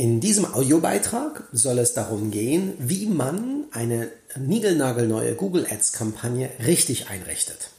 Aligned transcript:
In 0.00 0.20
diesem 0.20 0.54
Audiobeitrag 0.54 1.42
soll 1.50 1.80
es 1.80 1.92
darum 1.92 2.30
gehen, 2.30 2.74
wie 2.78 3.06
man 3.06 3.64
eine 3.72 4.12
niegelnagelneue 4.36 5.34
Google 5.34 5.66
Ads 5.68 5.90
Kampagne 5.90 6.50
richtig 6.64 7.10
einrichtet. 7.10 7.70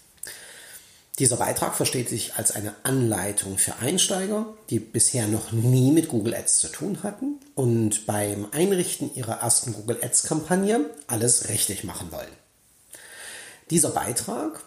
Dieser 1.17 1.37
Beitrag 1.37 1.75
versteht 1.75 2.09
sich 2.09 2.35
als 2.35 2.51
eine 2.51 2.75
Anleitung 2.83 3.57
für 3.57 3.77
Einsteiger, 3.77 4.47
die 4.69 4.79
bisher 4.79 5.27
noch 5.27 5.53
nie 5.53 5.93
mit 5.93 6.09
Google 6.09 6.35
Ads 6.35 6.59
zu 6.59 6.67
tun 6.67 7.03
hatten 7.03 7.39
und 7.55 8.05
beim 8.05 8.47
Einrichten 8.51 9.15
ihrer 9.15 9.39
ersten 9.39 9.71
Google 9.71 9.99
Ads 10.03 10.23
Kampagne 10.23 10.89
alles 11.07 11.47
richtig 11.47 11.85
machen 11.85 12.11
wollen. 12.11 12.27
Dieser 13.69 13.91
Beitrag 13.91 14.61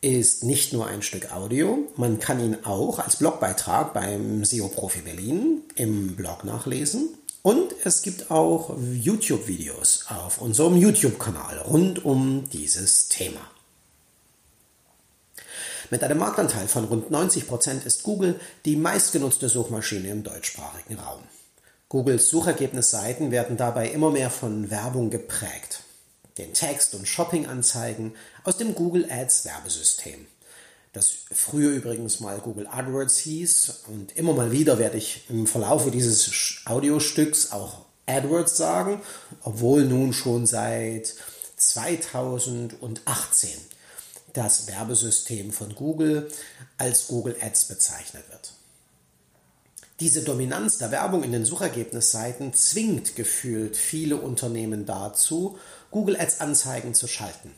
ist 0.00 0.44
nicht 0.44 0.72
nur 0.72 0.86
ein 0.86 1.02
Stück 1.02 1.32
Audio, 1.32 1.86
man 1.96 2.18
kann 2.18 2.40
ihn 2.40 2.64
auch 2.64 2.98
als 2.98 3.16
Blogbeitrag 3.16 3.92
beim 3.92 4.44
SEO 4.44 4.68
Profi 4.68 5.02
Berlin 5.02 5.62
im 5.74 6.16
Blog 6.16 6.44
nachlesen 6.44 7.10
und 7.42 7.74
es 7.84 8.00
gibt 8.00 8.30
auch 8.30 8.76
YouTube-Videos 8.78 10.06
auf 10.08 10.40
unserem 10.40 10.76
YouTube-Kanal 10.76 11.58
rund 11.58 12.04
um 12.04 12.48
dieses 12.50 13.08
Thema. 13.08 13.40
Mit 15.90 16.02
einem 16.02 16.18
Marktanteil 16.18 16.68
von 16.68 16.84
rund 16.84 17.10
90 17.10 17.46
Prozent 17.46 17.84
ist 17.84 18.02
Google 18.02 18.40
die 18.64 18.76
meistgenutzte 18.76 19.48
Suchmaschine 19.48 20.08
im 20.08 20.22
deutschsprachigen 20.22 20.98
Raum. 20.98 21.20
Googles 21.88 22.28
Suchergebnisseiten 22.28 23.32
werden 23.32 23.56
dabei 23.56 23.88
immer 23.88 24.10
mehr 24.10 24.30
von 24.30 24.70
Werbung 24.70 25.10
geprägt 25.10 25.82
den 26.38 26.54
Text- 26.54 26.94
und 26.94 27.06
Shopping-Anzeigen 27.06 28.14
aus 28.44 28.56
dem 28.56 28.74
Google 28.74 29.10
Ads 29.10 29.44
Werbesystem. 29.44 30.26
Das 30.92 31.10
früher 31.32 31.70
übrigens 31.70 32.18
mal 32.20 32.38
Google 32.38 32.66
AdWords 32.66 33.18
hieß 33.18 33.82
und 33.88 34.16
immer 34.16 34.32
mal 34.32 34.50
wieder 34.50 34.78
werde 34.78 34.96
ich 34.98 35.22
im 35.28 35.46
Verlaufe 35.46 35.90
dieses 35.92 36.62
Audiostücks 36.64 37.52
auch 37.52 37.84
AdWords 38.06 38.56
sagen, 38.56 39.00
obwohl 39.42 39.84
nun 39.84 40.12
schon 40.12 40.46
seit 40.46 41.14
2018 41.56 43.50
das 44.32 44.66
Werbesystem 44.66 45.52
von 45.52 45.74
Google 45.74 46.30
als 46.78 47.06
Google 47.06 47.36
Ads 47.40 47.66
bezeichnet 47.66 48.24
wird. 48.30 48.52
Diese 50.00 50.22
Dominanz 50.22 50.78
der 50.78 50.90
Werbung 50.90 51.22
in 51.22 51.32
den 51.32 51.44
Suchergebnisseiten 51.44 52.54
zwingt 52.54 53.16
gefühlt 53.16 53.76
viele 53.76 54.16
Unternehmen 54.16 54.86
dazu, 54.86 55.58
Google 55.90 56.16
Ads 56.18 56.40
Anzeigen 56.40 56.94
zu 56.94 57.06
schalten. 57.06 57.52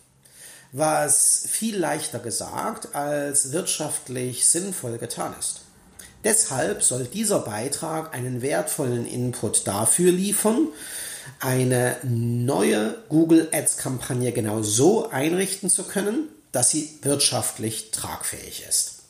Was 0.72 1.44
viel 1.48 1.77
leichter 1.77 2.19
gesagt 2.19 2.94
als 2.94 3.52
wirtschaftlich 3.52 4.47
sinnvoll 4.48 4.98
getan 4.98 5.34
ist. 5.39 5.61
Deshalb 6.24 6.83
soll 6.83 7.05
dieser 7.05 7.41
Beitrag 7.41 8.14
einen 8.14 8.42
wertvollen 8.42 9.06
Input 9.06 9.66
dafür 9.66 10.12
liefern, 10.12 10.69
eine 11.41 11.97
neue 12.02 12.97
Google 13.08 13.48
Ads 13.52 13.77
Kampagne 13.77 14.33
genau 14.33 14.62
so 14.62 15.11
einrichten 15.11 15.69
zu 15.69 15.84
können, 15.84 16.28
dass 16.52 16.70
sie 16.70 16.98
wirtschaftlich 17.02 17.91
tragfähig 17.91 18.64
ist. 18.69 19.02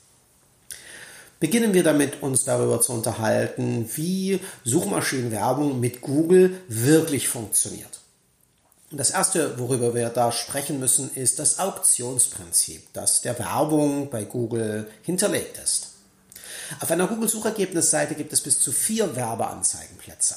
Beginnen 1.39 1.75
wir 1.75 1.83
damit, 1.83 2.23
uns 2.23 2.45
darüber 2.45 2.81
zu 2.81 2.92
unterhalten, 2.92 3.91
wie 3.97 4.39
Suchmaschinenwerbung 4.64 5.81
mit 5.81 6.01
Google 6.01 6.57
wirklich 6.69 7.29
funktioniert. 7.29 8.02
Das 8.95 9.09
erste, 9.09 9.59
worüber 9.59 9.95
wir 9.95 10.11
da 10.11 10.31
sprechen 10.33 10.79
müssen, 10.79 11.11
ist 11.15 11.39
das 11.39 11.58
Auktionsprinzip, 11.58 12.92
das 12.92 13.23
der 13.23 13.39
Werbung 13.39 14.11
bei 14.11 14.25
Google 14.25 14.86
hinterlegt 15.01 15.57
ist. 15.57 15.92
Auf 16.79 16.91
einer 16.91 17.07
Google-Suchergebnisseite 17.07 18.14
gibt 18.14 18.35
es 18.35 18.42
bis 18.42 18.61
zu 18.61 18.70
vier 18.70 19.17
Werbeanzeigenplätze. 19.17 20.35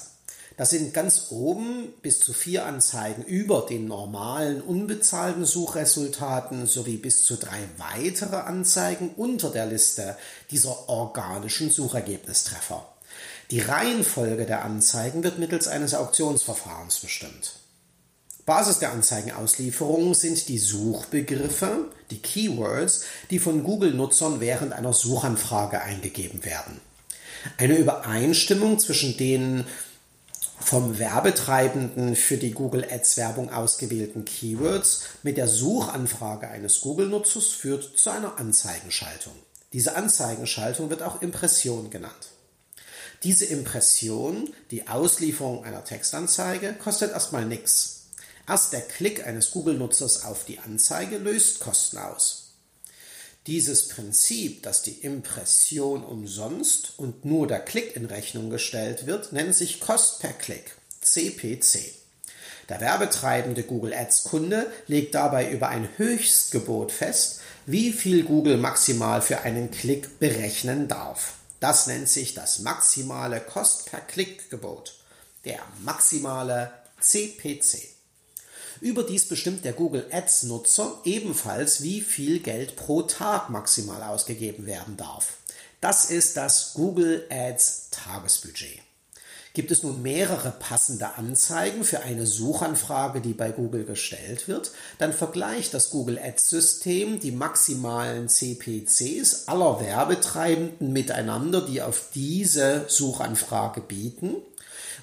Das 0.56 0.70
sind 0.70 0.94
ganz 0.94 1.28
oben 1.32 1.92
bis 2.02 2.22
zu 2.22 2.32
vier 2.32 2.66
Anzeigen 2.66 3.26
über 3.26 3.66
den 3.70 3.90
normalen 3.90 4.62
unbezahlten 4.62 5.44
Suchresultaten 5.44 6.66
sowie 6.66 6.96
bis 6.96 7.26
zu 7.26 7.36
drei 7.36 7.60
weitere 7.76 8.38
Anzeigen 8.38 9.10
unter 9.18 9.50
der 9.50 9.66
Liste 9.66 10.16
dieser 10.50 10.88
organischen 10.88 11.72
Suchergebnistreffer. 11.72 12.88
Die 13.52 13.60
Reihenfolge 13.60 14.46
der 14.46 14.64
Anzeigen 14.64 15.26
wird 15.26 15.40
mittels 15.40 15.68
eines 15.68 15.94
Auktionsverfahrens 15.94 17.00
bestimmt. 17.00 17.65
Basis 18.46 18.78
der 18.78 18.92
Anzeigenauslieferung 18.92 20.14
sind 20.14 20.48
die 20.50 20.60
Suchbegriffe, 20.60 21.90
die 22.12 22.20
Keywords, 22.20 23.06
die 23.32 23.40
von 23.40 23.64
Google-Nutzern 23.64 24.40
während 24.40 24.74
einer 24.74 24.94
Suchanfrage 24.94 25.82
eingegeben 25.82 26.46
werden. 26.46 26.80
Eine 27.58 27.78
Übereinstimmung 27.78 28.78
zwischen 28.80 29.18
den 29.18 29.66
vom 30.60 31.00
Werbetreibenden 31.00 32.16
für 32.16 32.38
die 32.38 32.52
Google 32.52 32.86
Ads 32.90 33.18
Werbung 33.18 33.52
ausgewählten 33.52 34.26
Keywords 34.26 35.04
mit 35.22 35.38
der 35.38 35.48
Suchanfrage 35.48 36.48
eines 36.48 36.82
Google-Nutzers 36.82 37.48
führt 37.48 37.98
zu 37.98 38.10
einer 38.10 38.38
Anzeigenschaltung. 38.38 39.34
Diese 39.74 39.96
Anzeigenschaltung 39.96 40.90
wird 40.90 41.02
auch 41.02 41.22
Impression 41.22 41.90
genannt. 41.90 42.14
Diese 43.24 43.46
Impression, 43.46 44.54
die 44.72 44.88
Auslieferung 44.88 45.66
einer 45.66 45.84
Textanzeige, 45.84 46.74
kostet 46.74 47.12
erstmal 47.12 47.46
nichts. 47.46 48.05
Erst 48.48 48.74
der 48.74 48.82
Klick 48.82 49.26
eines 49.26 49.52
Google-Nutzers 49.52 50.24
auf 50.24 50.46
die 50.46 50.60
Anzeige 50.60 51.18
löst 51.18 51.60
Kosten 51.60 51.98
aus. 51.98 52.46
Dieses 53.48 53.88
Prinzip, 53.90 54.64
dass 54.64 54.82
die 54.82 55.02
Impression 55.02 56.04
umsonst 56.04 56.94
und 56.98 57.26
nur 57.26 57.48
der 57.48 57.60
Klick 57.60 57.96
in 57.96 58.06
Rechnung 58.06 58.50
gestellt 58.50 59.06
wird, 59.06 59.34
nennt 59.34 59.56
sich 59.56 59.80
Cost 59.80 60.20
per 60.20 60.34
Klick, 60.34 60.76
CPC. 61.02 61.94
Der 62.70 62.82
werbetreibende 62.82 63.64
Google 63.64 63.94
Ads 63.94 64.24
Kunde 64.24 64.72
legt 64.88 65.14
dabei 65.14 65.52
über 65.52 65.70
ein 65.70 65.88
Höchstgebot 65.98 66.92
fest, 66.92 67.42
wie 67.68 67.94
viel 67.94 68.24
Google 68.24 68.58
maximal 68.58 69.22
für 69.22 69.42
einen 69.42 69.70
Klick 69.70 70.20
berechnen 70.20 70.88
darf. 70.88 71.34
Das 71.60 71.86
nennt 71.88 72.10
sich 72.10 72.34
das 72.34 72.60
maximale 72.60 73.40
Cost 73.42 73.86
per 73.86 74.02
Klick 74.02 74.50
Gebot, 74.50 74.96
der 75.46 75.60
maximale 75.84 76.72
CPC. 77.00 77.95
Überdies 78.82 79.28
bestimmt 79.28 79.66
der 79.66 79.74
Google 79.74 80.06
Ads 80.12 80.44
Nutzer 80.44 81.00
ebenfalls, 81.04 81.82
wie 81.84 82.02
viel 82.02 82.40
Geld 82.40 82.76
pro 82.76 83.04
Tag 83.04 83.50
maximal 83.50 84.04
ausgegeben 84.04 84.66
werden 84.66 84.98
darf. 84.98 85.34
Das 85.82 86.06
ist 86.06 86.38
das 86.38 86.74
Google 86.74 87.26
Ads 87.30 87.90
Tagesbudget. 87.92 88.80
Gibt 89.56 89.72
es 89.72 89.84
nun 89.84 90.02
mehrere 90.02 90.52
passende 90.52 91.16
Anzeigen 91.16 91.86
für 91.86 92.02
eine 92.02 92.26
Suchanfrage, 92.26 93.22
die 93.22 93.34
bei 93.34 93.52
Google 93.52 93.86
gestellt 93.86 94.50
wird, 94.50 94.72
dann 94.98 95.14
vergleicht 95.14 95.74
das 95.74 95.92
Google 95.92 96.20
Ads 96.20 96.50
System 96.50 97.22
die 97.22 97.32
maximalen 97.32 98.28
CPCs 98.28 99.48
aller 99.48 99.80
Werbetreibenden 99.80 100.92
miteinander, 100.92 101.62
die 101.62 101.82
auf 101.82 102.10
diese 102.14 102.84
Suchanfrage 102.90 103.80
bieten 103.80 104.36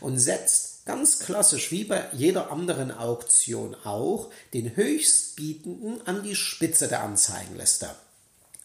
und 0.00 0.18
setzt 0.18 0.71
ganz 0.84 1.20
klassisch 1.20 1.70
wie 1.70 1.84
bei 1.84 2.04
jeder 2.12 2.50
anderen 2.50 2.90
Auktion 2.90 3.76
auch, 3.84 4.30
den 4.52 4.74
Höchstbietenden 4.76 6.06
an 6.06 6.22
die 6.22 6.34
Spitze 6.34 6.88
der 6.88 7.02
Anzeigenliste. 7.02 7.90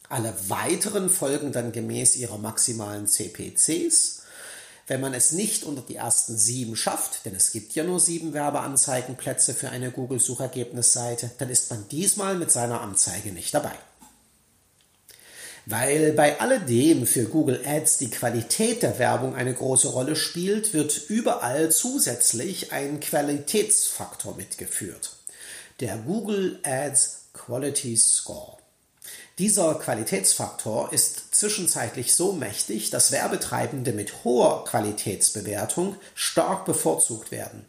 Alle 0.09 0.33
weiteren 0.47 1.09
folgen 1.09 1.51
dann 1.51 1.71
gemäß 1.71 2.15
ihrer 2.15 2.37
maximalen 2.37 3.07
CPCs. 3.07 4.21
Wenn 4.87 5.01
man 5.01 5.13
es 5.13 5.33
nicht 5.33 5.65
unter 5.65 5.81
die 5.81 5.97
ersten 5.97 6.37
sieben 6.37 6.77
schafft, 6.77 7.25
denn 7.25 7.35
es 7.35 7.51
gibt 7.51 7.75
ja 7.75 7.83
nur 7.83 7.99
sieben 7.99 8.33
Werbeanzeigenplätze 8.33 9.53
für 9.53 9.69
eine 9.69 9.91
Google-Suchergebnisseite, 9.91 11.31
dann 11.39 11.49
ist 11.49 11.69
man 11.69 11.89
diesmal 11.89 12.35
mit 12.35 12.51
seiner 12.51 12.79
Anzeige 12.79 13.33
nicht 13.33 13.53
dabei. 13.53 13.75
Weil 15.69 16.13
bei 16.13 16.39
alledem 16.39 17.05
für 17.05 17.25
Google 17.25 17.61
Ads 17.65 17.97
die 17.97 18.09
Qualität 18.09 18.83
der 18.83 18.99
Werbung 18.99 19.35
eine 19.35 19.53
große 19.53 19.89
Rolle 19.89 20.15
spielt, 20.15 20.73
wird 20.73 21.09
überall 21.09 21.73
zusätzlich 21.73 22.71
ein 22.71 23.01
Qualitätsfaktor 23.01 24.37
mitgeführt. 24.37 25.17
Der 25.81 25.97
Google 25.97 26.61
Ads 26.63 27.25
Quality 27.33 27.97
Score. 27.97 28.55
Dieser 29.39 29.75
Qualitätsfaktor 29.75 30.93
ist 30.93 31.35
zwischenzeitlich 31.35 32.13
so 32.13 32.31
mächtig, 32.31 32.89
dass 32.89 33.11
Werbetreibende 33.11 33.91
mit 33.91 34.23
hoher 34.23 34.63
Qualitätsbewertung 34.63 35.97
stark 36.15 36.63
bevorzugt 36.63 37.29
werden. 37.29 37.65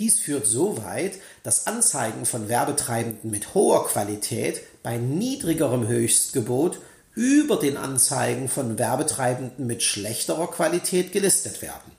Dies 0.00 0.18
führt 0.18 0.46
so 0.46 0.82
weit, 0.82 1.20
dass 1.44 1.68
Anzeigen 1.68 2.26
von 2.26 2.48
Werbetreibenden 2.48 3.30
mit 3.30 3.54
hoher 3.54 3.86
Qualität 3.86 4.62
bei 4.82 4.96
niedrigerem 4.96 5.86
Höchstgebot 5.86 6.78
über 7.14 7.56
den 7.56 7.76
Anzeigen 7.76 8.48
von 8.48 8.78
Werbetreibenden 8.78 9.66
mit 9.66 9.82
schlechterer 9.82 10.50
Qualität 10.50 11.12
gelistet 11.12 11.62
werden. 11.62 11.92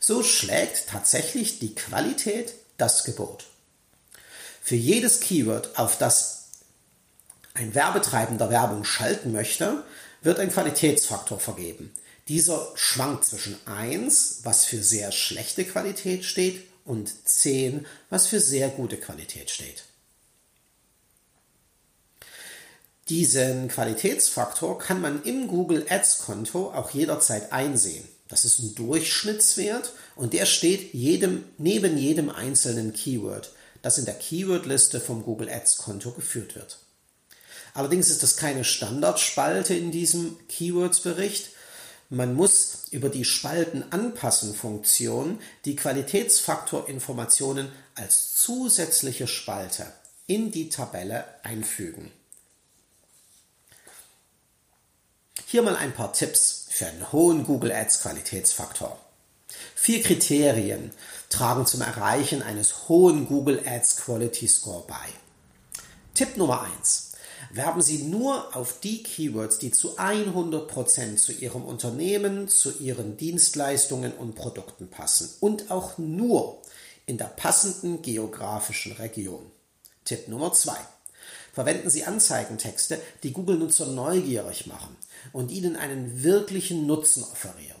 So 0.00 0.22
schlägt 0.22 0.88
tatsächlich 0.88 1.58
die 1.58 1.74
Qualität 1.74 2.54
das 2.76 3.04
Gebot. 3.04 3.46
Für 4.62 4.76
jedes 4.76 5.20
Keyword, 5.20 5.78
auf 5.78 5.98
das 5.98 6.48
ein 7.54 7.74
Werbetreibender 7.74 8.50
Werbung 8.50 8.84
schalten 8.84 9.32
möchte, 9.32 9.84
wird 10.22 10.38
ein 10.40 10.50
Qualitätsfaktor 10.50 11.38
vergeben. 11.38 11.92
Dieser 12.28 12.72
schwankt 12.74 13.24
zwischen 13.24 13.56
1, 13.66 14.40
was 14.42 14.64
für 14.64 14.82
sehr 14.82 15.12
schlechte 15.12 15.64
Qualität 15.64 16.24
steht, 16.24 16.64
und 16.84 17.12
10, 17.28 17.86
was 18.10 18.26
für 18.28 18.40
sehr 18.40 18.68
gute 18.68 18.96
Qualität 18.96 19.50
steht. 19.50 19.84
Diesen 23.08 23.68
Qualitätsfaktor 23.68 24.78
kann 24.78 25.00
man 25.00 25.22
im 25.22 25.46
Google 25.46 25.86
Ads 25.88 26.18
Konto 26.18 26.72
auch 26.72 26.90
jederzeit 26.90 27.52
einsehen. 27.52 28.04
Das 28.28 28.44
ist 28.44 28.58
ein 28.58 28.74
Durchschnittswert 28.74 29.92
und 30.16 30.32
der 30.32 30.44
steht 30.44 30.92
jedem, 30.92 31.44
neben 31.56 31.96
jedem 31.96 32.30
einzelnen 32.30 32.92
Keyword, 32.92 33.52
das 33.82 33.98
in 33.98 34.06
der 34.06 34.14
Keywordliste 34.14 34.98
vom 34.98 35.22
Google 35.22 35.48
Ads 35.48 35.76
Konto 35.76 36.10
geführt 36.10 36.56
wird. 36.56 36.78
Allerdings 37.74 38.10
ist 38.10 38.24
das 38.24 38.36
keine 38.36 38.64
Standardspalte 38.64 39.74
in 39.74 39.92
diesem 39.92 40.36
Keywords-Bericht. 40.48 41.50
Man 42.08 42.34
muss 42.34 42.86
über 42.90 43.08
die 43.08 43.24
Spaltenanpassen-Funktion 43.24 45.38
die 45.64 45.76
Qualitätsfaktorinformationen 45.76 47.68
als 47.94 48.34
zusätzliche 48.34 49.28
Spalte 49.28 49.86
in 50.26 50.50
die 50.50 50.70
Tabelle 50.70 51.24
einfügen. 51.44 52.10
Hier 55.48 55.62
mal 55.62 55.76
ein 55.76 55.94
paar 55.94 56.12
Tipps 56.12 56.66
für 56.70 56.86
einen 56.86 57.12
hohen 57.12 57.44
Google 57.44 57.70
Ads 57.70 58.02
Qualitätsfaktor. 58.02 58.98
Vier 59.76 60.02
Kriterien 60.02 60.90
tragen 61.28 61.66
zum 61.66 61.82
Erreichen 61.82 62.42
eines 62.42 62.88
hohen 62.88 63.28
Google 63.28 63.62
Ads 63.64 63.98
Quality 63.98 64.48
Score 64.48 64.82
bei. 64.88 65.06
Tipp 66.14 66.36
Nummer 66.36 66.62
eins: 66.62 67.12
Werben 67.52 67.80
Sie 67.80 68.02
nur 68.02 68.56
auf 68.56 68.80
die 68.80 69.04
Keywords, 69.04 69.58
die 69.58 69.70
zu 69.70 69.96
100% 69.96 71.14
zu 71.14 71.30
Ihrem 71.30 71.64
Unternehmen, 71.64 72.48
zu 72.48 72.76
Ihren 72.80 73.16
Dienstleistungen 73.16 74.14
und 74.14 74.34
Produkten 74.34 74.88
passen 74.88 75.30
und 75.38 75.70
auch 75.70 75.96
nur 75.96 76.60
in 77.06 77.18
der 77.18 77.26
passenden 77.26 78.02
geografischen 78.02 78.94
Region. 78.94 79.48
Tipp 80.04 80.26
Nummer 80.26 80.52
zwei: 80.52 80.78
Verwenden 81.56 81.88
Sie 81.88 82.04
Anzeigentexte, 82.04 83.00
die 83.22 83.32
Google-Nutzer 83.32 83.86
neugierig 83.86 84.66
machen 84.66 84.94
und 85.32 85.50
ihnen 85.50 85.74
einen 85.74 86.22
wirklichen 86.22 86.86
Nutzen 86.86 87.24
offerieren. 87.24 87.80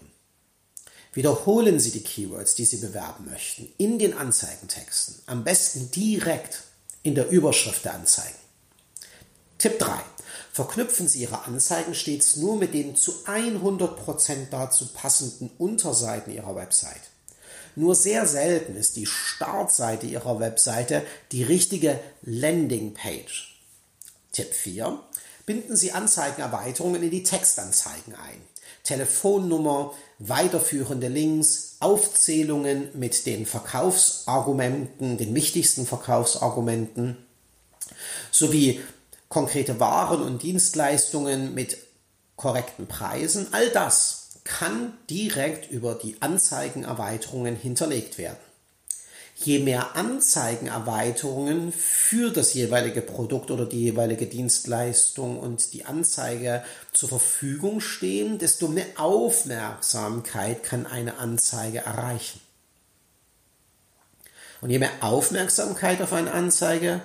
Wiederholen 1.12 1.78
Sie 1.78 1.90
die 1.90 2.02
Keywords, 2.02 2.54
die 2.54 2.64
Sie 2.64 2.78
bewerben 2.78 3.26
möchten, 3.30 3.70
in 3.76 3.98
den 3.98 4.14
Anzeigentexten, 4.14 5.16
am 5.26 5.44
besten 5.44 5.90
direkt 5.90 6.62
in 7.02 7.14
der 7.14 7.28
Überschrift 7.28 7.84
der 7.84 7.92
Anzeigen. 7.92 8.38
Tipp 9.58 9.78
3. 9.78 9.92
Verknüpfen 10.54 11.06
Sie 11.06 11.20
Ihre 11.20 11.44
Anzeigen 11.44 11.94
stets 11.94 12.36
nur 12.36 12.56
mit 12.56 12.72
den 12.72 12.96
zu 12.96 13.12
100% 13.26 14.46
dazu 14.50 14.86
passenden 14.94 15.50
Unterseiten 15.58 16.32
Ihrer 16.32 16.56
Website. 16.56 17.10
Nur 17.74 17.94
sehr 17.94 18.26
selten 18.26 18.74
ist 18.74 18.96
die 18.96 19.04
Startseite 19.04 20.06
Ihrer 20.06 20.40
Webseite 20.40 21.04
die 21.30 21.42
richtige 21.42 22.00
Landingpage. 22.22 23.52
Tipp 24.36 24.52
4. 24.52 24.98
Binden 25.46 25.76
Sie 25.76 25.92
Anzeigenerweiterungen 25.92 27.02
in 27.02 27.10
die 27.10 27.22
Textanzeigen 27.22 28.14
ein. 28.14 28.42
Telefonnummer, 28.82 29.94
weiterführende 30.18 31.08
Links, 31.08 31.76
Aufzählungen 31.80 32.90
mit 32.92 33.24
den 33.24 33.46
Verkaufsargumenten, 33.46 35.16
den 35.16 35.34
wichtigsten 35.34 35.86
Verkaufsargumenten, 35.86 37.16
sowie 38.30 38.82
konkrete 39.30 39.80
Waren 39.80 40.20
und 40.20 40.42
Dienstleistungen 40.42 41.54
mit 41.54 41.78
korrekten 42.36 42.86
Preisen. 42.86 43.48
All 43.52 43.70
das 43.70 44.40
kann 44.44 44.98
direkt 45.08 45.70
über 45.70 45.94
die 45.94 46.20
Anzeigenerweiterungen 46.20 47.56
hinterlegt 47.56 48.18
werden. 48.18 48.45
Je 49.38 49.58
mehr 49.58 49.96
Anzeigenerweiterungen 49.96 51.70
für 51.70 52.30
das 52.30 52.54
jeweilige 52.54 53.02
Produkt 53.02 53.50
oder 53.50 53.66
die 53.66 53.82
jeweilige 53.82 54.26
Dienstleistung 54.26 55.38
und 55.38 55.74
die 55.74 55.84
Anzeige 55.84 56.64
zur 56.92 57.10
Verfügung 57.10 57.80
stehen, 57.80 58.38
desto 58.38 58.66
mehr 58.66 58.86
Aufmerksamkeit 58.96 60.62
kann 60.62 60.86
eine 60.86 61.18
Anzeige 61.18 61.80
erreichen. 61.80 62.40
Und 64.62 64.70
je 64.70 64.78
mehr 64.78 64.90
Aufmerksamkeit 65.00 66.00
auf 66.00 66.14
eine 66.14 66.32
Anzeige 66.32 67.02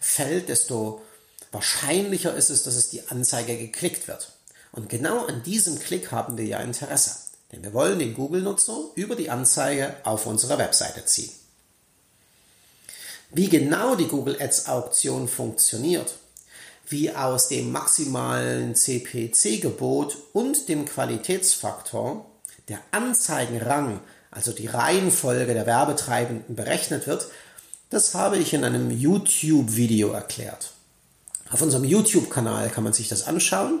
fällt, 0.00 0.48
desto 0.48 1.02
wahrscheinlicher 1.50 2.34
ist 2.34 2.50
es, 2.50 2.62
dass 2.62 2.76
es 2.76 2.90
die 2.90 3.08
Anzeige 3.08 3.58
geklickt 3.58 4.06
wird. 4.06 4.32
Und 4.70 4.88
genau 4.88 5.26
an 5.26 5.42
diesem 5.42 5.78
Klick 5.80 6.12
haben 6.12 6.38
wir 6.38 6.44
ja 6.44 6.60
Interesse. 6.60 7.10
Denn 7.50 7.64
wir 7.64 7.72
wollen 7.72 7.98
den 7.98 8.14
Google-Nutzer 8.14 8.90
über 8.94 9.16
die 9.16 9.30
Anzeige 9.30 9.96
auf 10.04 10.26
unsere 10.26 10.58
Webseite 10.58 11.04
ziehen. 11.04 11.32
Wie 13.30 13.48
genau 13.48 13.96
die 13.96 14.06
Google 14.06 14.36
Ads 14.40 14.68
Auktion 14.68 15.28
funktioniert, 15.28 16.16
wie 16.88 17.10
aus 17.10 17.48
dem 17.48 17.72
maximalen 17.72 18.74
CPC-Gebot 18.74 20.16
und 20.32 20.68
dem 20.68 20.84
Qualitätsfaktor 20.84 22.24
der 22.68 22.78
Anzeigenrang, 22.92 24.00
also 24.30 24.52
die 24.52 24.68
Reihenfolge 24.68 25.54
der 25.54 25.66
Werbetreibenden 25.66 26.54
berechnet 26.54 27.06
wird, 27.06 27.28
das 27.90 28.14
habe 28.14 28.38
ich 28.38 28.54
in 28.54 28.64
einem 28.64 28.90
YouTube-Video 28.90 30.10
erklärt. 30.10 30.72
Auf 31.50 31.62
unserem 31.62 31.84
YouTube-Kanal 31.84 32.70
kann 32.70 32.84
man 32.84 32.92
sich 32.92 33.08
das 33.08 33.26
anschauen 33.26 33.80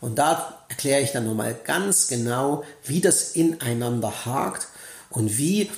und 0.00 0.18
da 0.18 0.64
erkläre 0.68 1.00
ich 1.02 1.12
dann 1.12 1.26
nochmal 1.26 1.58
ganz 1.64 2.08
genau, 2.08 2.64
wie 2.84 3.00
das 3.00 3.32
ineinander 3.32 4.26
hakt 4.26 4.68
und 5.10 5.38
wie 5.38 5.70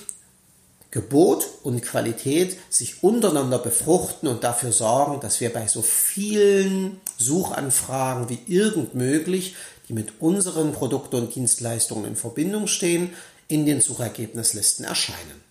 Gebot 0.90 1.46
und 1.62 1.82
Qualität 1.82 2.58
sich 2.68 3.04
untereinander 3.04 3.58
befruchten 3.58 4.28
und 4.28 4.42
dafür 4.42 4.72
sorgen, 4.72 5.20
dass 5.20 5.40
wir 5.40 5.52
bei 5.52 5.68
so 5.68 5.82
vielen 5.82 7.00
Suchanfragen 7.16 8.28
wie 8.28 8.40
irgend 8.46 8.94
möglich, 8.94 9.54
die 9.88 9.92
mit 9.92 10.20
unseren 10.20 10.72
Produkten 10.72 11.16
und 11.16 11.34
Dienstleistungen 11.34 12.06
in 12.06 12.16
Verbindung 12.16 12.66
stehen, 12.66 13.14
in 13.46 13.66
den 13.66 13.80
Suchergebnislisten 13.80 14.84
erscheinen. 14.84 15.50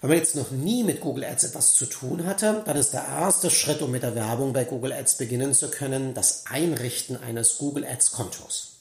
Wenn 0.00 0.10
man 0.10 0.18
jetzt 0.18 0.34
noch 0.34 0.50
nie 0.50 0.82
mit 0.82 1.00
Google 1.00 1.24
Ads 1.24 1.44
etwas 1.44 1.74
zu 1.74 1.86
tun 1.86 2.26
hatte, 2.26 2.62
dann 2.66 2.76
ist 2.76 2.92
der 2.92 3.06
erste 3.06 3.50
Schritt, 3.50 3.82
um 3.82 3.90
mit 3.92 4.02
der 4.02 4.16
Werbung 4.16 4.52
bei 4.52 4.64
Google 4.64 4.92
Ads 4.92 5.16
beginnen 5.16 5.54
zu 5.54 5.70
können, 5.70 6.12
das 6.12 6.46
Einrichten 6.46 7.16
eines 7.16 7.58
Google 7.58 7.86
Ads 7.86 8.10
Kontos. 8.10 8.71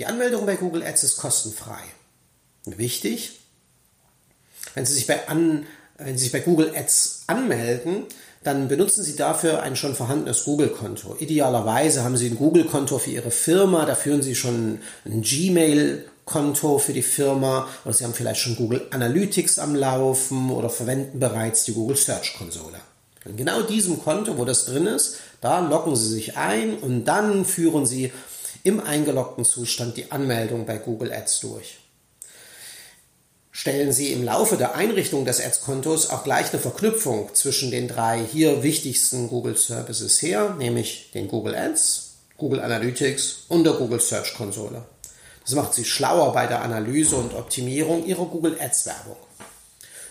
Die 0.00 0.06
Anmeldung 0.06 0.46
bei 0.46 0.56
Google 0.56 0.82
Ads 0.82 1.04
ist 1.04 1.16
kostenfrei. 1.18 1.82
Wichtig, 2.64 3.38
wenn 4.72 4.86
Sie 4.86 4.94
sich 4.94 5.06
bei, 5.06 5.28
an, 5.28 5.66
wenn 5.98 6.16
Sie 6.16 6.24
sich 6.24 6.32
bei 6.32 6.40
Google 6.40 6.72
Ads 6.74 7.24
anmelden, 7.26 8.06
dann 8.42 8.68
benutzen 8.68 9.04
Sie 9.04 9.14
dafür 9.14 9.60
ein 9.60 9.76
schon 9.76 9.94
vorhandenes 9.94 10.44
Google-Konto. 10.44 11.16
Idealerweise 11.18 12.02
haben 12.02 12.16
Sie 12.16 12.28
ein 12.28 12.38
Google-Konto 12.38 12.96
für 12.96 13.10
Ihre 13.10 13.30
Firma, 13.30 13.84
da 13.84 13.94
führen 13.94 14.22
Sie 14.22 14.34
schon 14.34 14.80
ein 15.04 15.20
Gmail-Konto 15.20 16.78
für 16.78 16.94
die 16.94 17.02
Firma 17.02 17.68
oder 17.84 17.92
Sie 17.92 18.04
haben 18.04 18.14
vielleicht 18.14 18.40
schon 18.40 18.56
Google 18.56 18.86
Analytics 18.92 19.58
am 19.58 19.74
Laufen 19.74 20.50
oder 20.50 20.70
verwenden 20.70 21.20
bereits 21.20 21.64
die 21.64 21.74
Google 21.74 21.98
Search 21.98 22.38
Konsole. 22.38 22.80
In 23.26 23.36
genau 23.36 23.60
diesem 23.60 24.02
Konto, 24.02 24.38
wo 24.38 24.46
das 24.46 24.64
drin 24.64 24.86
ist, 24.86 25.18
da 25.42 25.60
loggen 25.60 25.94
Sie 25.94 26.08
sich 26.08 26.38
ein 26.38 26.78
und 26.78 27.04
dann 27.04 27.44
führen 27.44 27.84
Sie 27.84 28.12
im 28.62 28.80
eingeloggten 28.80 29.44
Zustand 29.44 29.96
die 29.96 30.10
Anmeldung 30.10 30.66
bei 30.66 30.78
Google 30.78 31.12
Ads 31.12 31.40
durch. 31.40 31.78
Stellen 33.52 33.92
Sie 33.92 34.12
im 34.12 34.24
Laufe 34.24 34.56
der 34.56 34.74
Einrichtung 34.74 35.24
des 35.24 35.40
Ads-Kontos 35.40 36.10
auch 36.10 36.24
gleich 36.24 36.50
eine 36.50 36.60
Verknüpfung 36.60 37.34
zwischen 37.34 37.70
den 37.70 37.88
drei 37.88 38.24
hier 38.24 38.62
wichtigsten 38.62 39.28
Google 39.28 39.56
Services 39.56 40.22
her, 40.22 40.54
nämlich 40.56 41.10
den 41.12 41.28
Google 41.28 41.54
Ads, 41.54 42.14
Google 42.38 42.60
Analytics 42.60 43.44
und 43.48 43.64
der 43.64 43.74
Google 43.74 44.00
Search 44.00 44.34
Konsole. 44.34 44.84
Das 45.44 45.54
macht 45.54 45.74
Sie 45.74 45.84
schlauer 45.84 46.32
bei 46.32 46.46
der 46.46 46.62
Analyse 46.62 47.16
und 47.16 47.34
Optimierung 47.34 48.06
Ihrer 48.06 48.24
Google 48.26 48.56
Ads 48.60 48.86
Werbung. 48.86 49.16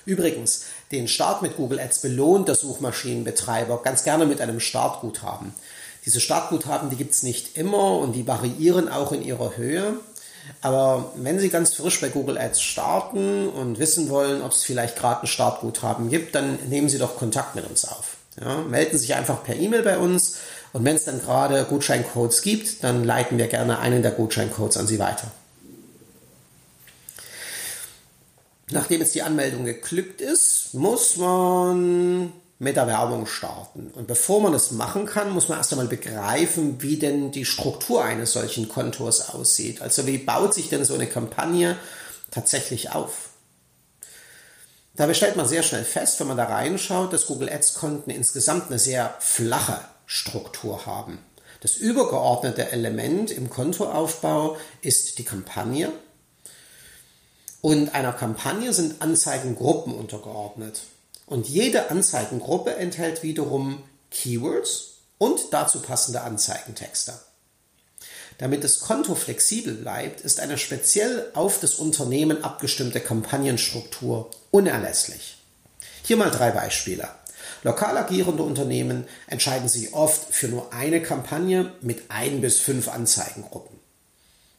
Übrigens, 0.05 0.65
den 0.91 1.07
Start 1.07 1.41
mit 1.41 1.55
Google 1.55 1.79
Ads 1.79 1.99
belohnt 1.99 2.47
der 2.47 2.55
Suchmaschinenbetreiber 2.55 3.81
ganz 3.83 4.03
gerne 4.03 4.25
mit 4.25 4.41
einem 4.41 4.59
Startguthaben. 4.59 5.53
Diese 6.09 6.21
Startguthaben, 6.21 6.89
die 6.89 6.95
gibt 6.95 7.13
es 7.13 7.21
nicht 7.21 7.55
immer 7.55 7.99
und 7.99 8.13
die 8.13 8.25
variieren 8.25 8.89
auch 8.89 9.11
in 9.11 9.21
ihrer 9.21 9.57
Höhe. 9.57 9.93
Aber 10.59 11.13
wenn 11.17 11.37
Sie 11.37 11.49
ganz 11.49 11.75
frisch 11.75 12.01
bei 12.01 12.09
Google 12.09 12.39
Ads 12.39 12.63
starten 12.63 13.47
und 13.47 13.77
wissen 13.77 14.09
wollen, 14.09 14.41
ob 14.41 14.51
es 14.51 14.63
vielleicht 14.63 14.97
gerade 14.97 15.21
ein 15.21 15.27
Startguthaben 15.27 16.09
gibt, 16.09 16.33
dann 16.33 16.57
nehmen 16.67 16.89
Sie 16.89 16.97
doch 16.97 17.15
Kontakt 17.15 17.53
mit 17.53 17.69
uns 17.69 17.85
auf. 17.85 18.17
Ja, 18.41 18.57
melden 18.63 18.93
Sie 18.93 19.05
sich 19.05 19.13
einfach 19.13 19.43
per 19.43 19.55
E-Mail 19.55 19.83
bei 19.83 19.99
uns 19.99 20.37
und 20.73 20.83
wenn 20.83 20.95
es 20.95 21.03
dann 21.03 21.21
gerade 21.21 21.63
Gutscheincodes 21.65 22.41
gibt, 22.41 22.83
dann 22.83 23.03
leiten 23.03 23.37
wir 23.37 23.45
gerne 23.45 23.77
einen 23.77 24.01
der 24.01 24.09
Gutscheincodes 24.09 24.77
an 24.77 24.87
Sie 24.87 24.97
weiter. 24.97 25.29
Nachdem 28.71 29.01
jetzt 29.01 29.13
die 29.13 29.21
Anmeldung 29.21 29.63
geglückt 29.63 30.21
ist, 30.21 30.73
muss 30.73 31.17
man 31.17 32.33
mit 32.59 32.75
der 32.75 32.87
Werbung 32.87 33.25
starten. 33.25 33.89
Und 33.95 34.07
bevor 34.07 34.41
man 34.41 34.51
das 34.51 34.71
machen 34.71 35.05
kann, 35.05 35.31
muss 35.31 35.47
man 35.47 35.57
erst 35.57 35.71
einmal 35.71 35.87
begreifen, 35.87 36.81
wie 36.81 36.97
denn 36.97 37.31
die 37.31 37.45
Struktur 37.45 38.03
eines 38.03 38.33
solchen 38.33 38.67
Kontors 38.67 39.29
aussieht. 39.29 39.81
Also 39.81 40.05
wie 40.05 40.17
baut 40.17 40.53
sich 40.53 40.67
denn 40.67 40.83
so 40.83 40.93
eine 40.93 41.07
Kampagne 41.07 41.77
tatsächlich 42.31 42.91
auf? 42.91 43.29
Dabei 44.95 45.13
stellt 45.13 45.37
man 45.37 45.47
sehr 45.47 45.63
schnell 45.63 45.85
fest, 45.85 46.19
wenn 46.19 46.27
man 46.27 46.35
da 46.35 46.43
reinschaut, 46.43 47.13
dass 47.13 47.27
Google 47.27 47.49
Ads 47.49 47.75
Konten 47.75 48.09
insgesamt 48.09 48.67
eine 48.67 48.77
sehr 48.77 49.15
flache 49.19 49.79
Struktur 50.05 50.85
haben. 50.85 51.19
Das 51.61 51.77
übergeordnete 51.77 52.73
Element 52.73 53.31
im 53.31 53.49
Kontoaufbau 53.49 54.57
ist 54.81 55.17
die 55.17 55.23
Kampagne. 55.23 55.93
Und 57.61 57.95
einer 57.95 58.11
Kampagne 58.11 58.73
sind 58.73 59.01
Anzeigengruppen 59.01 59.93
untergeordnet. 59.93 60.81
Und 61.29 61.47
jede 61.47 61.91
Anzeigengruppe 61.91 62.75
enthält 62.75 63.21
wiederum 63.21 63.83
Keywords 64.09 64.95
und 65.19 65.39
dazu 65.51 65.79
passende 65.81 66.21
Anzeigentexte. 66.21 67.13
Damit 68.39 68.63
das 68.63 68.79
Konto 68.79 69.15
flexibel 69.15 69.75
bleibt, 69.75 70.21
ist 70.21 70.39
eine 70.39 70.57
speziell 70.57 71.29
auf 71.33 71.59
das 71.59 71.75
Unternehmen 71.75 72.43
abgestimmte 72.43 72.99
Kampagnenstruktur 72.99 74.31
unerlässlich. 74.49 75.37
Hier 76.03 76.17
mal 76.17 76.31
drei 76.31 76.49
Beispiele. 76.51 77.07
Lokal 77.63 77.97
agierende 77.97 78.41
Unternehmen 78.41 79.05
entscheiden 79.27 79.67
sich 79.67 79.93
oft 79.93 80.33
für 80.33 80.47
nur 80.47 80.73
eine 80.73 81.01
Kampagne 81.01 81.73
mit 81.81 82.09
ein 82.09 82.41
bis 82.41 82.59
fünf 82.59 82.87
Anzeigengruppen. 82.87 83.77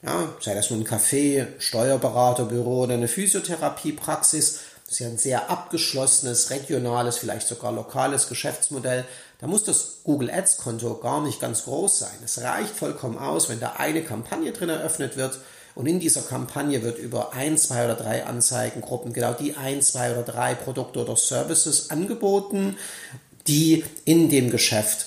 Ja, 0.03 0.35
sei 0.41 0.55
das 0.55 0.71
nun 0.71 0.81
ein 0.81 0.87
Café, 0.87 1.47
Steuerberaterbüro 1.59 2.85
oder 2.85 2.95
eine 2.95 3.09
Physiotherapiepraxis, 3.09 4.61
das 4.91 4.99
ist 4.99 5.05
ja 5.05 5.09
ein 5.09 5.19
sehr 5.19 5.51
abgeschlossenes, 5.51 6.51
regionales, 6.51 7.17
vielleicht 7.17 7.47
sogar 7.47 7.71
lokales 7.71 8.29
Geschäftsmodell. 8.29 9.05
Da 9.39 9.47
muss 9.47 9.63
das 9.63 9.99
Google 10.03 10.33
Ads 10.33 10.57
Konto 10.57 10.97
gar 10.97 11.23
nicht 11.23 11.39
ganz 11.39 11.63
groß 11.63 12.01
sein. 12.01 12.19
Es 12.25 12.41
reicht 12.41 12.75
vollkommen 12.75 13.17
aus, 13.17 13.49
wenn 13.49 13.61
da 13.61 13.75
eine 13.79 14.03
Kampagne 14.03 14.51
drin 14.51 14.69
eröffnet 14.69 15.17
wird 15.17 15.39
und 15.77 15.87
in 15.87 16.01
dieser 16.01 16.23
Kampagne 16.23 16.83
wird 16.83 16.99
über 16.99 17.35
ein, 17.35 17.57
zwei 17.57 17.85
oder 17.85 17.95
drei 17.95 18.25
Anzeigengruppen 18.25 19.13
genau 19.13 19.33
die 19.33 19.55
ein, 19.55 19.81
zwei 19.81 20.11
oder 20.11 20.25
drei 20.25 20.57
Produkte 20.57 20.99
oder 20.99 21.15
Services 21.15 21.91
angeboten, 21.91 22.77
die 23.47 23.85
in 24.05 24.29
dem 24.29 24.51
Geschäft 24.51 25.07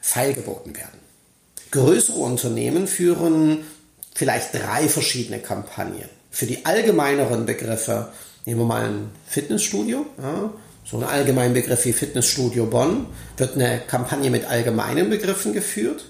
feilgeboten 0.00 0.74
werden. 0.74 0.98
Größere 1.72 2.20
Unternehmen 2.20 2.86
führen 2.86 3.66
vielleicht 4.14 4.54
drei 4.54 4.88
verschiedene 4.88 5.40
Kampagnen. 5.40 6.08
Für 6.30 6.46
die 6.46 6.64
allgemeineren 6.64 7.44
Begriffe 7.44 8.12
Nehmen 8.46 8.60
wir 8.60 8.66
mal 8.66 8.84
ein 8.84 9.10
Fitnessstudio. 9.26 10.06
Ja, 10.22 10.52
so 10.84 10.98
ein 10.98 11.02
allgemeinen 11.02 11.52
Begriff 11.52 11.84
wie 11.84 11.92
Fitnessstudio 11.92 12.66
Bonn 12.66 13.06
wird 13.36 13.56
eine 13.56 13.80
Kampagne 13.80 14.30
mit 14.30 14.44
allgemeinen 14.44 15.10
Begriffen 15.10 15.52
geführt. 15.52 16.04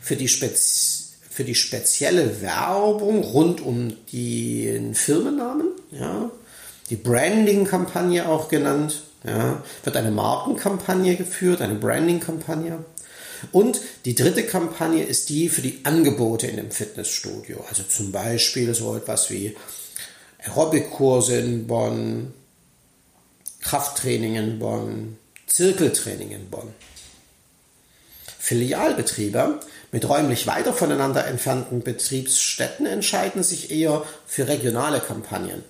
Für 0.00 0.16
die, 0.16 0.26
Spez 0.26 1.12
für 1.30 1.44
die 1.44 1.54
spezielle 1.54 2.42
Werbung 2.42 3.22
rund 3.22 3.60
um 3.60 3.92
den 4.12 4.94
Firmennamen, 4.94 5.68
ja, 5.92 6.30
die 6.90 6.96
Branding-Kampagne 6.96 8.28
auch 8.28 8.48
genannt, 8.48 9.02
ja, 9.24 9.62
wird 9.84 9.96
eine 9.96 10.10
Markenkampagne 10.10 11.14
geführt, 11.14 11.60
eine 11.62 11.76
Branding-Kampagne. 11.76 12.84
Und 13.52 13.80
die 14.04 14.14
dritte 14.16 14.42
Kampagne 14.44 15.04
ist 15.04 15.28
die 15.28 15.48
für 15.48 15.62
die 15.62 15.80
Angebote 15.84 16.48
in 16.48 16.56
dem 16.56 16.70
Fitnessstudio. 16.72 17.64
Also 17.68 17.84
zum 17.84 18.10
Beispiel 18.10 18.74
so 18.74 18.96
etwas 18.96 19.30
wie 19.30 19.56
Aerobic-Kurse 20.46 21.38
in 21.38 21.66
Bonn, 21.66 22.32
Krafttraining 23.60 24.36
in 24.36 24.58
Bonn, 24.58 25.18
Zirkeltraining 25.46 26.30
in 26.30 26.50
Bonn. 26.50 26.72
Filialbetriebe 28.38 29.60
mit 29.90 30.08
räumlich 30.08 30.46
weiter 30.46 30.72
voneinander 30.72 31.26
entfernten 31.26 31.82
Betriebsstätten 31.82 32.86
entscheiden 32.86 33.42
sich 33.42 33.70
eher 33.70 34.04
für 34.26 34.46
regionale 34.46 35.00
Kampagnen. 35.00 35.64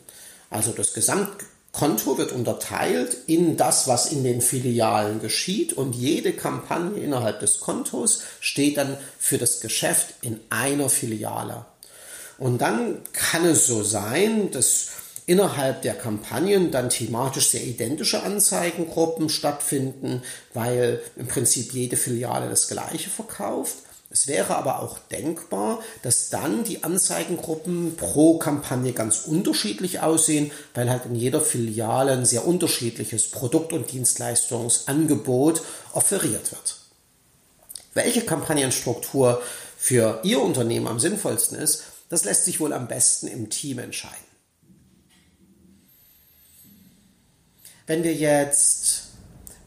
Also 0.51 0.73
das 0.73 0.93
Gesamtkonto 0.93 2.19
wird 2.19 2.33
unterteilt 2.33 3.17
in 3.27 3.57
das, 3.57 3.89
was 3.89 4.13
in 4.13 4.25
den 4.25 4.41
Filialen 4.43 5.21
geschieht 5.21 5.73
und 5.73 5.95
jede 5.95 6.33
Kampagne 6.33 7.03
innerhalb 7.03 7.41
des 7.41 7.61
Kontos 7.61 8.23
steht 8.41 8.77
dann 8.77 8.99
für 9.19 9.39
das 9.39 9.61
Geschäft 9.61 10.15
in 10.23 10.41
einer 10.51 10.89
Filiale. 10.89 11.65
Und 12.39 12.61
dann 12.61 13.03
kann 13.13 13.45
es 13.47 13.67
so 13.67 13.83
sein, 13.83 14.51
dass 14.51 14.89
innerhalb 15.27 15.83
der 15.83 15.95
Kampagnen 15.95 16.71
dann 16.71 16.89
thematisch 16.89 17.49
sehr 17.51 17.65
identische 17.65 18.23
Anzeigengruppen 18.23 19.29
stattfinden, 19.29 20.23
weil 20.55 21.01
im 21.17 21.27
Prinzip 21.27 21.73
jede 21.73 21.97
Filiale 21.97 22.49
das 22.49 22.69
gleiche 22.69 23.11
verkauft. 23.11 23.77
Es 24.09 24.29
wäre 24.29 24.57
aber 24.57 24.81
auch 24.81 24.99
denkbar, 25.11 25.81
dass 26.03 26.31
dann 26.31 26.63
die 26.63 26.85
Anzeigengruppen 26.85 27.97
pro 27.97 28.39
Kampagne 28.39 28.93
ganz 28.93 29.25
unterschiedlich 29.27 30.01
aussehen, 30.01 30.53
weil 30.75 30.89
halt 30.89 31.07
in 31.07 31.17
jeder 31.17 31.41
Filiale 31.41 32.13
ein 32.13 32.25
sehr 32.25 32.47
unterschiedliches 32.47 33.29
Produkt- 33.29 33.73
und 33.73 33.91
Dienstleistungsangebot 33.91 35.63
offeriert 35.93 36.53
wird. 36.53 36.77
Welche 37.95 38.23
Kampagnenstruktur 38.23 39.43
für 39.77 40.21
Ihr 40.23 40.41
Unternehmen 40.41 40.87
am 40.87 41.01
sinnvollsten 41.01 41.59
ist, 41.59 41.83
das 42.09 42.25
lässt 42.25 42.45
sich 42.45 42.61
wohl 42.61 42.73
am 42.73 42.89
besten 42.89 43.27
im 43.27 43.51
Team 43.51 43.79
entscheiden. 43.79 44.17
Wenn 47.87 48.03
wir 48.03 48.15
jetzt 48.15 49.05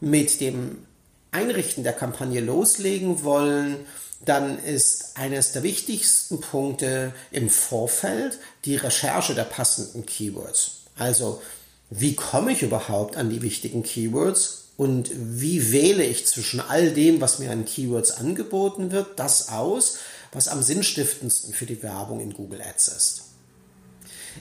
mit 0.00 0.40
dem 0.40 0.86
Einrichten 1.30 1.84
der 1.84 1.92
Kampagne 1.92 2.40
loslegen 2.40 3.22
wollen, 3.24 3.76
dann 4.24 4.62
ist 4.62 5.16
eines 5.16 5.52
der 5.52 5.62
wichtigsten 5.62 6.40
Punkte 6.40 7.14
im 7.30 7.48
Vorfeld 7.48 8.38
die 8.64 8.76
Recherche 8.76 9.34
der 9.34 9.44
passenden 9.44 10.04
Keywords. 10.04 10.82
Also, 10.98 11.40
wie 11.88 12.14
komme 12.14 12.52
ich 12.52 12.62
überhaupt 12.62 13.16
an 13.16 13.30
die 13.30 13.42
wichtigen 13.42 13.82
Keywords 13.82 14.68
und 14.76 15.10
wie 15.14 15.72
wähle 15.72 16.04
ich 16.04 16.26
zwischen 16.26 16.60
all 16.60 16.92
dem, 16.92 17.20
was 17.20 17.38
mir 17.38 17.50
an 17.50 17.64
Keywords 17.64 18.12
angeboten 18.12 18.92
wird, 18.92 19.18
das 19.18 19.48
aus, 19.48 19.98
was 20.32 20.48
am 20.48 20.62
sinnstiftendsten 20.62 21.54
für 21.54 21.66
die 21.66 21.82
Werbung 21.82 22.20
in 22.20 22.34
Google 22.34 22.62
Ads 22.62 22.88
ist. 22.88 23.22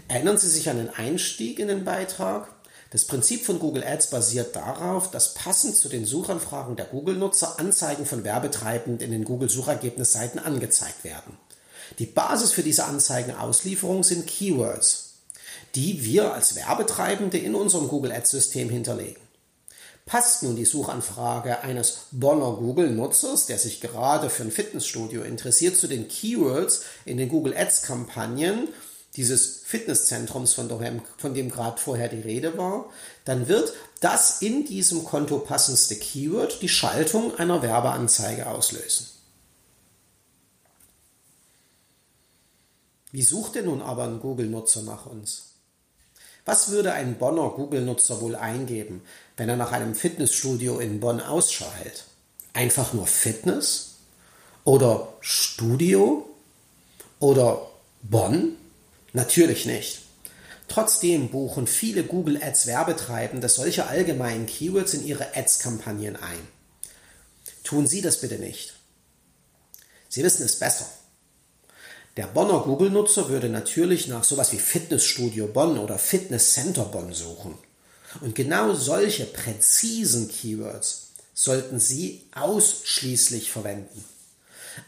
Erinnern 0.08 0.38
Sie 0.38 0.50
sich 0.50 0.70
an 0.70 0.78
den 0.78 0.90
Einstieg 0.90 1.60
in 1.60 1.68
den 1.68 1.84
Beitrag? 1.84 2.54
Das 2.92 3.06
Prinzip 3.06 3.46
von 3.46 3.60
Google 3.60 3.84
Ads 3.84 4.10
basiert 4.10 4.56
darauf, 4.56 5.12
dass 5.12 5.36
passend 5.36 5.76
zu 5.76 5.90
den 5.90 6.06
Suchanfragen 6.06 6.76
der 6.76 6.86
Google-Nutzer 6.86 7.60
Anzeigen 7.60 8.06
von 8.06 8.24
Werbetreibenden 8.24 9.06
in 9.06 9.12
den 9.12 9.26
Google-Suchergebnisseiten 9.26 10.40
angezeigt 10.40 11.04
werden. 11.04 11.38
Die 12.00 12.08
Basis 12.08 12.52
für 12.52 12.64
diese 12.64 12.86
Anzeigenauslieferung 12.86 14.04
sind 14.04 14.28
Keywords, 14.28 15.14
die 15.76 16.04
wir 16.04 16.34
als 16.34 16.56
Werbetreibende 16.56 17.38
in 17.38 17.56
unserem 17.56 17.88
Google 17.88 18.12
Ads-System 18.12 18.70
hinterlegen. 18.70 19.22
Passt 20.10 20.42
nun 20.42 20.56
die 20.56 20.66
Suchanfrage 20.66 21.62
eines 21.62 22.08
Bonner 22.10 22.54
Google-Nutzers, 22.54 23.46
der 23.46 23.60
sich 23.60 23.80
gerade 23.80 24.32
für 24.32 24.42
ein 24.42 24.50
Fitnessstudio 24.50 25.22
interessiert, 25.22 25.78
zu 25.78 25.88
den 25.88 26.08
Keywords 26.08 26.82
in 27.06 27.18
den 27.18 27.30
Google 27.30 27.56
Ads-Kampagnen 27.56 28.70
dieses 29.16 29.62
Fitnesszentrums, 29.66 30.54
von 30.54 30.68
dem, 30.68 31.02
von 31.20 31.36
dem 31.36 31.52
gerade 31.52 31.80
vorher 31.80 32.10
die 32.10 32.22
Rede 32.22 32.58
war, 32.58 32.90
dann 33.24 33.48
wird 33.48 33.72
das 34.00 34.42
in 34.42 34.66
diesem 34.66 35.06
Konto 35.06 35.38
passendste 35.38 35.96
Keyword 35.96 36.60
die 36.64 36.70
Schaltung 36.70 37.36
einer 37.38 37.62
Werbeanzeige 37.62 38.48
auslösen. 38.48 39.06
Wie 43.12 43.22
sucht 43.22 43.54
denn 43.54 43.66
nun 43.66 43.84
aber 43.84 44.06
ein 44.06 44.20
Google-Nutzer 44.20 44.82
nach 44.82 45.06
uns? 45.06 45.49
Was 46.46 46.70
würde 46.70 46.94
ein 46.94 47.18
Bonner 47.18 47.50
Google-Nutzer 47.50 48.22
wohl 48.22 48.36
eingeben, 48.36 49.02
wenn 49.38 49.50
er 49.50 49.58
nach 49.58 49.72
einem 49.72 49.96
Fitnessstudio 49.96 50.80
in 50.80 51.00
Bonn 51.00 51.22
Ausschau 51.22 51.72
hält? 51.84 52.06
Einfach 52.54 52.94
nur 52.94 53.08
Fitness? 53.08 53.96
Oder 54.64 55.14
Studio? 55.22 56.30
Oder 57.20 57.70
Bonn? 58.02 58.56
Natürlich 59.14 59.66
nicht. 59.66 60.00
Trotzdem 60.68 61.30
buchen 61.30 61.68
viele 61.68 62.04
Google 62.04 62.42
Ads 62.42 62.68
Werbetreibende 62.68 63.50
solche 63.50 63.88
allgemeinen 63.88 64.46
Keywords 64.46 64.94
in 64.94 65.06
ihre 65.06 65.36
Ads-Kampagnen 65.36 66.16
ein. 66.16 66.48
Tun 67.64 67.88
Sie 67.88 68.02
das 68.02 68.22
bitte 68.22 68.40
nicht. 68.40 68.74
Sie 70.08 70.24
wissen 70.24 70.46
es 70.46 70.58
besser. 70.58 70.86
Der 72.18 72.28
Bonner 72.28 72.60
Google-Nutzer 72.62 73.30
würde 73.30 73.50
natürlich 73.50 74.08
nach 74.08 74.24
sowas 74.24 74.52
wie 74.52 74.60
Fitnessstudio 74.60 75.48
Bonn 75.48 75.78
oder 75.78 75.98
Fitness 75.98 76.54
Center 76.54 76.86
Bonn 76.86 77.14
suchen. 77.14 77.58
Und 78.22 78.36
genau 78.36 78.74
solche 78.74 79.26
präzisen 79.26 80.30
Keywords 80.30 81.10
sollten 81.34 81.80
Sie 81.80 82.24
ausschließlich 82.34 83.52
verwenden. 83.52 84.04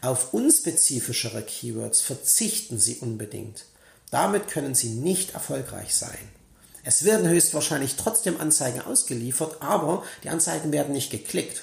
Auf 0.00 0.34
unspezifischere 0.34 1.42
Keywords 1.42 2.00
verzichten 2.00 2.78
Sie 2.78 2.96
unbedingt. 2.96 3.64
Damit 4.10 4.48
können 4.48 4.74
Sie 4.74 4.90
nicht 4.90 5.34
erfolgreich 5.34 5.94
sein. 5.94 6.28
Es 6.84 7.04
werden 7.04 7.28
höchstwahrscheinlich 7.28 7.94
trotzdem 7.96 8.40
Anzeigen 8.40 8.80
ausgeliefert, 8.80 9.62
aber 9.62 10.02
die 10.24 10.28
Anzeigen 10.28 10.72
werden 10.72 10.92
nicht 10.92 11.10
geklickt. 11.10 11.62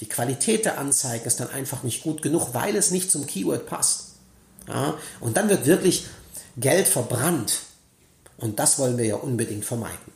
Die 0.00 0.08
Qualität 0.08 0.64
der 0.64 0.78
Anzeigen 0.78 1.24
ist 1.24 1.40
dann 1.40 1.50
einfach 1.50 1.82
nicht 1.82 2.02
gut 2.02 2.22
genug, 2.22 2.50
weil 2.52 2.76
es 2.76 2.90
nicht 2.90 3.10
zum 3.10 3.26
Keyword 3.26 3.66
passt. 3.66 4.07
Ja, 4.68 4.98
und 5.20 5.36
dann 5.36 5.48
wird 5.48 5.66
wirklich 5.66 6.06
Geld 6.56 6.86
verbrannt. 6.86 7.60
Und 8.36 8.58
das 8.58 8.78
wollen 8.78 8.98
wir 8.98 9.06
ja 9.06 9.16
unbedingt 9.16 9.64
vermeiden. 9.64 10.12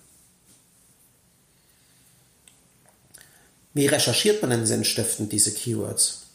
Wie 3.74 3.86
recherchiert 3.86 4.42
man 4.42 4.50
denn 4.50 4.66
sinnstiftend 4.66 5.32
diese 5.32 5.52
Keywords? 5.52 6.26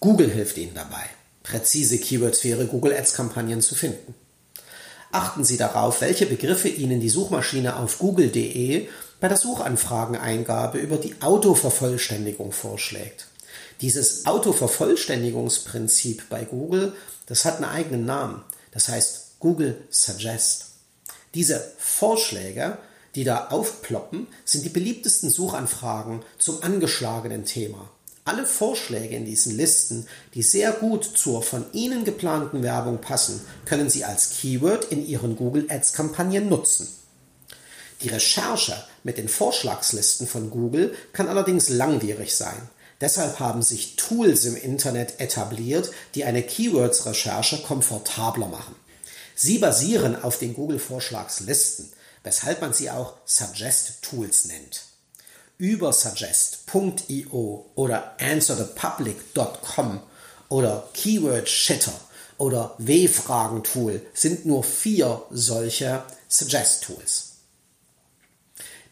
Google 0.00 0.30
hilft 0.30 0.58
Ihnen 0.58 0.74
dabei, 0.74 1.04
präzise 1.42 1.98
Keywords 1.98 2.40
für 2.40 2.48
Ihre 2.48 2.66
Google 2.66 2.94
Ads-Kampagnen 2.94 3.62
zu 3.62 3.74
finden. 3.74 4.14
Achten 5.12 5.44
Sie 5.44 5.56
darauf, 5.56 6.02
welche 6.02 6.26
Begriffe 6.26 6.68
Ihnen 6.68 7.00
die 7.00 7.08
Suchmaschine 7.08 7.76
auf 7.76 7.98
google.de 7.98 8.88
bei 9.18 9.28
der 9.28 9.36
Suchanfrageneingabe 9.38 10.78
über 10.78 10.98
die 10.98 11.14
Autovervollständigung 11.22 12.52
vorschlägt. 12.52 13.26
Dieses 13.80 14.26
Autovervollständigungsprinzip 14.26 16.28
bei 16.30 16.44
Google, 16.44 16.94
das 17.26 17.44
hat 17.44 17.56
einen 17.56 17.66
eigenen 17.66 18.06
Namen. 18.06 18.42
Das 18.70 18.88
heißt 18.88 19.38
Google 19.38 19.82
Suggest. 19.90 20.66
Diese 21.34 21.72
Vorschläge, 21.78 22.78
die 23.14 23.24
da 23.24 23.48
aufploppen, 23.48 24.28
sind 24.44 24.64
die 24.64 24.70
beliebtesten 24.70 25.30
Suchanfragen 25.30 26.22
zum 26.38 26.62
angeschlagenen 26.62 27.44
Thema. 27.44 27.90
Alle 28.24 28.46
Vorschläge 28.46 29.14
in 29.14 29.24
diesen 29.24 29.56
Listen, 29.56 30.08
die 30.34 30.42
sehr 30.42 30.72
gut 30.72 31.04
zur 31.04 31.42
von 31.42 31.66
Ihnen 31.72 32.04
geplanten 32.04 32.62
Werbung 32.62 33.00
passen, 33.00 33.40
können 33.66 33.88
Sie 33.88 34.04
als 34.04 34.30
Keyword 34.30 34.86
in 34.86 35.06
Ihren 35.06 35.36
Google 35.36 35.66
Ads 35.68 35.92
Kampagnen 35.92 36.48
nutzen. 36.48 36.88
Die 38.02 38.08
Recherche 38.08 38.76
mit 39.04 39.16
den 39.16 39.28
Vorschlagslisten 39.28 40.26
von 40.26 40.50
Google 40.50 40.94
kann 41.12 41.28
allerdings 41.28 41.68
langwierig 41.68 42.34
sein. 42.34 42.68
Deshalb 43.00 43.40
haben 43.40 43.62
sich 43.62 43.96
Tools 43.96 44.44
im 44.44 44.56
Internet 44.56 45.20
etabliert, 45.20 45.90
die 46.14 46.24
eine 46.24 46.42
Keywords-Recherche 46.42 47.58
komfortabler 47.62 48.48
machen. 48.48 48.74
Sie 49.34 49.58
basieren 49.58 50.22
auf 50.22 50.38
den 50.38 50.54
Google-Vorschlagslisten, 50.54 51.92
weshalb 52.22 52.60
man 52.60 52.72
sie 52.72 52.90
auch 52.90 53.14
Suggest-Tools 53.26 54.46
nennt 54.46 54.86
über 55.58 55.92
suggest.io 55.92 57.66
oder 57.74 58.16
answerthepublic.com 58.20 60.00
oder 60.48 60.88
Keyword 60.92 61.48
Shitter 61.48 61.98
oder 62.38 62.74
W-Fragen-Tool 62.78 64.02
sind 64.12 64.44
nur 64.44 64.62
vier 64.62 65.22
solche 65.30 66.02
Suggest-Tools. 66.28 67.25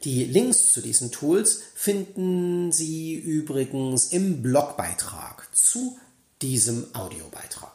Die 0.05 0.25
Links 0.25 0.73
zu 0.73 0.83
diesen 0.83 1.11
Tools 1.13 1.63
finden 1.75 2.73
Sie 2.73 3.15
übrigens 3.15 4.07
im 4.07 4.43
Blogbeitrag 4.43 5.49
zu 5.55 5.99
diesem 6.43 6.95
Audiobeitrag. 6.95 7.73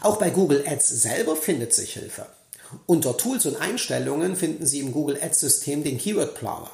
Auch 0.00 0.16
bei 0.16 0.30
Google 0.30 0.64
Ads 0.66 0.88
selber 0.88 1.36
findet 1.36 1.74
sich 1.74 1.92
Hilfe. 1.92 2.26
Unter 2.86 3.16
Tools 3.18 3.44
und 3.44 3.56
Einstellungen 3.56 4.36
finden 4.36 4.66
Sie 4.66 4.80
im 4.80 4.92
Google 4.92 5.22
Ads 5.22 5.40
System 5.40 5.84
den 5.84 5.98
Keyword 5.98 6.34
Planer. 6.34 6.70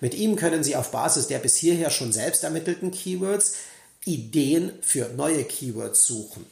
Mit 0.00 0.14
ihm 0.14 0.36
können 0.36 0.64
Sie 0.64 0.74
auf 0.74 0.90
Basis 0.90 1.26
der 1.26 1.38
bis 1.38 1.56
hierher 1.56 1.90
schon 1.90 2.12
selbst 2.12 2.44
ermittelten 2.44 2.90
Keywords 2.90 3.54
Ideen 4.06 4.72
für 4.80 5.10
neue 5.10 5.44
Keywords 5.44 6.06
suchen. 6.06 6.46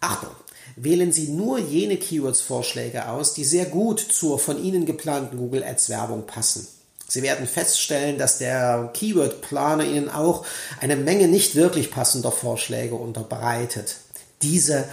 Achtung! 0.00 0.34
Wählen 0.74 1.12
Sie 1.12 1.28
nur 1.28 1.58
jene 1.58 1.96
Keywords-Vorschläge 1.96 3.08
aus, 3.08 3.34
die 3.34 3.44
sehr 3.44 3.66
gut 3.66 4.00
zur 4.00 4.38
von 4.38 4.62
Ihnen 4.62 4.86
geplanten 4.86 5.38
Google 5.38 5.62
Ads-Werbung 5.62 6.26
passen. 6.26 6.66
Sie 7.08 7.22
werden 7.22 7.46
feststellen, 7.46 8.18
dass 8.18 8.38
der 8.38 8.90
Keyword-Planer 8.92 9.84
Ihnen 9.84 10.08
auch 10.08 10.44
eine 10.80 10.96
Menge 10.96 11.28
nicht 11.28 11.54
wirklich 11.54 11.90
passender 11.90 12.32
Vorschläge 12.32 12.96
unterbreitet. 12.96 13.96
Diese 14.42 14.88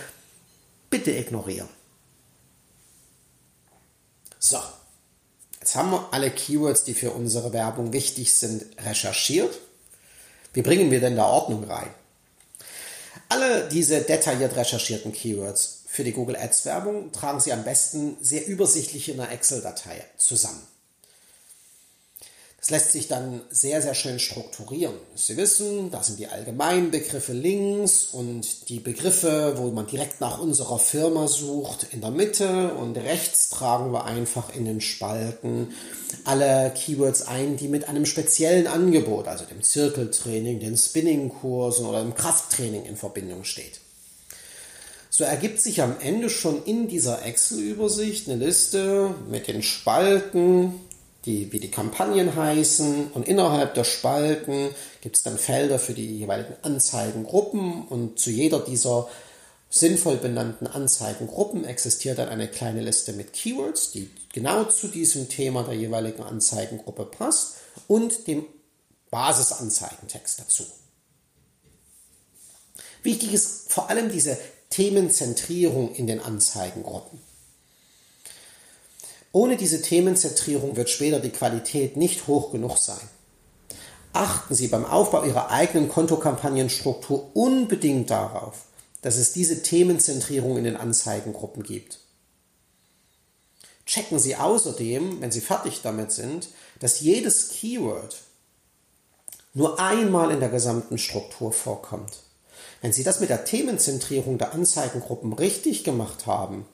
bitte 0.90 1.12
ignorieren. 1.12 1.68
So, 4.40 4.60
Jetzt 5.64 5.76
haben 5.76 5.92
wir 5.92 6.10
alle 6.12 6.30
Keywords, 6.30 6.84
die 6.84 6.94
für 6.94 7.12
unsere 7.12 7.54
Werbung 7.54 7.94
wichtig 7.94 8.34
sind, 8.34 8.66
recherchiert. 8.86 9.58
Wie 10.52 10.62
bringen 10.62 10.92
wir 10.92 11.00
denn 11.00 11.16
da 11.16 11.24
Ordnung 11.24 11.64
rein? 11.64 11.88
Alle 13.30 13.68
diese 13.70 14.02
detailliert 14.02 14.56
recherchierten 14.56 15.12
Keywords 15.12 15.84
für 15.88 16.04
die 16.04 16.12
Google 16.12 16.36
Ads 16.36 16.66
Werbung 16.66 17.12
tragen 17.12 17.40
Sie 17.40 17.54
am 17.54 17.64
besten 17.64 18.18
sehr 18.20 18.48
übersichtlich 18.48 19.10
in 19.10 19.20
einer 19.20 19.32
Excel-Datei 19.32 20.04
zusammen. 20.18 20.62
Das 22.64 22.70
lässt 22.70 22.94
sich 22.94 23.10
dann 23.10 23.42
sehr, 23.50 23.82
sehr 23.82 23.94
schön 23.94 24.20
strukturieren. 24.20 24.96
Sie 25.16 25.36
wissen, 25.36 25.92
da 25.92 26.02
sind 26.02 26.18
die 26.18 26.28
allgemeinen 26.28 26.92
Begriffe 26.92 27.34
links 27.34 28.06
und 28.06 28.70
die 28.70 28.80
Begriffe, 28.80 29.56
wo 29.58 29.72
man 29.72 29.86
direkt 29.86 30.22
nach 30.22 30.40
unserer 30.40 30.80
Firma 30.80 31.28
sucht, 31.28 31.88
in 31.92 32.00
der 32.00 32.12
Mitte 32.12 32.74
und 32.76 32.96
rechts 32.96 33.50
tragen 33.50 33.92
wir 33.92 34.06
einfach 34.06 34.56
in 34.56 34.64
den 34.64 34.80
Spalten 34.80 35.74
alle 36.24 36.72
Keywords 36.74 37.24
ein, 37.24 37.58
die 37.58 37.68
mit 37.68 37.90
einem 37.90 38.06
speziellen 38.06 38.68
Angebot, 38.68 39.28
also 39.28 39.44
dem 39.44 39.62
Zirkeltraining, 39.62 40.62
den 40.62 40.78
Spinning-Kursen 40.78 41.86
oder 41.86 42.02
dem 42.02 42.16
Krafttraining 42.16 42.86
in 42.86 42.96
Verbindung 42.96 43.44
steht. 43.44 43.82
So 45.10 45.26
ergibt 45.26 45.60
sich 45.60 45.82
am 45.82 45.98
Ende 46.00 46.30
schon 46.30 46.64
in 46.64 46.88
dieser 46.88 47.26
Excel-Übersicht 47.26 48.30
eine 48.30 48.46
Liste 48.46 49.14
mit 49.30 49.50
den 49.50 49.64
Spalten, 49.64 50.76
die, 51.26 51.52
wie 51.52 51.60
die 51.60 51.72
Kampagnen 51.72 52.36
heißen 52.36 53.12
und 53.14 53.28
innerhalb 53.28 53.74
der 53.76 53.84
Spalten 53.84 54.70
gibt 55.02 55.16
es 55.16 55.24
dann 55.24 55.38
Felder 55.38 55.80
für 55.80 55.94
die 55.94 56.18
jeweiligen 56.20 56.56
Anzeigengruppen 56.62 57.88
und 57.88 58.20
zu 58.20 58.30
jeder 58.30 58.60
dieser 58.60 59.08
sinnvoll 59.70 60.18
benannten 60.18 60.68
Anzeigengruppen 60.68 61.66
existiert 61.66 62.20
dann 62.20 62.30
eine 62.30 62.48
kleine 62.48 62.82
Liste 62.82 63.14
mit 63.14 63.34
Keywords, 63.34 63.92
die 63.92 64.10
genau 64.32 64.66
zu 64.66 64.88
diesem 64.88 65.30
Thema 65.30 65.64
der 65.64 65.74
jeweiligen 65.74 66.22
Anzeigengruppe 66.22 67.06
passt 67.06 67.56
und 67.88 68.28
dem 68.28 68.46
Basisanzeigentext 69.10 70.40
dazu. 70.40 70.64
Wichtig 73.02 73.34
ist 73.34 73.72
vor 73.72 73.90
allem 73.90 74.12
diese 74.12 74.38
Themenzentrierung 74.70 75.94
in 75.96 76.08
den 76.08 76.20
Anzeigengruppen. 76.20 77.20
Ohne 79.34 79.58
diese 79.58 79.82
Themenzentrierung 79.82 80.76
wird 80.76 80.92
später 80.92 81.20
die 81.20 81.32
Qualität 81.32 81.98
nicht 81.98 82.28
hoch 82.28 82.52
genug 82.52 82.78
sein. 82.78 83.02
Achten 84.14 84.54
Sie 84.54 84.68
beim 84.68 84.86
Aufbau 84.86 85.24
Ihrer 85.24 85.50
eigenen 85.50 85.90
Kontokampagnenstruktur 85.90 87.36
unbedingt 87.36 88.12
darauf, 88.12 88.66
dass 89.02 89.18
es 89.18 89.34
diese 89.34 89.64
Themenzentrierung 89.64 90.58
in 90.58 90.64
den 90.64 90.78
Anzeigengruppen 90.78 91.64
gibt. 91.64 91.98
Checken 93.88 94.20
Sie 94.20 94.36
außerdem, 94.36 95.20
wenn 95.20 95.32
Sie 95.32 95.42
fertig 95.42 95.82
damit 95.82 96.12
sind, 96.12 96.50
dass 96.80 97.02
jedes 97.02 97.50
Keyword 97.50 98.16
nur 99.56 99.80
einmal 99.80 100.30
in 100.30 100.42
der 100.42 100.50
gesamten 100.50 101.00
Struktur 101.00 101.52
vorkommt. 101.52 102.20
Wenn 102.82 102.94
Sie 102.94 103.04
das 103.04 103.20
mit 103.20 103.30
der 103.30 103.46
Themenzentrierung 103.46 104.38
der 104.38 104.54
Anzeigengruppen 104.54 105.34
richtig 105.34 105.84
gemacht 105.84 106.28
haben, 106.28 106.68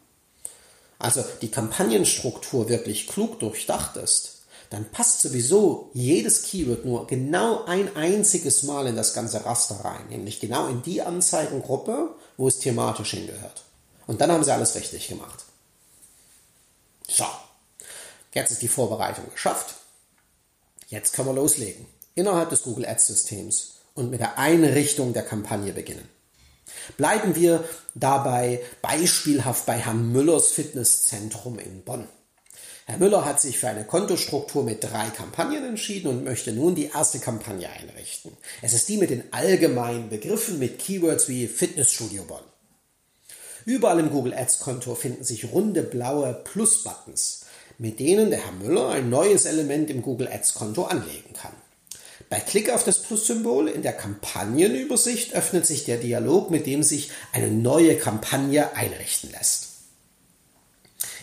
also 0.99 1.23
die 1.41 1.49
Kampagnenstruktur 1.49 2.69
wirklich 2.69 3.07
klug 3.07 3.39
durchdacht 3.39 3.95
ist, 3.97 4.39
dann 4.69 4.91
passt 4.91 5.21
sowieso 5.21 5.89
jedes 5.93 6.43
Keyword 6.43 6.85
nur 6.85 7.07
genau 7.07 7.65
ein 7.65 7.95
einziges 7.95 8.63
Mal 8.63 8.85
in 8.85 8.95
das 8.95 9.13
ganze 9.13 9.43
Raster 9.43 9.83
rein, 9.83 10.07
nämlich 10.09 10.39
genau 10.39 10.67
in 10.67 10.83
die 10.83 11.01
Anzeigengruppe, 11.01 12.15
wo 12.37 12.47
es 12.47 12.59
thematisch 12.59 13.11
hingehört. 13.11 13.63
Und 14.05 14.21
dann 14.21 14.31
haben 14.31 14.43
sie 14.43 14.53
alles 14.53 14.75
richtig 14.75 15.07
gemacht. 15.07 15.45
So, 17.07 17.25
jetzt 18.33 18.51
ist 18.51 18.61
die 18.61 18.67
Vorbereitung 18.67 19.25
geschafft. 19.31 19.75
Jetzt 20.89 21.13
können 21.13 21.29
wir 21.29 21.33
loslegen. 21.33 21.87
Innerhalb 22.13 22.49
des 22.49 22.63
Google 22.63 22.85
Ads 22.85 23.07
Systems 23.07 23.73
und 23.95 24.11
mit 24.11 24.19
der 24.19 24.37
Einrichtung 24.37 25.13
der 25.13 25.23
Kampagne 25.23 25.73
beginnen. 25.73 26.07
Bleiben 26.97 27.35
wir 27.35 27.63
dabei 27.95 28.61
beispielhaft 28.81 29.65
bei 29.65 29.77
Herrn 29.77 30.11
Müllers 30.11 30.49
Fitnesszentrum 30.49 31.59
in 31.59 31.83
Bonn. 31.83 32.07
Herr 32.89 32.97
Müller 32.97 33.23
hat 33.23 33.39
sich 33.39 33.59
für 33.59 33.67
eine 33.67 33.85
Kontostruktur 33.85 34.63
mit 34.63 34.83
drei 34.83 35.09
Kampagnen 35.09 35.63
entschieden 35.63 36.07
und 36.07 36.23
möchte 36.23 36.51
nun 36.51 36.73
die 36.73 36.87
erste 36.87 37.19
Kampagne 37.19 37.69
einrichten. 37.69 38.35
Es 38.63 38.73
ist 38.73 38.89
die 38.89 38.97
mit 38.97 39.11
den 39.11 39.31
allgemeinen 39.31 40.09
Begriffen 40.09 40.57
mit 40.57 40.79
Keywords 40.79 41.27
wie 41.27 41.47
Fitnessstudio 41.47 42.23
Bonn. 42.23 42.41
Überall 43.65 43.99
im 43.99 44.09
Google 44.09 44.33
Ads 44.33 44.57
Konto 44.57 44.95
finden 44.95 45.23
sich 45.23 45.51
runde 45.51 45.83
blaue 45.83 46.33
Plus-Buttons, 46.33 47.45
mit 47.77 47.99
denen 47.99 48.31
der 48.31 48.43
Herr 48.43 48.53
Müller 48.53 48.89
ein 48.89 49.11
neues 49.11 49.45
Element 49.45 49.91
im 49.91 50.01
Google 50.01 50.27
Ads 50.27 50.55
Konto 50.55 50.85
anlegen 50.85 51.33
kann. 51.33 51.53
Bei 52.29 52.39
Klick 52.39 52.69
auf 52.69 52.83
das 52.83 53.01
Plus-Symbol 53.01 53.67
in 53.67 53.81
der 53.81 53.93
Kampagnenübersicht 53.93 55.33
öffnet 55.33 55.65
sich 55.65 55.85
der 55.85 55.97
Dialog, 55.97 56.51
mit 56.51 56.67
dem 56.67 56.83
sich 56.83 57.09
eine 57.33 57.47
neue 57.47 57.97
Kampagne 57.97 58.75
einrichten 58.75 59.31
lässt. 59.31 59.69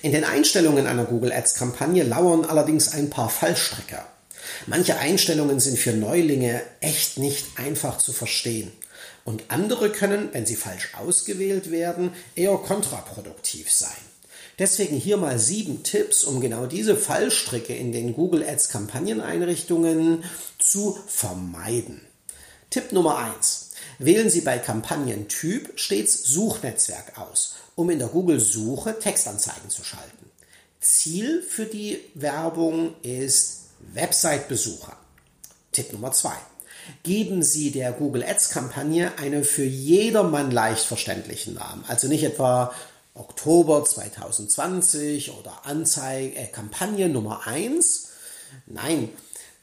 In 0.02 0.12
den 0.12 0.24
Einstellungen 0.24 0.86
einer 0.86 1.04
Google 1.04 1.32
Ads 1.32 1.54
Kampagne 1.54 2.02
lauern 2.02 2.44
allerdings 2.44 2.92
ein 2.92 3.08
paar 3.08 3.30
Fallstricke. 3.30 4.00
Manche 4.66 4.98
Einstellungen 4.98 5.60
sind 5.60 5.78
für 5.78 5.92
Neulinge 5.92 6.62
echt 6.80 7.18
nicht 7.18 7.46
einfach 7.56 7.98
zu 7.98 8.12
verstehen. 8.12 8.72
Und 9.24 9.44
andere 9.48 9.90
können, 9.90 10.28
wenn 10.32 10.46
sie 10.46 10.56
falsch 10.56 10.94
ausgewählt 10.96 11.70
werden, 11.70 12.12
eher 12.34 12.56
kontraproduktiv 12.56 13.70
sein. 13.70 13.90
Deswegen 14.58 14.96
hier 14.96 15.18
mal 15.18 15.38
sieben 15.38 15.82
Tipps, 15.82 16.24
um 16.24 16.40
genau 16.40 16.66
diese 16.66 16.96
Fallstricke 16.96 17.74
in 17.74 17.92
den 17.92 18.14
Google 18.14 18.42
Ads 18.42 18.70
Kampagneneinrichtungen 18.70 20.24
zu 20.58 20.98
vermeiden. 21.06 22.00
Tipp 22.70 22.92
Nummer 22.92 23.18
eins: 23.18 23.72
Wählen 23.98 24.30
Sie 24.30 24.40
bei 24.40 24.58
Kampagnentyp 24.58 25.78
stets 25.78 26.24
Suchnetzwerk 26.24 27.18
aus, 27.18 27.56
um 27.74 27.90
in 27.90 27.98
der 27.98 28.08
Google-Suche 28.08 28.98
Textanzeigen 28.98 29.68
zu 29.68 29.84
schalten. 29.84 30.30
Ziel 30.80 31.42
für 31.42 31.66
die 31.66 32.00
Werbung 32.14 32.94
ist 33.02 33.64
Website-Besucher. 33.92 34.96
Tipp 35.72 35.92
Nummer 35.92 36.12
zwei: 36.12 36.36
Geben 37.02 37.42
Sie 37.42 37.72
der 37.72 37.92
Google 37.92 38.24
Ads-Kampagne 38.24 39.18
einen 39.18 39.44
für 39.44 39.64
jedermann 39.64 40.50
leicht 40.50 40.86
verständlichen 40.86 41.54
Namen. 41.54 41.84
Also 41.88 42.08
nicht 42.08 42.24
etwa 42.24 42.72
Oktober 43.18 43.84
2020 43.84 45.32
oder 45.38 45.64
Anzeige, 45.64 46.36
äh, 46.36 46.46
Kampagne 46.46 47.08
Nummer 47.08 47.46
1. 47.46 48.08
Nein, 48.66 49.10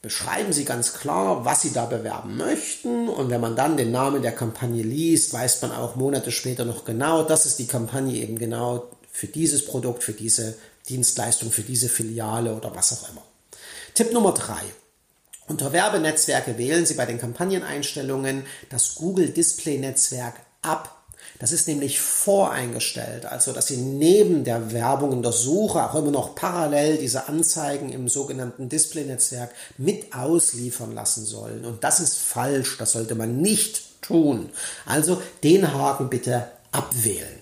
beschreiben 0.01 0.53
Sie 0.53 0.65
ganz 0.65 0.93
klar, 0.93 1.45
was 1.45 1.61
Sie 1.61 1.71
da 1.71 1.85
bewerben 1.85 2.37
möchten. 2.37 3.07
Und 3.09 3.29
wenn 3.29 3.41
man 3.41 3.55
dann 3.55 3.77
den 3.77 3.91
Namen 3.91 4.21
der 4.21 4.33
Kampagne 4.33 4.83
liest, 4.83 5.33
weiß 5.33 5.61
man 5.61 5.71
auch 5.71 5.95
Monate 5.95 6.31
später 6.31 6.65
noch 6.65 6.85
genau, 6.85 7.23
das 7.23 7.45
ist 7.45 7.59
die 7.59 7.67
Kampagne 7.67 8.15
eben 8.17 8.37
genau 8.37 8.89
für 9.11 9.27
dieses 9.27 9.65
Produkt, 9.65 10.03
für 10.03 10.13
diese 10.13 10.55
Dienstleistung, 10.89 11.51
für 11.51 11.61
diese 11.61 11.87
Filiale 11.89 12.55
oder 12.55 12.75
was 12.75 12.91
auch 12.93 13.09
immer. 13.09 13.23
Tipp 13.93 14.11
Nummer 14.11 14.33
3. 14.33 14.55
Unter 15.47 15.71
Werbenetzwerke 15.71 16.57
wählen 16.57 16.85
Sie 16.85 16.95
bei 16.95 17.05
den 17.05 17.19
Kampagneneinstellungen 17.19 18.45
das 18.69 18.95
Google 18.95 19.29
Display 19.29 19.77
Netzwerk 19.77 20.35
ab. 20.61 21.02
Das 21.39 21.51
ist 21.51 21.67
nämlich 21.67 21.99
voreingestellt, 21.99 23.25
also 23.25 23.51
dass 23.51 23.67
Sie 23.67 23.77
neben 23.77 24.43
der 24.43 24.71
Werbung 24.71 25.11
in 25.11 25.21
der 25.21 25.31
Suche 25.31 25.83
auch 25.83 25.95
immer 25.95 26.11
noch 26.11 26.35
parallel 26.35 26.97
diese 26.97 27.27
Anzeigen 27.27 27.91
im 27.91 28.07
sogenannten 28.07 28.69
Display-Netzwerk 28.69 29.51
mit 29.77 30.15
ausliefern 30.15 30.93
lassen 30.93 31.25
sollen. 31.25 31.65
Und 31.65 31.83
das 31.83 31.99
ist 31.99 32.17
falsch, 32.17 32.77
das 32.77 32.93
sollte 32.93 33.15
man 33.15 33.41
nicht 33.41 34.01
tun. 34.01 34.49
Also 34.85 35.21
den 35.43 35.73
Haken 35.73 36.09
bitte 36.09 36.47
abwählen. 36.71 37.39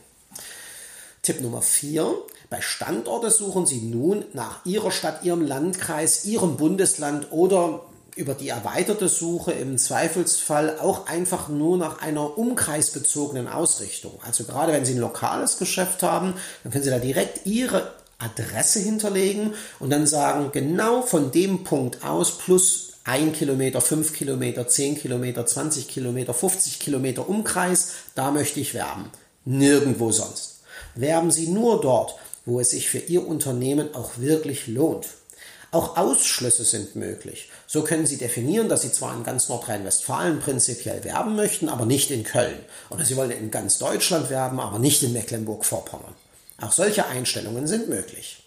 Tipp 1.21 1.41
Nummer 1.41 1.61
4. 1.61 2.15
Bei 2.49 2.61
Standorte 2.61 3.29
suchen 3.29 3.65
Sie 3.65 3.81
nun 3.81 4.25
nach 4.33 4.65
Ihrer 4.65 4.91
Stadt, 4.91 5.23
Ihrem 5.23 5.45
Landkreis, 5.45 6.25
Ihrem 6.25 6.57
Bundesland 6.57 7.31
oder 7.31 7.81
über 8.15 8.33
die 8.33 8.49
erweiterte 8.49 9.07
Suche 9.09 9.51
im 9.51 9.77
Zweifelsfall 9.77 10.79
auch 10.79 11.07
einfach 11.07 11.47
nur 11.47 11.77
nach 11.77 12.01
einer 12.01 12.37
umkreisbezogenen 12.37 13.47
Ausrichtung. 13.47 14.19
Also 14.25 14.43
gerade 14.43 14.73
wenn 14.73 14.85
Sie 14.85 14.93
ein 14.93 14.99
lokales 14.99 15.57
Geschäft 15.57 16.03
haben, 16.03 16.33
dann 16.63 16.71
können 16.71 16.83
Sie 16.83 16.89
da 16.89 16.99
direkt 16.99 17.45
Ihre 17.45 17.93
Adresse 18.17 18.79
hinterlegen 18.79 19.53
und 19.79 19.89
dann 19.89 20.05
sagen, 20.07 20.51
genau 20.51 21.01
von 21.01 21.31
dem 21.31 21.63
Punkt 21.63 22.03
aus 22.03 22.37
plus 22.37 22.89
ein 23.03 23.33
Kilometer, 23.33 23.81
fünf 23.81 24.13
Kilometer, 24.13 24.67
zehn 24.67 24.97
Kilometer, 24.97 25.45
20 25.45 25.87
Kilometer, 25.87 26.33
50 26.33 26.79
Kilometer 26.79 27.27
Umkreis, 27.27 27.93
da 28.13 28.31
möchte 28.31 28.59
ich 28.59 28.73
werben. 28.73 29.09
Nirgendwo 29.43 30.11
sonst. 30.11 30.59
Werben 30.93 31.31
Sie 31.31 31.47
nur 31.47 31.81
dort, 31.81 32.15
wo 32.45 32.59
es 32.59 32.71
sich 32.71 32.89
für 32.89 32.99
Ihr 32.99 33.27
Unternehmen 33.27 33.95
auch 33.95 34.11
wirklich 34.17 34.67
lohnt. 34.67 35.07
Auch 35.71 35.97
Ausschlüsse 35.97 36.63
sind 36.63 36.95
möglich. 36.95 37.49
So 37.73 37.83
können 37.83 38.05
Sie 38.05 38.17
definieren, 38.17 38.67
dass 38.67 38.81
Sie 38.81 38.91
zwar 38.91 39.15
in 39.15 39.23
ganz 39.23 39.47
Nordrhein-Westfalen 39.47 40.41
prinzipiell 40.41 41.05
werben 41.05 41.37
möchten, 41.37 41.69
aber 41.69 41.85
nicht 41.85 42.11
in 42.11 42.25
Köln. 42.25 42.59
Oder 42.89 43.05
Sie 43.05 43.15
wollen 43.15 43.31
in 43.31 43.49
ganz 43.49 43.77
Deutschland 43.77 44.29
werben, 44.29 44.59
aber 44.59 44.77
nicht 44.77 45.01
in 45.03 45.13
Mecklenburg-Vorpommern. 45.13 46.13
Auch 46.59 46.73
solche 46.73 47.05
Einstellungen 47.05 47.67
sind 47.67 47.87
möglich. 47.87 48.43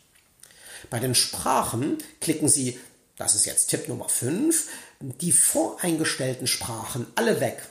Bei 0.90 1.00
den 1.00 1.14
Sprachen 1.14 1.96
klicken 2.20 2.50
Sie, 2.50 2.78
das 3.16 3.34
ist 3.34 3.46
jetzt 3.46 3.68
Tipp 3.68 3.88
Nummer 3.88 4.10
5, 4.10 4.68
die 5.00 5.32
voreingestellten 5.32 6.46
Sprachen 6.46 7.06
alle 7.14 7.40
weg. 7.40 7.62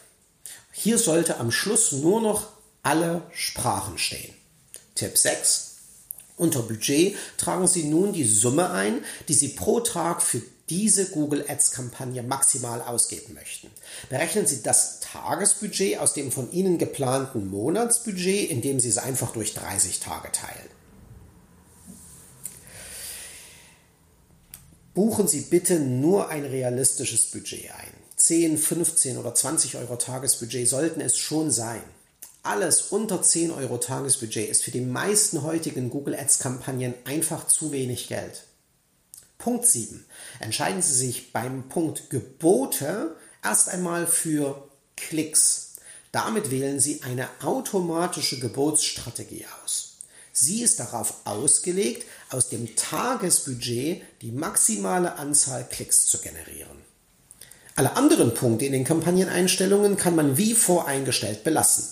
Hier 0.72 0.98
sollte 0.98 1.38
am 1.38 1.52
Schluss 1.52 1.92
nur 1.92 2.20
noch 2.20 2.48
alle 2.82 3.22
Sprachen 3.32 4.00
stehen. 4.00 4.34
Tipp 4.96 5.16
6. 5.20 5.76
Unter 6.36 6.64
Budget 6.64 7.16
tragen 7.38 7.68
Sie 7.68 7.84
nun 7.84 8.12
die 8.12 8.28
Summe 8.28 8.72
ein, 8.72 9.06
die 9.28 9.36
Sie 9.36 9.50
pro 9.50 9.82
Tag 9.82 10.24
für 10.24 10.42
diese 10.70 11.10
Google 11.10 11.46
Ads 11.48 11.72
Kampagne 11.72 12.24
maximal 12.24 12.82
ausgeben 12.82 13.34
möchten. 13.34 13.70
Berechnen 14.10 14.48
Sie 14.48 14.64
das 14.64 15.02
Tagesbudget 15.02 16.00
aus 16.00 16.14
dem 16.14 16.32
von 16.32 16.52
Ihnen 16.52 16.78
geplanten 16.78 17.50
Monatsbudget, 17.50 18.50
indem 18.50 18.80
Sie 18.80 18.90
es 18.90 18.98
einfach 18.98 19.34
durch 19.34 19.54
30 19.54 20.00
Tage 20.00 20.32
teilen. 20.32 20.70
Buchen 24.94 25.28
Sie 25.28 25.42
bitte 25.42 25.80
nur 25.80 26.30
ein 26.30 26.46
realistisches 26.46 27.26
Budget 27.32 27.72
ein. 27.72 27.94
10, 28.16 28.58
15 28.58 29.18
oder 29.18 29.36
20 29.36 29.76
Euro 29.78 29.96
Tagesbudget 29.98 30.68
sollten 30.68 31.02
es 31.02 31.18
schon 31.18 31.52
sein. 31.52 31.82
Alles 32.44 32.84
unter 32.84 33.22
10 33.22 33.52
Euro 33.52 33.78
Tagesbudget 33.78 34.50
ist 34.50 34.64
für 34.64 34.72
die 34.72 34.82
meisten 34.82 35.44
heutigen 35.44 35.90
Google 35.90 36.16
Ads 36.16 36.40
Kampagnen 36.40 36.94
einfach 37.06 37.48
zu 37.48 37.72
wenig 37.72 38.08
Geld. 38.08 38.44
Punkt 39.44 39.66
7. 39.68 40.06
Entscheiden 40.40 40.82
Sie 40.82 40.94
sich 40.94 41.34
beim 41.34 41.68
Punkt 41.68 42.10
Gebote 42.10 43.18
erst 43.44 43.68
einmal 43.68 44.08
für 44.08 44.70
Klicks. 44.96 45.74
Damit 46.14 46.50
wählen 46.50 46.80
Sie 46.80 47.02
eine 47.04 47.28
automatische 47.44 48.40
Gebotsstrategie 48.40 49.46
aus. 49.62 49.96
Sie 50.32 50.62
ist 50.62 50.80
darauf 50.80 51.16
ausgelegt, 51.26 52.06
aus 52.30 52.48
dem 52.48 52.74
Tagesbudget 52.78 54.04
die 54.22 54.32
maximale 54.32 55.18
Anzahl 55.18 55.68
Klicks 55.70 56.06
zu 56.06 56.20
generieren. 56.20 56.78
Alle 57.76 57.98
anderen 57.98 58.34
Punkte 58.34 58.64
in 58.64 58.72
den 58.72 58.86
Kampagneneinstellungen 58.86 59.98
kann 59.98 60.16
man 60.16 60.38
wie 60.38 60.54
voreingestellt 60.54 61.44
belassen 61.44 61.84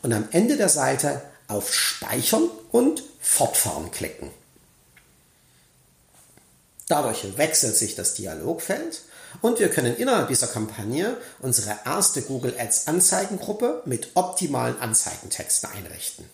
und 0.00 0.14
am 0.14 0.26
Ende 0.30 0.56
der 0.56 0.70
Seite 0.70 1.20
auf 1.48 1.74
Speichern 1.74 2.48
und 2.72 3.02
Fortfahren 3.20 3.90
klicken. 3.90 4.30
Dadurch 6.88 7.36
wechselt 7.36 7.76
sich 7.76 7.94
das 7.94 8.14
Dialogfeld 8.14 9.02
und 9.40 9.58
wir 9.58 9.68
können 9.68 9.96
innerhalb 9.96 10.28
dieser 10.28 10.46
Kampagne 10.46 11.16
unsere 11.40 11.78
erste 11.84 12.22
Google 12.22 12.54
Ads 12.58 12.88
Anzeigengruppe 12.88 13.82
mit 13.84 14.08
optimalen 14.14 14.78
Anzeigentexten 14.80 15.70
einrichten. 15.70 16.24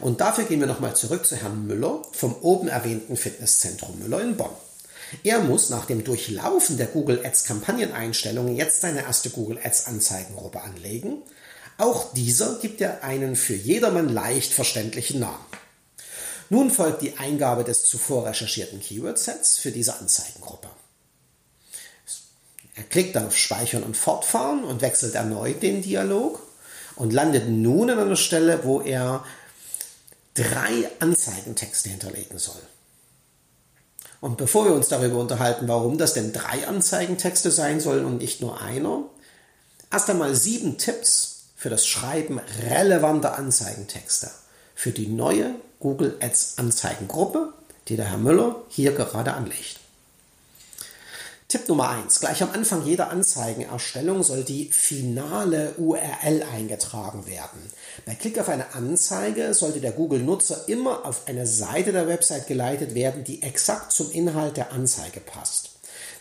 Und 0.00 0.20
dafür 0.20 0.44
gehen 0.44 0.60
wir 0.60 0.66
nochmal 0.66 0.96
zurück 0.96 1.26
zu 1.26 1.36
Herrn 1.36 1.66
Müller 1.66 2.02
vom 2.12 2.34
oben 2.42 2.68
erwähnten 2.68 3.16
Fitnesszentrum 3.16 3.98
Müller 3.98 4.20
in 4.20 4.36
Bonn. 4.36 4.50
Er 5.22 5.38
muss 5.38 5.70
nach 5.70 5.86
dem 5.86 6.04
Durchlaufen 6.04 6.76
der 6.76 6.88
Google 6.88 7.24
Ads 7.24 7.44
Kampagneneinstellungen 7.44 8.56
jetzt 8.56 8.80
seine 8.80 9.02
erste 9.02 9.30
Google 9.30 9.58
Ads 9.62 9.86
Anzeigengruppe 9.86 10.60
anlegen 10.60 11.22
auch 11.78 12.12
dieser 12.14 12.58
gibt 12.58 12.80
ja 12.80 12.98
einen 13.02 13.36
für 13.36 13.54
jedermann 13.54 14.08
leicht 14.08 14.52
verständlichen 14.52 15.20
Namen. 15.20 15.44
Nun 16.48 16.70
folgt 16.70 17.02
die 17.02 17.16
Eingabe 17.18 17.64
des 17.64 17.84
zuvor 17.86 18.26
recherchierten 18.26 18.80
Keyword-Sets 18.80 19.58
für 19.58 19.72
diese 19.72 19.98
Anzeigengruppe. 19.98 20.68
Er 22.74 22.84
klickt 22.84 23.16
dann 23.16 23.26
auf 23.26 23.36
Speichern 23.36 23.82
und 23.82 23.96
Fortfahren 23.96 24.64
und 24.64 24.82
wechselt 24.82 25.14
erneut 25.14 25.62
den 25.62 25.82
Dialog 25.82 26.40
und 26.94 27.12
landet 27.12 27.48
nun 27.48 27.90
an 27.90 27.98
einer 27.98 28.16
Stelle, 28.16 28.64
wo 28.64 28.80
er 28.80 29.24
drei 30.34 30.90
Anzeigentexte 31.00 31.88
hinterlegen 31.88 32.38
soll. 32.38 32.60
Und 34.20 34.36
bevor 34.36 34.66
wir 34.66 34.72
uns 34.72 34.88
darüber 34.88 35.18
unterhalten, 35.18 35.68
warum 35.68 35.98
das 35.98 36.14
denn 36.14 36.32
drei 36.32 36.66
Anzeigentexte 36.66 37.50
sein 37.50 37.80
sollen 37.80 38.04
und 38.04 38.18
nicht 38.18 38.40
nur 38.40 38.60
einer, 38.60 39.04
erst 39.90 40.10
einmal 40.10 40.34
sieben 40.34 40.78
Tipps, 40.78 41.36
für 41.56 41.70
das 41.70 41.86
Schreiben 41.86 42.38
relevanter 42.68 43.36
Anzeigentexte 43.36 44.30
für 44.74 44.92
die 44.92 45.08
neue 45.08 45.54
Google 45.80 46.16
Ads 46.20 46.58
Anzeigengruppe, 46.58 47.52
die 47.88 47.96
der 47.96 48.10
Herr 48.10 48.18
Müller 48.18 48.56
hier 48.68 48.92
gerade 48.92 49.34
anlegt. 49.34 49.80
Tipp 51.48 51.68
Nummer 51.68 51.90
1. 51.90 52.18
Gleich 52.18 52.42
am 52.42 52.50
Anfang 52.50 52.84
jeder 52.84 53.10
Anzeigenerstellung 53.10 54.24
soll 54.24 54.42
die 54.42 54.68
finale 54.72 55.74
URL 55.76 56.42
eingetragen 56.52 57.28
werden. 57.28 57.60
Bei 58.04 58.16
Klick 58.16 58.40
auf 58.40 58.48
eine 58.48 58.74
Anzeige 58.74 59.54
sollte 59.54 59.80
der 59.80 59.92
Google-Nutzer 59.92 60.68
immer 60.68 61.06
auf 61.06 61.28
eine 61.28 61.46
Seite 61.46 61.92
der 61.92 62.08
Website 62.08 62.48
geleitet 62.48 62.96
werden, 62.96 63.22
die 63.22 63.42
exakt 63.42 63.92
zum 63.92 64.10
Inhalt 64.10 64.56
der 64.56 64.72
Anzeige 64.72 65.20
passt. 65.20 65.75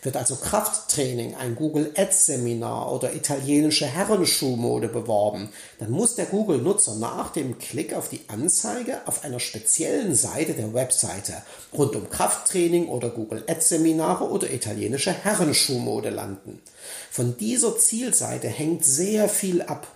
Wird 0.05 0.17
also 0.17 0.35
Krafttraining, 0.35 1.33
ein 1.33 1.55
Google 1.55 1.91
Ads 1.97 2.27
Seminar 2.27 2.91
oder 2.91 3.15
italienische 3.15 3.87
Herrenschuhmode 3.87 4.87
beworben, 4.87 5.49
dann 5.79 5.89
muss 5.89 6.13
der 6.13 6.27
Google-Nutzer 6.27 6.93
nach 6.97 7.31
dem 7.31 7.57
Klick 7.57 7.91
auf 7.95 8.07
die 8.09 8.21
Anzeige 8.27 9.01
auf 9.07 9.23
einer 9.23 9.39
speziellen 9.39 10.13
Seite 10.13 10.53
der 10.53 10.75
Webseite 10.75 11.33
rund 11.73 11.95
um 11.95 12.07
Krafttraining 12.07 12.87
oder 12.87 13.09
Google 13.09 13.43
Ads 13.47 13.69
Seminare 13.69 14.25
oder 14.25 14.53
italienische 14.53 15.11
Herrenschuhmode 15.11 16.11
landen. 16.11 16.61
Von 17.09 17.35
dieser 17.37 17.75
Zielseite 17.75 18.47
hängt 18.47 18.85
sehr 18.85 19.27
viel 19.27 19.63
ab. 19.63 19.87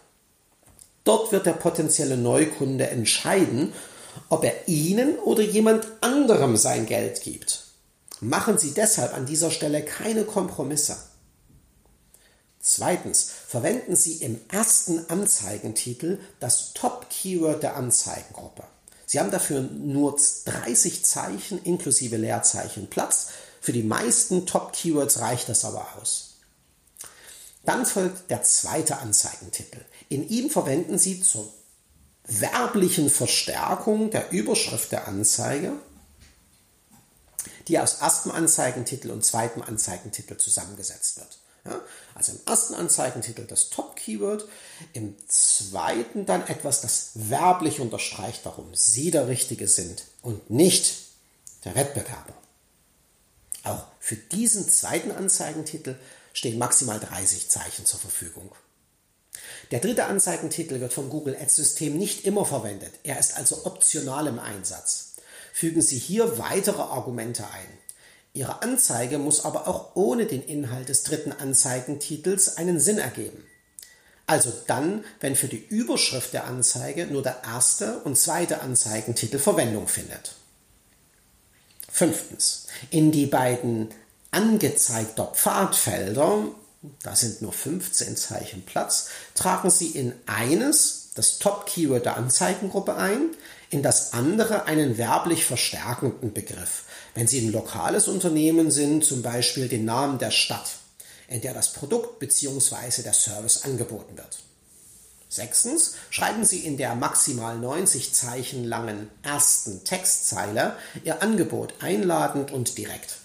Dort 1.04 1.32
wird 1.32 1.46
der 1.46 1.54
potenzielle 1.54 2.18
Neukunde 2.18 2.90
entscheiden, 2.90 3.74
ob 4.30 4.44
er 4.44 4.68
Ihnen 4.68 5.20
oder 5.20 5.44
jemand 5.44 5.86
anderem 6.02 6.58
sein 6.58 6.88
Geld 6.88 7.22
gibt. 7.22 7.69
Machen 8.22 8.58
Sie 8.58 8.72
deshalb 8.72 9.14
an 9.14 9.26
dieser 9.26 9.52
Stelle 9.52 9.84
keine 9.84 10.26
Kompromisse. 10.26 10.98
Zweitens, 12.60 13.32
verwenden 13.48 13.96
Sie 13.96 14.16
im 14.16 14.40
ersten 14.50 15.10
Anzeigentitel 15.10 16.20
das 16.40 16.74
Top-Keyword 16.74 17.64
der 17.64 17.78
Anzeigengruppe. 17.78 18.64
Sie 19.06 19.20
haben 19.20 19.32
dafür 19.32 19.62
nur 19.62 20.20
30 20.46 21.06
Zeichen 21.06 21.64
inklusive 21.64 22.18
Leerzeichen 22.18 22.90
Platz. 22.90 23.30
Für 23.62 23.72
die 23.72 23.84
meisten 23.84 24.46
Top-Keywords 24.46 25.20
reicht 25.20 25.48
das 25.48 25.64
aber 25.64 25.88
aus. 26.00 26.36
Dann 27.64 27.86
folgt 27.86 28.30
der 28.30 28.44
zweite 28.44 28.98
Anzeigentitel. 28.98 29.80
In 30.10 30.28
ihm 30.28 30.50
verwenden 30.50 30.98
Sie 30.98 31.22
zur 31.22 31.52
werblichen 32.26 33.10
Verstärkung 33.10 34.12
der 34.12 34.32
Überschrift 34.32 34.92
der 34.92 35.08
Anzeige, 35.08 35.74
die 37.70 37.80
aus 37.80 38.02
erstem 38.02 38.32
Anzeigentitel 38.32 39.12
und 39.12 39.24
zweitem 39.24 39.62
Anzeigentitel 39.62 40.36
zusammengesetzt 40.38 41.18
wird. 41.18 41.38
Ja, 41.66 41.80
also 42.16 42.32
im 42.32 42.40
ersten 42.46 42.74
Anzeigentitel 42.74 43.46
das 43.46 43.70
Top-Keyword, 43.70 44.46
im 44.94 45.16
zweiten 45.28 46.26
dann 46.26 46.48
etwas, 46.48 46.82
das 46.82 47.12
werblich 47.14 47.80
unterstreicht, 47.80 48.42
warum 48.44 48.74
Sie 48.74 49.12
der 49.12 49.28
Richtige 49.28 49.68
sind 49.68 50.04
und 50.22 50.50
nicht 50.50 50.96
der 51.66 51.76
Wettbewerber. 51.76 52.34
Auch 53.64 53.86
für 54.00 54.16
diesen 54.16 54.68
zweiten 54.68 55.12
Anzeigentitel 55.12 55.96
stehen 56.34 56.58
maximal 56.58 57.00
30 57.00 57.50
Zeichen 57.50 57.86
zur 57.86 58.00
Verfügung. 58.00 58.52
Der 59.72 59.80
dritte 59.80 60.06
Anzeigentitel 60.06 60.80
wird 60.80 60.94
vom 60.94 61.10
Google 61.10 61.36
Ads-System 61.36 61.98
nicht 61.98 62.26
immer 62.26 62.46
verwendet. 62.46 62.94
Er 63.04 63.20
ist 63.20 63.38
also 63.38 63.66
optional 63.66 64.28
im 64.28 64.40
Einsatz. 64.40 65.09
Fügen 65.54 65.82
Sie 65.82 65.98
hier 65.98 66.38
weitere 66.38 66.82
Argumente 66.82 67.44
ein. 67.44 67.78
Ihre 68.34 68.62
Anzeige 68.62 69.18
muss 69.18 69.46
aber 69.46 69.68
auch 69.68 69.96
ohne 69.96 70.26
den 70.26 70.44
Inhalt 70.44 70.90
des 70.90 71.04
dritten 71.04 71.32
Anzeigentitels 71.32 72.58
einen 72.58 72.80
Sinn 72.80 73.00
ergeben. 73.00 73.44
Also 74.28 74.54
dann, 74.68 75.04
wenn 75.20 75.36
für 75.36 75.48
die 75.48 75.66
Überschrift 75.66 76.34
der 76.34 76.46
Anzeige 76.46 77.08
nur 77.08 77.24
der 77.24 77.42
erste 77.44 78.00
und 78.02 78.18
zweite 78.18 78.62
Anzeigentitel 78.62 79.40
Verwendung 79.40 79.88
findet. 79.88 80.36
Fünftens. 81.92 82.68
In 82.92 83.12
die 83.12 83.26
beiden 83.26 83.90
angezeigter 84.32 85.26
Pfadfelder 85.26 86.46
da 87.04 87.16
sind 87.16 87.42
nur 87.42 87.52
15 87.52 88.16
Zeichen 88.16 88.66
Platz, 88.66 89.10
tragen 89.36 89.70
Sie 89.70 89.88
in 89.88 90.14
eines 90.26 91.10
das 91.16 91.40
Top-Keyword 91.40 92.06
der 92.06 92.18
Anzeigengruppe 92.18 92.96
ein, 92.96 93.32
in 93.70 93.84
das 93.84 94.14
andere 94.14 94.66
einen 94.66 94.98
werblich 94.98 95.46
verstärkenden 95.46 96.34
Begriff. 96.34 96.84
Wenn 97.14 97.28
Sie 97.28 97.40
ein 97.40 97.52
lokales 97.52 98.08
Unternehmen 98.08 98.72
sind, 98.72 99.06
zum 99.06 99.22
Beispiel 99.22 99.68
den 99.68 99.86
Namen 99.86 100.18
der 100.18 100.32
Stadt, 100.32 100.72
in 101.28 101.42
der 101.42 101.54
das 101.54 101.74
Produkt 101.74 102.20
bzw. 102.20 103.04
der 103.04 103.14
Service 103.14 103.64
angeboten 103.64 104.18
wird. 104.18 104.40
Sechstens 105.32 105.94
schreiben 106.10 106.44
Sie 106.44 106.66
in 106.66 106.78
der 106.78 106.96
maximal 106.96 107.56
90 107.56 108.14
Zeichen 108.14 108.64
langen 108.64 109.12
ersten 109.22 109.84
Textzeile 109.84 110.76
Ihr 111.04 111.22
Angebot 111.22 111.76
einladend 111.82 112.52
und 112.52 112.80
direkt. 112.80 113.18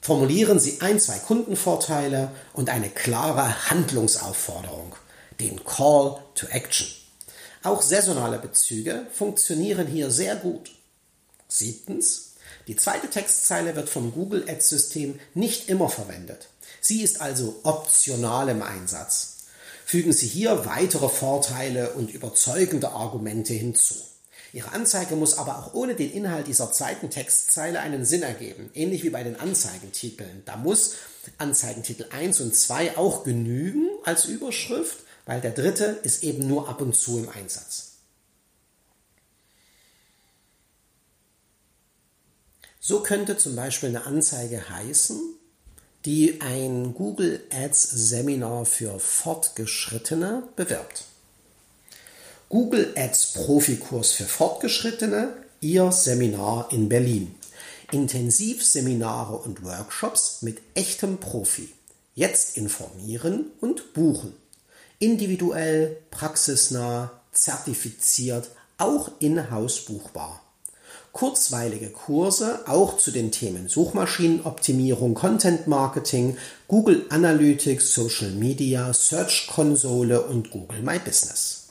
Formulieren 0.00 0.58
Sie 0.58 0.80
ein, 0.80 0.98
zwei 0.98 1.18
Kundenvorteile 1.18 2.32
und 2.52 2.70
eine 2.70 2.90
klare 2.90 3.70
Handlungsaufforderung, 3.70 4.96
den 5.38 5.64
Call 5.64 6.18
to 6.34 6.46
Action. 6.48 6.88
Auch 7.64 7.80
saisonale 7.80 8.38
Bezüge 8.38 9.06
funktionieren 9.14 9.86
hier 9.86 10.10
sehr 10.10 10.36
gut. 10.36 10.70
Siebtens, 11.48 12.34
die 12.68 12.76
zweite 12.76 13.08
Textzeile 13.08 13.74
wird 13.74 13.88
vom 13.88 14.12
Google 14.12 14.44
Ads 14.46 14.68
System 14.68 15.18
nicht 15.32 15.70
immer 15.70 15.88
verwendet. 15.88 16.48
Sie 16.82 17.00
ist 17.00 17.22
also 17.22 17.58
optional 17.62 18.50
im 18.50 18.62
Einsatz. 18.62 19.46
Fügen 19.86 20.12
Sie 20.12 20.26
hier 20.26 20.66
weitere 20.66 21.08
Vorteile 21.08 21.94
und 21.94 22.12
überzeugende 22.12 22.90
Argumente 22.90 23.54
hinzu. 23.54 23.94
Ihre 24.52 24.72
Anzeige 24.72 25.16
muss 25.16 25.38
aber 25.38 25.58
auch 25.58 25.72
ohne 25.72 25.94
den 25.94 26.12
Inhalt 26.12 26.46
dieser 26.46 26.70
zweiten 26.70 27.08
Textzeile 27.08 27.80
einen 27.80 28.04
Sinn 28.04 28.22
ergeben, 28.22 28.70
ähnlich 28.74 29.04
wie 29.04 29.10
bei 29.10 29.22
den 29.22 29.40
Anzeigentiteln. 29.40 30.42
Da 30.44 30.58
muss 30.58 30.96
Anzeigentitel 31.38 32.06
1 32.10 32.42
und 32.42 32.54
2 32.54 32.98
auch 32.98 33.24
genügen 33.24 33.88
als 34.04 34.26
Überschrift, 34.26 35.03
weil 35.26 35.40
der 35.40 35.52
dritte 35.52 35.84
ist 36.02 36.22
eben 36.22 36.46
nur 36.46 36.68
ab 36.68 36.80
und 36.80 36.94
zu 36.94 37.18
im 37.18 37.28
Einsatz. 37.28 37.92
So 42.80 43.00
könnte 43.00 43.38
zum 43.38 43.56
Beispiel 43.56 43.88
eine 43.88 44.04
Anzeige 44.04 44.68
heißen, 44.68 45.18
die 46.04 46.42
ein 46.42 46.92
Google 46.92 47.40
Ads 47.50 47.82
Seminar 47.82 48.66
für 48.66 49.00
Fortgeschrittene 49.00 50.42
bewirbt. 50.54 51.04
Google 52.50 52.92
Ads 52.94 53.32
Profikurs 53.32 54.12
für 54.12 54.24
Fortgeschrittene, 54.24 55.34
Ihr 55.62 55.90
Seminar 55.92 56.68
in 56.72 56.90
Berlin. 56.90 57.34
Intensivseminare 57.90 59.36
und 59.36 59.64
Workshops 59.64 60.42
mit 60.42 60.60
echtem 60.74 61.18
Profi. 61.18 61.72
Jetzt 62.14 62.58
informieren 62.58 63.46
und 63.60 63.94
buchen. 63.94 64.34
Individuell, 65.04 65.98
praxisnah, 66.10 67.10
zertifiziert, 67.30 68.48
auch 68.78 69.10
in-house 69.18 69.84
buchbar. 69.84 70.40
Kurzweilige 71.12 71.90
Kurse 71.90 72.66
auch 72.66 72.96
zu 72.96 73.10
den 73.10 73.30
Themen 73.30 73.68
Suchmaschinenoptimierung, 73.68 75.12
Content 75.12 75.66
Marketing, 75.66 76.38
Google 76.68 77.04
Analytics, 77.10 77.92
Social 77.92 78.30
Media, 78.30 78.94
Search 78.94 79.46
Konsole 79.46 80.22
und 80.22 80.50
Google 80.50 80.80
My 80.80 80.98
Business. 80.98 81.68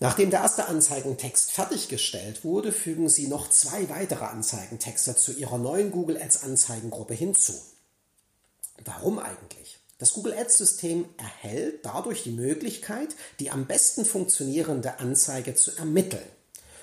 Nachdem 0.00 0.30
der 0.30 0.40
erste 0.40 0.66
Anzeigentext 0.66 1.52
fertiggestellt 1.52 2.42
wurde, 2.42 2.72
fügen 2.72 3.08
Sie 3.08 3.28
noch 3.28 3.48
zwei 3.48 3.88
weitere 3.88 4.24
Anzeigentexte 4.24 5.14
zu 5.14 5.30
Ihrer 5.34 5.58
neuen 5.58 5.92
Google 5.92 6.20
Ads 6.20 6.42
Anzeigengruppe 6.42 7.14
hinzu. 7.14 7.52
Warum 8.84 9.20
eigentlich? 9.20 9.75
Das 9.98 10.12
Google 10.12 10.34
Ads 10.34 10.58
System 10.58 11.06
erhält 11.16 11.84
dadurch 11.84 12.22
die 12.22 12.30
Möglichkeit, 12.30 13.08
die 13.40 13.50
am 13.50 13.66
besten 13.66 14.04
funktionierende 14.04 14.98
Anzeige 14.98 15.54
zu 15.54 15.74
ermitteln 15.76 16.26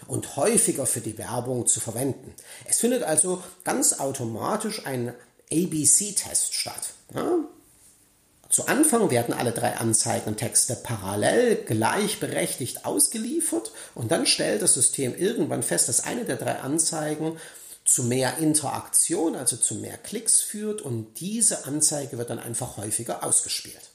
und 0.08 0.36
häufiger 0.36 0.86
für 0.86 1.02
die 1.02 1.18
Werbung 1.18 1.68
zu 1.68 1.80
verwenden. 1.80 2.34
Es 2.66 2.80
findet 2.80 3.04
also 3.04 3.44
ganz 3.64 4.00
automatisch 4.00 4.86
ein 4.86 5.14
ABC-Test 5.52 6.56
statt. 6.56 6.94
Ja, 7.14 7.40
zu 8.54 8.68
Anfang 8.68 9.10
werden 9.10 9.34
alle 9.34 9.52
drei 9.52 9.78
Anzeigentexte 9.78 10.76
parallel 10.76 11.56
gleichberechtigt 11.56 12.86
ausgeliefert 12.86 13.72
und 13.96 14.12
dann 14.12 14.28
stellt 14.28 14.62
das 14.62 14.76
System 14.76 15.16
irgendwann 15.18 15.64
fest, 15.64 15.90
dass 15.90 16.04
eine 16.04 16.24
der 16.24 16.36
drei 16.36 16.60
Anzeigen 16.60 17.38
zu 17.86 18.04
mehr 18.04 18.38
Interaktion, 18.38 19.36
also 19.36 19.58
zu 19.58 19.76
mehr 19.76 19.98
Klicks 19.98 20.42
führt 20.42 20.82
und 20.82 21.20
diese 21.20 21.66
Anzeige 21.66 22.18
wird 22.18 22.30
dann 22.30 22.40
einfach 22.40 22.78
häufiger 22.78 23.24
ausgespielt. 23.24 23.92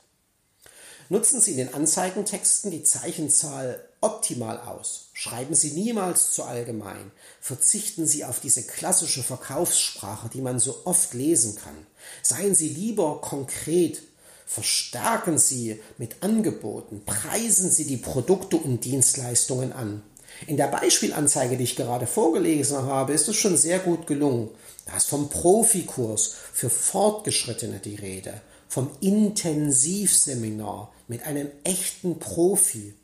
Nutzen 1.10 1.40
Sie 1.40 1.52
in 1.52 1.56
den 1.56 1.74
Anzeigentexten 1.74 2.70
die 2.70 2.82
Zeichenzahl 2.82 3.82
optimal 4.02 4.60
aus. 4.60 5.08
Schreiben 5.14 5.54
Sie 5.54 5.70
niemals 5.70 6.32
zu 6.32 6.44
allgemein. 6.44 7.10
Verzichten 7.40 8.06
Sie 8.06 8.26
auf 8.26 8.40
diese 8.40 8.62
klassische 8.62 9.22
Verkaufssprache, 9.22 10.28
die 10.28 10.42
man 10.42 10.58
so 10.58 10.82
oft 10.84 11.14
lesen 11.14 11.56
kann. 11.56 11.86
Seien 12.22 12.54
Sie 12.54 12.68
lieber 12.68 13.22
konkret 13.22 14.02
Verstärken 14.48 15.36
Sie 15.36 15.78
mit 15.98 16.22
Angeboten, 16.22 17.02
preisen 17.04 17.70
Sie 17.70 17.84
die 17.84 17.98
Produkte 17.98 18.56
und 18.56 18.82
Dienstleistungen 18.82 19.74
an. 19.74 20.02
In 20.46 20.56
der 20.56 20.68
Beispielanzeige, 20.68 21.56
die 21.56 21.64
ich 21.64 21.76
gerade 21.76 22.06
vorgelesen 22.06 22.82
habe, 22.82 23.12
ist 23.12 23.28
es 23.28 23.36
schon 23.36 23.56
sehr 23.56 23.78
gut 23.80 24.06
gelungen. 24.06 24.50
Da 24.86 24.96
ist 24.96 25.08
vom 25.08 25.28
Profikurs 25.28 26.34
für 26.52 26.70
Fortgeschrittene 26.70 27.80
die 27.80 27.96
Rede, 27.96 28.40
vom 28.68 28.90
Intensivseminar 29.00 30.92
mit 31.08 31.24
einem 31.24 31.50
echten 31.64 32.18
Profi. 32.18 32.94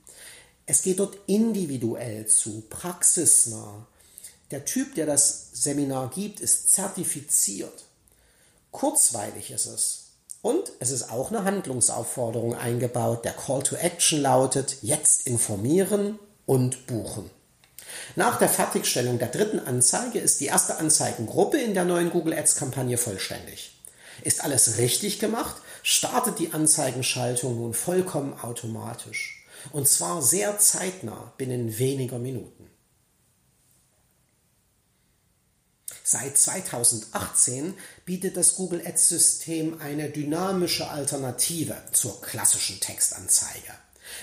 Es 0.66 0.82
geht 0.82 1.00
dort 1.00 1.18
individuell 1.26 2.26
zu, 2.26 2.62
praxisnah. 2.70 3.86
Der 4.50 4.64
Typ, 4.64 4.94
der 4.94 5.06
das 5.06 5.48
Seminar 5.52 6.10
gibt, 6.10 6.40
ist 6.40 6.70
zertifiziert. 6.72 7.84
Kurzweilig 8.70 9.50
ist 9.50 9.66
es. 9.66 10.00
Und 10.40 10.72
es 10.78 10.90
ist 10.90 11.10
auch 11.10 11.30
eine 11.30 11.44
Handlungsaufforderung 11.44 12.54
eingebaut. 12.54 13.24
Der 13.24 13.32
Call 13.32 13.62
to 13.62 13.76
Action 13.76 14.20
lautet, 14.20 14.76
jetzt 14.82 15.26
informieren 15.26 16.18
und 16.46 16.86
buchen. 16.86 17.30
Nach 18.16 18.38
der 18.38 18.48
Fertigstellung 18.48 19.18
der 19.18 19.28
dritten 19.28 19.60
Anzeige 19.60 20.18
ist 20.18 20.40
die 20.40 20.46
erste 20.46 20.76
Anzeigengruppe 20.78 21.58
in 21.58 21.74
der 21.74 21.84
neuen 21.84 22.10
Google 22.10 22.34
Ads 22.34 22.56
Kampagne 22.56 22.98
vollständig. 22.98 23.72
Ist 24.22 24.42
alles 24.42 24.78
richtig 24.78 25.18
gemacht, 25.18 25.56
startet 25.82 26.38
die 26.38 26.52
Anzeigenschaltung 26.52 27.56
nun 27.56 27.74
vollkommen 27.74 28.38
automatisch. 28.40 29.44
Und 29.72 29.88
zwar 29.88 30.22
sehr 30.22 30.58
zeitnah, 30.58 31.32
binnen 31.36 31.78
weniger 31.78 32.18
Minuten. 32.18 32.70
Seit 36.06 36.36
2018 36.36 37.74
bietet 38.04 38.36
das 38.36 38.56
Google 38.56 38.86
Ads-System 38.86 39.80
eine 39.80 40.10
dynamische 40.10 40.88
Alternative 40.90 41.76
zur 41.92 42.20
klassischen 42.20 42.78
Textanzeige. 42.78 43.72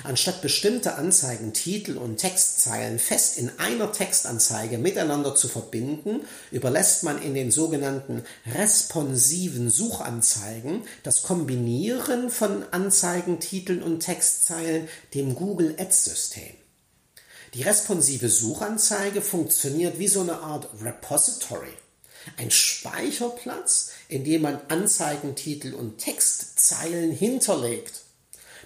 Anstatt 0.04 0.42
bestimmte 0.42 0.96
Anzeigentitel 0.96 1.98
und 1.98 2.18
Textzeilen 2.18 3.00
fest 3.00 3.38
in 3.38 3.52
einer 3.60 3.92
Textanzeige 3.92 4.78
miteinander 4.78 5.36
zu 5.36 5.48
verbinden, 5.48 6.22
überlässt 6.52 7.04
man 7.04 7.22
in 7.22 7.34
den 7.34 7.52
sogenannten 7.52 8.24
responsiven 8.54 9.70
Suchanzeigen 9.70 10.84
das 11.04 11.24
Kombinieren 11.24 12.30
von 12.30 12.64
Anzeigentiteln 12.72 13.84
und 13.84 14.00
Textzeilen 14.00 14.88
dem 15.14 15.36
Google 15.36 15.76
Ads-System. 15.78 16.56
Die 17.54 17.64
responsive 17.64 18.30
Suchanzeige 18.30 19.22
funktioniert 19.22 20.00
wie 20.00 20.08
so 20.08 20.22
eine 20.22 20.40
Art 20.40 20.70
Repository, 20.82 21.74
ein 22.38 22.50
Speicherplatz, 22.50 23.92
in 24.08 24.24
dem 24.24 24.44
man 24.44 24.62
Anzeigentitel 24.70 25.74
und 25.74 25.98
Textzeilen 25.98 27.12
hinterlegt. 27.12 28.01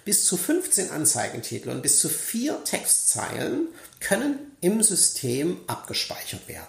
Bis 0.06 0.24
zu 0.24 0.36
15 0.36 0.90
Anzeigentitel 0.90 1.68
und 1.68 1.82
bis 1.82 1.98
zu 1.98 2.08
vier 2.08 2.62
Textzeilen 2.62 3.66
können 3.98 4.52
im 4.60 4.80
System 4.80 5.58
abgespeichert 5.66 6.46
werden. 6.46 6.68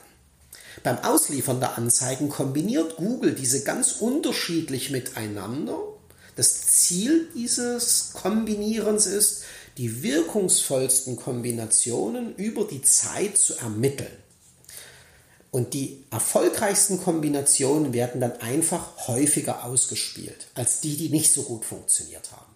Beim 0.81 0.97
Ausliefern 1.03 1.59
der 1.59 1.77
Anzeigen 1.77 2.29
kombiniert 2.29 2.95
Google 2.95 3.35
diese 3.35 3.63
ganz 3.63 3.97
unterschiedlich 3.99 4.89
miteinander. 4.89 5.77
Das 6.35 6.61
Ziel 6.65 7.29
dieses 7.35 8.13
Kombinierens 8.13 9.05
ist, 9.05 9.43
die 9.77 10.01
wirkungsvollsten 10.01 11.15
Kombinationen 11.15 12.35
über 12.37 12.65
die 12.65 12.81
Zeit 12.81 13.37
zu 13.37 13.53
ermitteln. 13.57 14.17
Und 15.51 15.75
die 15.75 16.03
erfolgreichsten 16.09 16.99
Kombinationen 16.99 17.93
werden 17.93 18.19
dann 18.19 18.41
einfach 18.41 19.07
häufiger 19.07 19.63
ausgespielt 19.63 20.47
als 20.55 20.81
die, 20.81 20.97
die 20.97 21.09
nicht 21.09 21.31
so 21.31 21.43
gut 21.43 21.65
funktioniert 21.65 22.31
haben. 22.31 22.46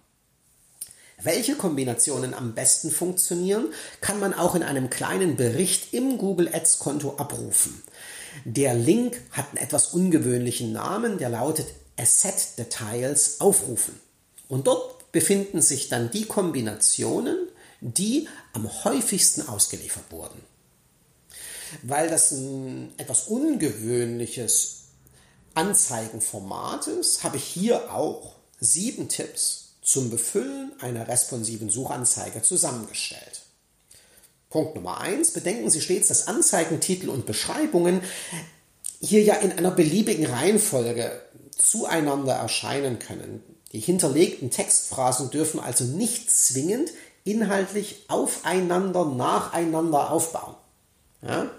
Welche 1.24 1.54
Kombinationen 1.54 2.34
am 2.34 2.54
besten 2.54 2.90
funktionieren, 2.90 3.66
kann 4.00 4.18
man 4.18 4.34
auch 4.34 4.54
in 4.54 4.62
einem 4.62 4.90
kleinen 4.90 5.36
Bericht 5.36 5.94
im 5.94 6.18
Google 6.18 6.52
Ads 6.52 6.80
Konto 6.80 7.16
abrufen. 7.16 7.82
Der 8.44 8.74
Link 8.74 9.20
hat 9.30 9.50
einen 9.50 9.58
etwas 9.58 9.88
ungewöhnlichen 9.88 10.72
Namen, 10.72 11.18
der 11.18 11.28
lautet 11.28 11.66
Asset 11.96 12.58
Details 12.58 13.40
aufrufen. 13.40 14.00
Und 14.48 14.66
dort 14.66 15.12
befinden 15.12 15.62
sich 15.62 15.88
dann 15.88 16.10
die 16.10 16.24
Kombinationen, 16.24 17.48
die 17.80 18.28
am 18.52 18.84
häufigsten 18.84 19.48
ausgeliefert 19.48 20.10
wurden. 20.10 20.40
Weil 21.82 22.08
das 22.08 22.32
ein 22.32 22.92
etwas 22.96 23.28
ungewöhnliches 23.28 24.84
Anzeigenformat 25.54 26.86
ist, 26.88 27.22
habe 27.22 27.36
ich 27.36 27.44
hier 27.44 27.94
auch 27.94 28.34
sieben 28.58 29.08
Tipps 29.08 29.61
zum 29.82 30.10
Befüllen 30.10 30.72
einer 30.80 31.08
responsiven 31.08 31.68
Suchanzeige 31.68 32.42
zusammengestellt. 32.42 33.42
Punkt 34.48 34.74
Nummer 34.74 35.00
eins: 35.00 35.32
Bedenken 35.32 35.70
Sie 35.70 35.80
stets, 35.80 36.08
dass 36.08 36.28
Anzeigentitel 36.28 37.08
und 37.08 37.26
Beschreibungen 37.26 38.00
hier 39.00 39.22
ja 39.22 39.34
in 39.34 39.52
einer 39.52 39.72
beliebigen 39.72 40.26
Reihenfolge 40.26 41.20
zueinander 41.58 42.34
erscheinen 42.34 42.98
können. 42.98 43.42
Die 43.72 43.80
hinterlegten 43.80 44.50
Textphrasen 44.50 45.30
dürfen 45.30 45.58
also 45.58 45.84
nicht 45.84 46.30
zwingend 46.30 46.90
inhaltlich 47.24 48.04
aufeinander, 48.08 49.04
nacheinander 49.06 50.10
aufbauen. 50.10 50.54
Ja? 51.22 51.50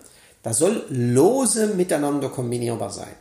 Da 0.43 0.53
soll 0.53 0.85
lose 0.89 1.67
miteinander 1.67 2.29
kombinierbar 2.29 2.91
sein. 2.91 3.15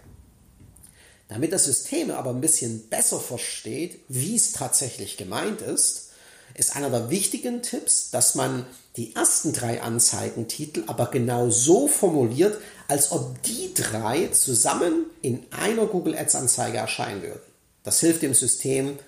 Damit 1.33 1.53
das 1.53 1.65
System 1.65 2.11
aber 2.11 2.31
ein 2.31 2.43
bisschen 2.43 2.89
besser 2.89 3.19
versteht, 3.19 4.01
wie 4.09 4.37
es 4.37 4.53
tatsächlich 4.53 5.17
gemeint 5.17 5.63
ist, 5.63 6.11
ist 6.55 6.77
einer 6.77 6.91
der 6.91 7.09
wichtigen 7.09 7.63
Tipps, 7.63 8.11
dass 8.11 8.35
man 8.35 8.67
die 8.97 9.15
ersten 9.15 9.55
drei 9.55 9.81
Anzeigentitel 9.81 10.85
aber 10.87 11.07
genau 11.07 11.49
so 11.49 11.89
formuliert, 11.89 12.59
als 12.87 13.13
ob 13.13 13.43
die 13.45 13.73
drei 13.73 14.27
zusammen 14.27 15.07
in 15.23 15.47
einer 15.51 15.87
Google 15.87 16.15
Ads 16.15 16.35
Anzeige 16.35 16.77
erscheinen 16.77 17.23
würden. 17.23 17.41
Das 17.83 18.01
hilft 18.01 18.21
dem 18.21 18.35
System 18.35 18.99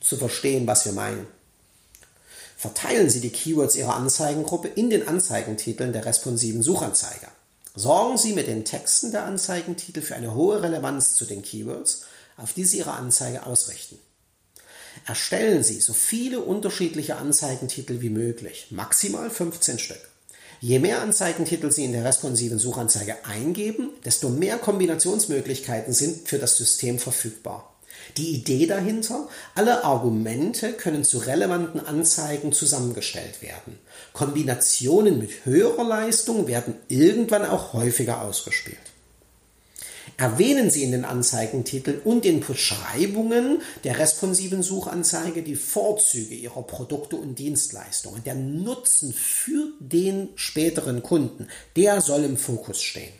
zu 0.00 0.18
verstehen, 0.18 0.66
was 0.66 0.84
wir 0.84 0.92
meinen. 0.92 1.26
Verteilen 2.58 3.08
Sie 3.08 3.20
die 3.20 3.30
Keywords 3.30 3.76
Ihrer 3.76 3.96
Anzeigengruppe 3.96 4.68
in 4.68 4.90
den 4.90 5.08
Anzeigentiteln 5.08 5.94
der 5.94 6.04
responsiven 6.04 6.62
Suchanzeiger. 6.62 7.32
Sorgen 7.78 8.16
Sie 8.16 8.32
mit 8.32 8.46
den 8.46 8.64
Texten 8.64 9.12
der 9.12 9.26
Anzeigentitel 9.26 10.00
für 10.00 10.16
eine 10.16 10.34
hohe 10.34 10.62
Relevanz 10.62 11.14
zu 11.14 11.26
den 11.26 11.42
Keywords, 11.42 12.06
auf 12.38 12.54
die 12.54 12.64
Sie 12.64 12.78
Ihre 12.78 12.92
Anzeige 12.92 13.44
ausrichten. 13.44 13.98
Erstellen 15.04 15.62
Sie 15.62 15.78
so 15.80 15.92
viele 15.92 16.40
unterschiedliche 16.40 17.16
Anzeigentitel 17.16 18.00
wie 18.00 18.08
möglich, 18.08 18.68
maximal 18.70 19.28
15 19.28 19.78
Stück. 19.78 20.00
Je 20.62 20.78
mehr 20.78 21.02
Anzeigentitel 21.02 21.70
Sie 21.70 21.84
in 21.84 21.92
der 21.92 22.06
responsiven 22.06 22.58
Suchanzeige 22.58 23.26
eingeben, 23.26 23.90
desto 24.06 24.30
mehr 24.30 24.56
Kombinationsmöglichkeiten 24.56 25.92
sind 25.92 26.26
für 26.26 26.38
das 26.38 26.56
System 26.56 26.98
verfügbar. 26.98 27.75
Die 28.16 28.30
Idee 28.30 28.66
dahinter, 28.66 29.28
alle 29.54 29.84
Argumente 29.84 30.72
können 30.72 31.04
zu 31.04 31.18
relevanten 31.18 31.80
Anzeigen 31.80 32.52
zusammengestellt 32.52 33.42
werden. 33.42 33.78
Kombinationen 34.12 35.18
mit 35.18 35.44
höherer 35.44 35.84
Leistung 35.84 36.46
werden 36.46 36.74
irgendwann 36.88 37.44
auch 37.44 37.72
häufiger 37.72 38.22
ausgespielt. 38.22 38.78
Erwähnen 40.18 40.70
Sie 40.70 40.82
in 40.82 40.92
den 40.92 41.04
Anzeigentiteln 41.04 42.00
und 42.02 42.24
den 42.24 42.40
Beschreibungen 42.40 43.60
der 43.84 43.98
responsiven 43.98 44.62
Suchanzeige 44.62 45.42
die 45.42 45.56
Vorzüge 45.56 46.34
Ihrer 46.34 46.62
Produkte 46.62 47.16
und 47.16 47.38
Dienstleistungen. 47.38 48.24
Der 48.24 48.34
Nutzen 48.34 49.12
für 49.12 49.72
den 49.78 50.28
späteren 50.36 51.02
Kunden, 51.02 51.48
der 51.76 52.00
soll 52.00 52.24
im 52.24 52.38
Fokus 52.38 52.80
stehen. 52.80 53.12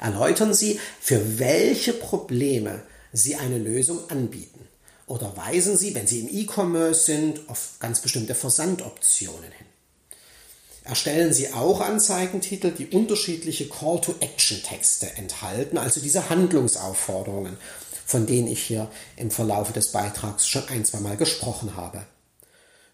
Erläutern 0.00 0.54
Sie, 0.54 0.78
für 1.00 1.38
welche 1.38 1.92
Probleme 1.92 2.82
Sie 3.14 3.36
eine 3.36 3.58
Lösung 3.58 4.10
anbieten. 4.10 4.68
Oder 5.06 5.36
weisen 5.36 5.76
Sie, 5.76 5.94
wenn 5.94 6.06
Sie 6.06 6.20
im 6.20 6.28
E-Commerce 6.28 7.04
sind, 7.04 7.48
auf 7.48 7.74
ganz 7.78 8.00
bestimmte 8.00 8.34
Versandoptionen 8.34 9.52
hin. 9.52 9.66
Erstellen 10.82 11.32
Sie 11.32 11.52
auch 11.52 11.80
Anzeigentitel, 11.80 12.72
die 12.72 12.88
unterschiedliche 12.88 13.68
Call-to-Action-Texte 13.68 15.12
enthalten, 15.12 15.78
also 15.78 16.00
diese 16.00 16.28
Handlungsaufforderungen, 16.28 17.56
von 18.04 18.26
denen 18.26 18.48
ich 18.48 18.62
hier 18.62 18.90
im 19.16 19.30
Verlauf 19.30 19.72
des 19.72 19.92
Beitrags 19.92 20.48
schon 20.48 20.68
ein, 20.68 20.84
zwei 20.84 21.00
Mal 21.00 21.16
gesprochen 21.16 21.76
habe. 21.76 22.04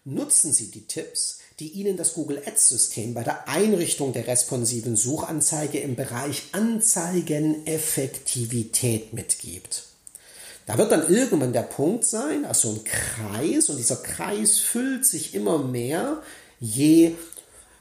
Nutzen 0.05 0.53
Sie 0.53 0.71
die 0.71 0.87
Tipps, 0.87 1.39
die 1.59 1.67
Ihnen 1.69 1.97
das 1.97 2.13
Google 2.13 2.41
Ads-System 2.45 3.13
bei 3.13 3.23
der 3.23 3.49
Einrichtung 3.49 4.13
der 4.13 4.27
responsiven 4.27 4.95
Suchanzeige 4.95 5.79
im 5.79 5.95
Bereich 5.95 6.43
Anzeigeneffektivität 6.53 9.13
mitgibt. 9.13 9.90
Da 10.71 10.77
wird 10.77 10.93
dann 10.93 11.13
irgendwann 11.13 11.51
der 11.51 11.63
Punkt 11.63 12.05
sein, 12.05 12.45
also 12.45 12.69
ein 12.71 12.83
Kreis, 12.85 13.67
und 13.67 13.75
dieser 13.75 13.97
Kreis 13.97 14.57
füllt 14.57 15.05
sich 15.05 15.35
immer 15.35 15.57
mehr, 15.57 16.23
je 16.61 17.15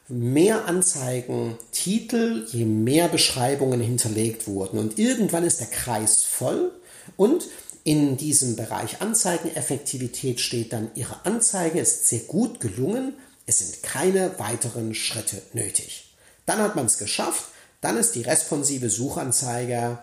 mehr 0.08 0.64
Anzeigentitel, 0.64 2.46
je 2.50 2.64
mehr 2.64 3.06
Beschreibungen 3.06 3.80
hinterlegt 3.80 4.48
wurden. 4.48 4.80
Und 4.80 4.98
irgendwann 4.98 5.44
ist 5.44 5.60
der 5.60 5.68
Kreis 5.68 6.24
voll 6.24 6.72
und 7.16 7.44
in 7.84 8.16
diesem 8.16 8.56
Bereich 8.56 9.00
Anzeigeneffektivität 9.00 10.40
steht 10.40 10.72
dann, 10.72 10.90
Ihre 10.96 11.24
Anzeige 11.24 11.78
ist 11.78 12.08
sehr 12.08 12.18
gut 12.18 12.58
gelungen, 12.58 13.14
es 13.46 13.60
sind 13.60 13.84
keine 13.84 14.36
weiteren 14.40 14.96
Schritte 14.96 15.40
nötig. 15.52 16.12
Dann 16.44 16.58
hat 16.58 16.74
man 16.74 16.86
es 16.86 16.98
geschafft, 16.98 17.44
dann 17.82 17.96
ist 17.96 18.16
die 18.16 18.22
responsive 18.22 18.90
Suchanzeige 18.90 20.00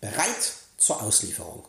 bereit 0.00 0.54
zur 0.80 1.00
Auslieferung. 1.02 1.62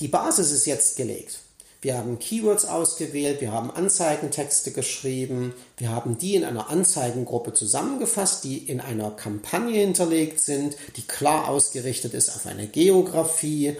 Die 0.00 0.08
Basis 0.08 0.52
ist 0.52 0.66
jetzt 0.66 0.96
gelegt. 0.96 1.40
wir 1.80 1.96
haben 1.96 2.18
Keywords 2.18 2.64
ausgewählt, 2.64 3.40
wir 3.40 3.52
haben 3.52 3.70
Anzeigentexte 3.70 4.72
geschrieben, 4.72 5.54
wir 5.76 5.90
haben 5.90 6.18
die 6.18 6.34
in 6.34 6.44
einer 6.44 6.70
Anzeigengruppe 6.70 7.52
zusammengefasst, 7.52 8.42
die 8.42 8.58
in 8.58 8.80
einer 8.80 9.12
Kampagne 9.12 9.80
hinterlegt 9.80 10.40
sind, 10.40 10.76
die 10.96 11.02
klar 11.02 11.48
ausgerichtet 11.48 12.14
ist 12.14 12.30
auf 12.30 12.46
eine 12.46 12.66
Geografie, 12.66 13.76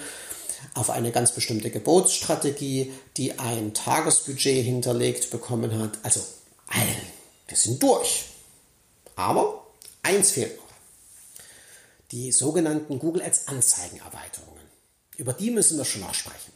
auf 0.75 0.91
eine 0.91 1.11
ganz 1.11 1.33
bestimmte 1.33 1.71
Gebotsstrategie, 1.71 2.93
die 3.17 3.39
ein 3.41 3.75
Tagesbudget 3.75 4.65
hinterlegt 4.65 5.31
bekommen 5.31 5.77
hat. 5.81 5.99
Also, 6.05 6.21
wir 7.49 7.57
sind 7.57 7.83
durch. 7.83 8.27
Aber 9.17 9.58
eins 10.03 10.31
fehlt 10.31 10.57
noch. 10.57 10.69
Die 12.11 12.33
sogenannten 12.33 12.99
Google 12.99 13.23
Ads 13.23 13.49
Anzeigenerweiterungen. 13.49 14.65
Über 15.17 15.33
die 15.33 15.51
müssen 15.51 15.77
wir 15.77 15.85
schon 15.85 16.01
noch 16.01 16.15
sprechen. 16.15 16.53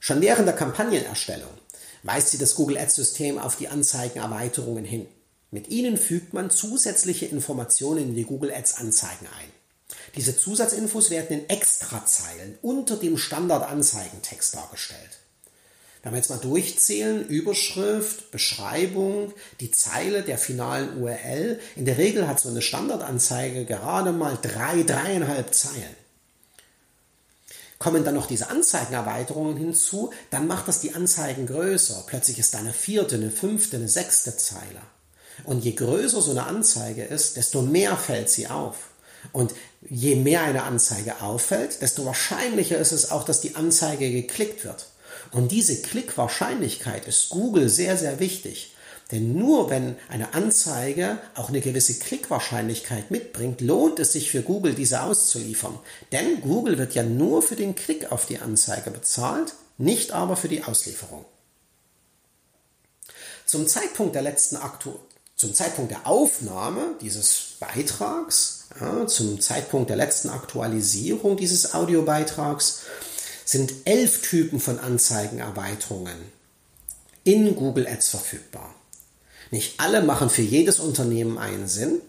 Schon 0.00 0.20
während 0.20 0.48
der 0.48 0.56
Kampagnenerstellung 0.56 1.50
weist 2.02 2.30
sie 2.30 2.38
das 2.38 2.54
Google 2.54 2.78
Ads 2.78 2.94
System 2.94 3.38
auf 3.38 3.56
die 3.56 3.68
Anzeigenerweiterungen 3.68 4.84
hin. 4.84 5.06
Mit 5.50 5.68
ihnen 5.68 5.96
fügt 5.96 6.32
man 6.32 6.50
zusätzliche 6.50 7.26
Informationen 7.26 8.04
in 8.08 8.14
die 8.14 8.24
Google 8.24 8.52
Ads 8.52 8.74
Anzeigen 8.74 9.26
ein. 9.26 9.52
Diese 10.14 10.36
Zusatzinfos 10.36 11.10
werden 11.10 11.40
in 11.40 11.48
Extrazeilen 11.48 12.58
unter 12.62 12.96
dem 12.96 13.16
Standardanzeigentext 13.16 14.54
dargestellt. 14.54 15.18
Wenn 16.02 16.12
wir 16.12 16.18
jetzt 16.18 16.30
mal 16.30 16.38
durchzählen, 16.38 17.26
Überschrift, 17.26 18.30
Beschreibung, 18.30 19.32
die 19.60 19.70
Zeile 19.70 20.22
der 20.22 20.38
finalen 20.38 21.02
URL. 21.02 21.58
In 21.76 21.84
der 21.84 21.98
Regel 21.98 22.28
hat 22.28 22.40
so 22.40 22.48
eine 22.48 22.62
Standardanzeige 22.62 23.64
gerade 23.64 24.12
mal 24.12 24.38
drei, 24.40 24.82
dreieinhalb 24.84 25.54
Zeilen. 25.54 25.96
Kommen 27.78 28.04
dann 28.04 28.14
noch 28.14 28.26
diese 28.26 28.50
Anzeigenerweiterungen 28.50 29.56
hinzu, 29.56 30.12
dann 30.30 30.48
macht 30.48 30.66
das 30.66 30.80
die 30.80 30.94
Anzeigen 30.94 31.46
größer. 31.46 32.04
Plötzlich 32.06 32.38
ist 32.38 32.54
da 32.54 32.58
eine 32.58 32.72
vierte, 32.72 33.16
eine 33.16 33.30
fünfte, 33.30 33.76
eine 33.76 33.88
sechste 33.88 34.36
Zeile. 34.36 34.80
Und 35.44 35.64
je 35.64 35.72
größer 35.72 36.20
so 36.20 36.32
eine 36.32 36.46
Anzeige 36.46 37.04
ist, 37.04 37.36
desto 37.36 37.62
mehr 37.62 37.96
fällt 37.96 38.30
sie 38.30 38.48
auf. 38.48 38.88
Und 39.32 39.54
je 39.88 40.16
mehr 40.16 40.42
eine 40.42 40.64
Anzeige 40.64 41.20
auffällt, 41.22 41.82
desto 41.82 42.04
wahrscheinlicher 42.04 42.78
ist 42.78 42.92
es 42.92 43.10
auch, 43.10 43.24
dass 43.24 43.40
die 43.40 43.54
Anzeige 43.54 44.10
geklickt 44.10 44.64
wird. 44.64 44.86
Und 45.32 45.52
diese 45.52 45.80
Klickwahrscheinlichkeit 45.82 47.06
ist 47.06 47.28
Google 47.30 47.68
sehr, 47.68 47.96
sehr 47.96 48.20
wichtig. 48.20 48.74
Denn 49.10 49.34
nur 49.38 49.70
wenn 49.70 49.96
eine 50.08 50.34
Anzeige 50.34 51.18
auch 51.34 51.48
eine 51.48 51.62
gewisse 51.62 51.94
Klickwahrscheinlichkeit 51.94 53.10
mitbringt, 53.10 53.60
lohnt 53.62 53.98
es 54.00 54.12
sich 54.12 54.30
für 54.30 54.42
Google, 54.42 54.74
diese 54.74 55.02
auszuliefern. 55.02 55.78
Denn 56.12 56.42
Google 56.42 56.76
wird 56.76 56.94
ja 56.94 57.02
nur 57.02 57.40
für 57.42 57.56
den 57.56 57.74
Klick 57.74 58.12
auf 58.12 58.26
die 58.26 58.38
Anzeige 58.38 58.90
bezahlt, 58.90 59.54
nicht 59.78 60.12
aber 60.12 60.36
für 60.36 60.48
die 60.48 60.64
Auslieferung. 60.64 61.24
Zum 63.46 63.66
Zeitpunkt 63.66 64.14
der 64.14 64.22
letzten 64.22 64.56
Aktu 64.56 64.92
zum 65.38 65.54
Zeitpunkt 65.54 65.92
der 65.92 66.06
Aufnahme 66.06 66.96
dieses 67.00 67.54
Beitrags, 67.60 68.66
ja, 68.80 69.06
zum 69.06 69.40
Zeitpunkt 69.40 69.88
der 69.88 69.96
letzten 69.96 70.30
Aktualisierung 70.30 71.36
dieses 71.36 71.74
Audiobeitrags, 71.74 72.80
sind 73.48 73.72
elf 73.86 74.20
Typen 74.20 74.60
von 74.60 74.78
Anzeigenerweiterungen 74.78 76.18
in 77.24 77.56
Google 77.56 77.86
Ads 77.86 78.10
verfügbar. 78.10 78.74
Nicht 79.50 79.80
alle 79.80 80.02
machen 80.02 80.28
für 80.28 80.42
jedes 80.42 80.78
Unternehmen 80.80 81.38
einen 81.38 81.66
Sinn, 81.66 82.02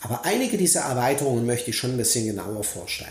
aber 0.00 0.24
einige 0.24 0.56
dieser 0.56 0.80
Erweiterungen 0.80 1.44
möchte 1.44 1.68
ich 1.68 1.76
schon 1.76 1.90
ein 1.90 1.96
bisschen 1.98 2.24
genauer 2.24 2.64
vorstellen. 2.64 3.10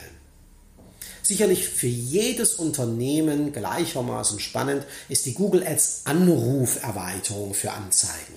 Sicherlich 1.22 1.70
für 1.70 1.86
jedes 1.86 2.56
Unternehmen 2.56 3.54
gleichermaßen 3.54 4.40
spannend 4.40 4.84
ist 5.08 5.28
die 5.28 5.36
Google 5.36 5.64
Ads 5.64 6.02
Anruferweiterung 6.06 7.54
für 7.54 7.72
Anzeigen. 7.72 8.34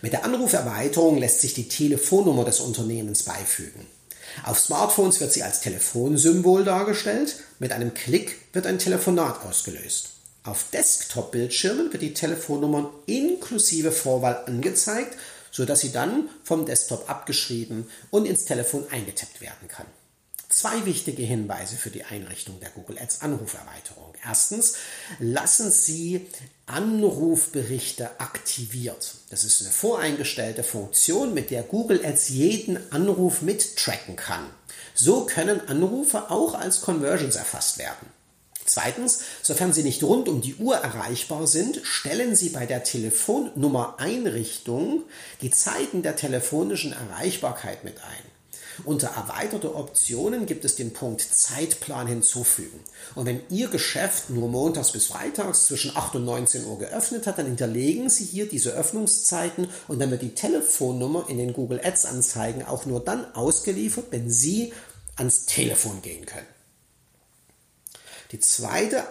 Mit 0.00 0.12
der 0.12 0.24
Anruferweiterung 0.24 1.18
lässt 1.18 1.40
sich 1.40 1.54
die 1.54 1.66
Telefonnummer 1.68 2.44
des 2.44 2.60
Unternehmens 2.60 3.24
beifügen. 3.24 3.84
Auf 4.44 4.58
Smartphones 4.58 5.20
wird 5.20 5.32
sie 5.32 5.42
als 5.42 5.60
Telefonsymbol 5.60 6.64
dargestellt. 6.64 7.36
Mit 7.58 7.72
einem 7.72 7.94
Klick 7.94 8.36
wird 8.52 8.66
ein 8.66 8.78
Telefonat 8.78 9.44
ausgelöst. 9.44 10.10
Auf 10.42 10.64
Desktop-Bildschirmen 10.72 11.92
wird 11.92 12.02
die 12.02 12.14
Telefonnummer 12.14 12.90
inklusive 13.06 13.92
Vorwahl 13.92 14.44
angezeigt, 14.46 15.18
sodass 15.50 15.80
sie 15.80 15.92
dann 15.92 16.28
vom 16.44 16.64
Desktop 16.64 17.10
abgeschrieben 17.10 17.90
und 18.10 18.26
ins 18.26 18.46
Telefon 18.46 18.86
eingetippt 18.90 19.40
werden 19.40 19.68
kann. 19.68 19.86
Zwei 20.48 20.84
wichtige 20.84 21.22
Hinweise 21.22 21.76
für 21.76 21.90
die 21.90 22.04
Einrichtung 22.04 22.58
der 22.58 22.70
Google 22.70 22.98
Ads 22.98 23.22
Anruferweiterung. 23.22 24.14
Erstens, 24.24 24.74
lassen 25.20 25.70
Sie 25.70 26.26
Anrufberichte 26.70 28.20
aktiviert. 28.20 29.14
Das 29.30 29.44
ist 29.44 29.60
eine 29.60 29.70
voreingestellte 29.70 30.62
Funktion, 30.62 31.34
mit 31.34 31.50
der 31.50 31.62
Google 31.62 32.02
Ads 32.04 32.28
jeden 32.28 32.78
Anruf 32.92 33.40
mittracken 33.42 34.14
kann. 34.16 34.46
So 34.94 35.26
können 35.26 35.60
Anrufe 35.68 36.30
auch 36.30 36.54
als 36.54 36.80
Conversions 36.80 37.36
erfasst 37.36 37.78
werden. 37.78 38.08
Zweitens, 38.64 39.20
sofern 39.42 39.72
Sie 39.72 39.82
nicht 39.82 40.04
rund 40.04 40.28
um 40.28 40.42
die 40.42 40.54
Uhr 40.54 40.76
erreichbar 40.76 41.48
sind, 41.48 41.80
stellen 41.82 42.36
Sie 42.36 42.50
bei 42.50 42.66
der 42.66 42.84
Telefonnummer-Einrichtung 42.84 45.02
die 45.42 45.50
Zeiten 45.50 46.02
der 46.02 46.14
telefonischen 46.14 46.92
Erreichbarkeit 46.92 47.82
mit 47.82 47.98
ein. 47.98 48.29
Unter 48.84 49.08
erweiterte 49.08 49.74
Optionen 49.74 50.46
gibt 50.46 50.64
es 50.64 50.76
den 50.76 50.92
Punkt 50.92 51.20
Zeitplan 51.20 52.06
hinzufügen. 52.06 52.80
Und 53.14 53.26
wenn 53.26 53.40
Ihr 53.48 53.68
Geschäft 53.68 54.30
nur 54.30 54.48
montags 54.48 54.92
bis 54.92 55.06
freitags 55.06 55.66
zwischen 55.66 55.96
8 55.96 56.16
und 56.16 56.24
19 56.24 56.66
Uhr 56.66 56.78
geöffnet 56.78 57.26
hat, 57.26 57.38
dann 57.38 57.46
hinterlegen 57.46 58.08
Sie 58.08 58.24
hier 58.24 58.48
diese 58.48 58.72
Öffnungszeiten 58.72 59.68
und 59.88 59.98
dann 59.98 60.10
wird 60.10 60.22
die 60.22 60.34
Telefonnummer 60.34 61.26
in 61.28 61.38
den 61.38 61.52
Google 61.52 61.80
Ads 61.82 62.06
Anzeigen 62.06 62.64
auch 62.64 62.86
nur 62.86 63.04
dann 63.04 63.34
ausgeliefert, 63.34 64.06
wenn 64.10 64.30
Sie 64.30 64.72
ans 65.16 65.46
Telefon 65.46 66.02
gehen 66.02 66.26
können. 66.26 66.46
Die 68.32 68.40
zweite 68.40 69.04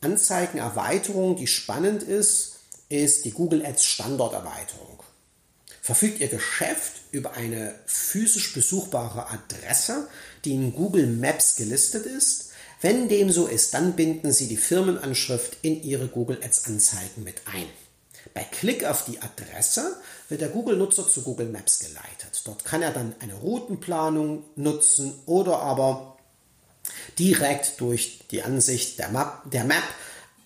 Anzeigenerweiterung, 0.00 1.36
die 1.36 1.46
spannend 1.46 2.02
ist, 2.02 2.60
ist 2.88 3.24
die 3.24 3.32
Google 3.32 3.64
Ads 3.64 3.84
Standorterweiterung. 3.84 5.02
Verfügt 5.82 6.20
Ihr 6.20 6.28
Geschäft 6.28 7.05
über 7.16 7.32
eine 7.32 7.74
physisch 7.86 8.52
besuchbare 8.52 9.30
Adresse, 9.30 10.08
die 10.44 10.52
in 10.52 10.74
Google 10.74 11.06
Maps 11.06 11.56
gelistet 11.56 12.06
ist? 12.06 12.50
Wenn 12.80 13.08
dem 13.08 13.32
so 13.32 13.46
ist, 13.46 13.72
dann 13.74 13.96
binden 13.96 14.32
Sie 14.32 14.48
die 14.48 14.58
Firmenanschrift 14.58 15.56
in 15.62 15.82
Ihre 15.82 16.08
Google 16.08 16.40
Ads 16.42 16.66
Anzeigen 16.66 17.24
mit 17.24 17.36
ein. 17.46 17.66
Bei 18.34 18.44
Klick 18.44 18.84
auf 18.84 19.04
die 19.06 19.20
Adresse 19.22 19.96
wird 20.28 20.42
der 20.42 20.50
Google-Nutzer 20.50 21.08
zu 21.08 21.22
Google 21.22 21.48
Maps 21.48 21.78
geleitet. 21.78 22.42
Dort 22.44 22.64
kann 22.64 22.82
er 22.82 22.92
dann 22.92 23.14
eine 23.20 23.34
Routenplanung 23.34 24.44
nutzen 24.56 25.14
oder 25.24 25.60
aber 25.60 26.18
direkt 27.18 27.80
durch 27.80 28.20
die 28.30 28.42
Ansicht 28.42 28.98
der 28.98 29.08
Map, 29.08 29.50
der 29.50 29.64
Map 29.64 29.84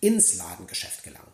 ins 0.00 0.36
Ladengeschäft 0.36 1.02
gelangen. 1.02 1.29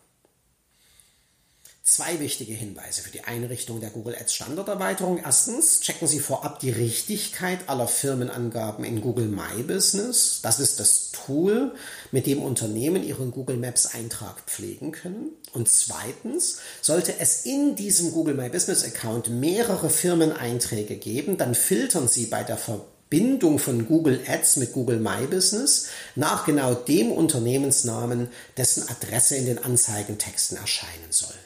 Zwei 1.89 2.19
wichtige 2.19 2.53
Hinweise 2.53 3.01
für 3.01 3.13
die 3.13 3.23
Einrichtung 3.23 3.79
der 3.79 3.91
Google 3.91 4.17
Ads 4.17 4.35
Standorterweiterung. 4.35 5.21
Erstens, 5.25 5.79
checken 5.79 6.09
Sie 6.09 6.19
vorab 6.19 6.59
die 6.59 6.73
Richtigkeit 6.73 7.61
aller 7.69 7.87
Firmenangaben 7.87 8.85
in 8.85 9.01
Google 9.01 9.29
My 9.29 9.63
Business. 9.63 10.41
Das 10.43 10.59
ist 10.59 10.81
das 10.81 11.13
Tool, 11.13 11.77
mit 12.11 12.27
dem 12.27 12.43
Unternehmen 12.43 13.05
ihren 13.05 13.31
Google 13.31 13.57
Maps 13.57 13.95
Eintrag 13.95 14.43
pflegen 14.47 14.91
können. 14.91 15.29
Und 15.53 15.69
zweitens, 15.69 16.59
sollte 16.83 17.21
es 17.21 17.47
in 17.47 17.77
diesem 17.77 18.11
Google 18.11 18.35
My 18.35 18.49
Business 18.49 18.83
Account 18.83 19.31
mehrere 19.31 19.89
Firmeneinträge 19.89 20.97
geben, 20.97 21.37
dann 21.37 21.55
filtern 21.55 22.09
Sie 22.09 22.27
bei 22.27 22.43
der 22.43 22.57
Verbindung 22.57 22.97
Bindung 23.09 23.61
von 23.61 23.87
Google 23.87 24.21
Ads 24.27 24.57
mit 24.57 24.73
Google 24.73 24.99
My 24.99 25.29
Business 25.29 25.87
nach 26.17 26.45
genau 26.45 26.75
dem 26.75 27.13
Unternehmensnamen, 27.13 28.31
dessen 28.57 28.83
Adresse 28.89 29.37
in 29.37 29.47
den 29.47 29.63
Anzeigentexten 29.63 30.59
erscheinen 30.59 31.11
soll. 31.11 31.37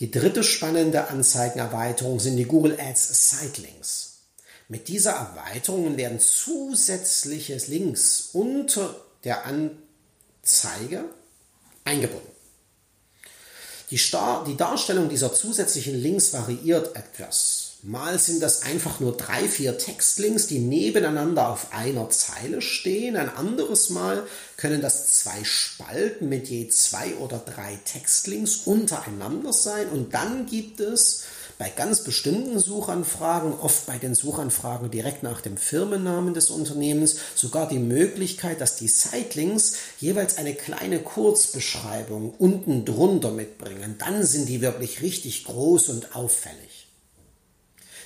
Die 0.00 0.10
dritte 0.10 0.42
spannende 0.42 1.08
Anzeigenerweiterung 1.08 2.18
sind 2.18 2.36
die 2.36 2.46
Google 2.46 2.78
Ads 2.80 3.30
Sitelinks. 3.30 4.18
Mit 4.68 4.88
dieser 4.88 5.12
Erweiterung 5.12 5.96
werden 5.96 6.18
zusätzliche 6.18 7.56
Links 7.68 8.30
unter 8.32 8.96
der 9.22 9.44
Anzeige 9.46 11.04
eingebunden. 11.84 12.34
Die, 13.90 14.00
die 14.46 14.56
Darstellung 14.56 15.08
dieser 15.08 15.32
zusätzlichen 15.32 15.94
Links 15.94 16.32
variiert 16.32 16.96
etwas 16.96 17.73
Mal 17.86 18.18
sind 18.18 18.42
das 18.42 18.62
einfach 18.62 18.98
nur 18.98 19.14
drei, 19.14 19.46
vier 19.46 19.76
Textlinks, 19.76 20.46
die 20.46 20.58
nebeneinander 20.58 21.50
auf 21.50 21.74
einer 21.74 22.08
Zeile 22.08 22.62
stehen. 22.62 23.14
Ein 23.14 23.28
anderes 23.28 23.90
Mal 23.90 24.26
können 24.56 24.80
das 24.80 25.12
zwei 25.12 25.44
Spalten 25.44 26.30
mit 26.30 26.48
je 26.48 26.66
zwei 26.68 27.14
oder 27.16 27.36
drei 27.36 27.78
Textlinks 27.84 28.62
untereinander 28.64 29.52
sein. 29.52 29.90
Und 29.90 30.14
dann 30.14 30.46
gibt 30.46 30.80
es 30.80 31.24
bei 31.58 31.68
ganz 31.68 32.02
bestimmten 32.02 32.58
Suchanfragen, 32.58 33.52
oft 33.52 33.84
bei 33.84 33.98
den 33.98 34.14
Suchanfragen 34.14 34.90
direkt 34.90 35.22
nach 35.22 35.42
dem 35.42 35.58
Firmennamen 35.58 36.32
des 36.32 36.48
Unternehmens, 36.48 37.16
sogar 37.34 37.68
die 37.68 37.78
Möglichkeit, 37.78 38.62
dass 38.62 38.76
die 38.76 38.88
Sitelinks 38.88 39.74
jeweils 40.00 40.38
eine 40.38 40.54
kleine 40.54 41.00
Kurzbeschreibung 41.00 42.30
unten 42.38 42.86
drunter 42.86 43.30
mitbringen. 43.30 43.96
Dann 43.98 44.24
sind 44.24 44.48
die 44.48 44.62
wirklich 44.62 45.02
richtig 45.02 45.44
groß 45.44 45.90
und 45.90 46.16
auffällig. 46.16 46.73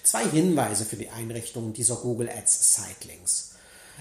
Zwei 0.08 0.26
Hinweise 0.26 0.86
für 0.86 0.96
die 0.96 1.10
Einrichtung 1.10 1.74
dieser 1.74 1.96
Google 1.96 2.30
Ads 2.30 2.76
Sitelinks. 2.76 3.50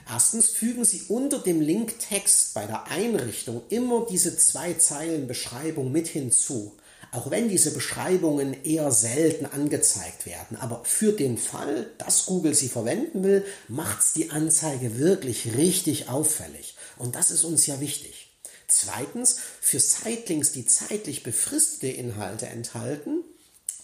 Erstens 0.09 0.47
fügen 0.47 0.85
Sie 0.85 1.01
unter 1.09 1.37
dem 1.37 1.59
Linktext 1.59 2.53
bei 2.53 2.65
der 2.65 2.87
Einrichtung 2.87 3.63
immer 3.67 4.05
diese 4.09 4.37
zwei 4.37 4.75
Zeilen 4.75 5.27
Beschreibung 5.27 5.91
mit 5.91 6.07
hinzu. 6.07 6.77
Auch 7.11 7.29
wenn 7.29 7.49
diese 7.49 7.71
Beschreibungen 7.71 8.63
eher 8.63 8.89
selten 8.93 9.47
angezeigt 9.47 10.25
werden. 10.25 10.55
Aber 10.55 10.85
für 10.85 11.11
den 11.11 11.37
Fall, 11.37 11.91
dass 11.97 12.25
Google 12.25 12.53
sie 12.53 12.69
verwenden 12.69 13.25
will, 13.25 13.45
macht 13.67 13.99
es 13.99 14.13
die 14.13 14.31
Anzeige 14.31 14.97
wirklich 14.99 15.57
richtig 15.57 16.07
auffällig. 16.07 16.77
Und 16.95 17.15
das 17.15 17.31
ist 17.31 17.43
uns 17.43 17.67
ja 17.67 17.81
wichtig. 17.81 18.31
Zweitens, 18.69 19.39
für 19.59 19.81
Sitelinks, 19.81 20.53
die 20.53 20.65
zeitlich 20.65 21.23
befristete 21.23 21.87
Inhalte 21.87 22.47
enthalten, 22.47 23.25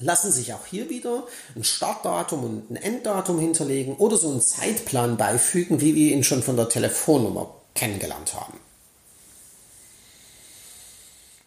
lassen 0.04 0.32
sich 0.32 0.54
auch 0.54 0.66
hier 0.66 0.90
wieder 0.90 1.26
ein 1.56 1.64
Startdatum 1.64 2.44
und 2.44 2.72
ein 2.72 2.76
Enddatum 2.76 3.40
hinterlegen 3.40 3.96
oder 3.96 4.18
so 4.18 4.30
einen 4.30 4.42
Zeitplan 4.42 5.18
beifügen, 5.18 5.82
wie 5.82 5.96
wir 5.96 6.12
ihn 6.12 6.24
schon 6.24 6.44
von 6.44 6.58
der 6.58 6.70
Telefonnummer 6.70 7.54
kennengelernt 7.74 8.34
haben. 8.34 8.60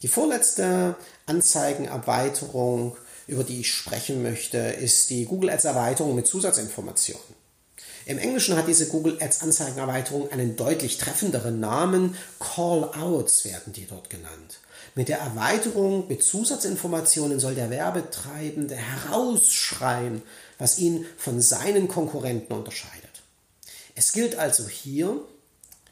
Die 0.02 0.08
vorletzte 0.08 0.96
Anzeigenerweiterung, 1.26 2.96
über 3.26 3.44
die 3.44 3.60
ich 3.60 3.72
sprechen 3.72 4.22
möchte, 4.22 4.58
ist 4.58 5.10
die 5.10 5.24
Google 5.24 5.50
Ads 5.50 5.64
Erweiterung 5.64 6.14
mit 6.14 6.26
Zusatzinformationen. 6.26 7.36
Im 8.04 8.18
Englischen 8.18 8.56
hat 8.56 8.68
diese 8.68 8.86
Google 8.86 9.18
Ads 9.20 9.42
Anzeigenerweiterung 9.42 10.30
einen 10.30 10.54
deutlich 10.54 10.98
treffenderen 10.98 11.58
Namen. 11.58 12.16
Call-outs 12.38 13.44
werden 13.44 13.72
die 13.72 13.86
dort 13.86 14.10
genannt. 14.10 14.60
Mit 14.98 15.10
der 15.10 15.18
Erweiterung 15.18 16.08
mit 16.08 16.24
Zusatzinformationen 16.24 17.38
soll 17.38 17.54
der 17.54 17.68
Werbetreibende 17.68 18.76
herausschreien, 18.76 20.22
was 20.56 20.78
ihn 20.78 21.04
von 21.18 21.42
seinen 21.42 21.86
Konkurrenten 21.86 22.54
unterscheidet. 22.54 23.10
Es 23.94 24.12
gilt 24.12 24.36
also 24.36 24.66
hier, 24.66 25.20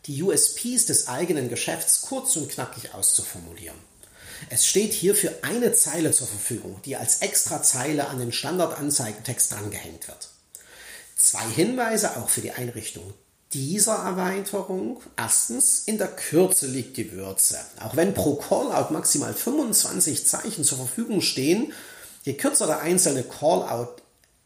die 0.06 0.22
USPs 0.22 0.86
des 0.86 1.08
eigenen 1.08 1.50
Geschäfts 1.50 2.00
kurz 2.00 2.34
und 2.36 2.48
knackig 2.48 2.94
auszuformulieren. 2.94 3.76
Es 4.48 4.66
steht 4.66 4.94
hier 4.94 5.14
für 5.14 5.34
eine 5.42 5.74
Zeile 5.74 6.12
zur 6.12 6.26
Verfügung, 6.26 6.80
die 6.86 6.96
als 6.96 7.18
extra 7.18 7.62
Zeile 7.62 8.08
an 8.08 8.20
den 8.20 8.32
Standardanzeigentext 8.32 9.52
drangehängt 9.52 10.08
wird. 10.08 10.30
Zwei 11.14 11.46
Hinweise 11.50 12.16
auch 12.16 12.30
für 12.30 12.40
die 12.40 12.52
Einrichtung 12.52 13.12
dieser 13.54 13.94
Erweiterung. 13.94 15.00
Erstens, 15.16 15.84
in 15.86 15.96
der 15.96 16.08
Kürze 16.08 16.66
liegt 16.66 16.96
die 16.96 17.12
Würze. 17.12 17.58
Auch 17.80 17.96
wenn 17.96 18.12
pro 18.12 18.34
Callout 18.34 18.92
maximal 18.92 19.32
25 19.32 20.26
Zeichen 20.26 20.64
zur 20.64 20.78
Verfügung 20.78 21.20
stehen, 21.20 21.72
je 22.24 22.34
kürzer 22.34 22.66
der 22.66 22.80
einzelne 22.80 23.22
Callout 23.22 23.96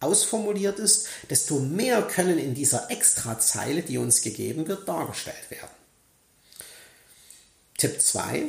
ausformuliert 0.00 0.78
ist, 0.78 1.09
desto 1.30 1.59
mehr 1.59 2.02
können 2.02 2.38
in 2.38 2.54
dieser 2.54 2.90
Extrazeile, 2.90 3.82
die 3.82 3.98
uns 3.98 4.22
gegeben 4.22 4.68
wird, 4.68 4.86
dargestellt 4.86 5.50
werden. 5.50 5.70
Tipp 7.78 8.00
2. 8.00 8.44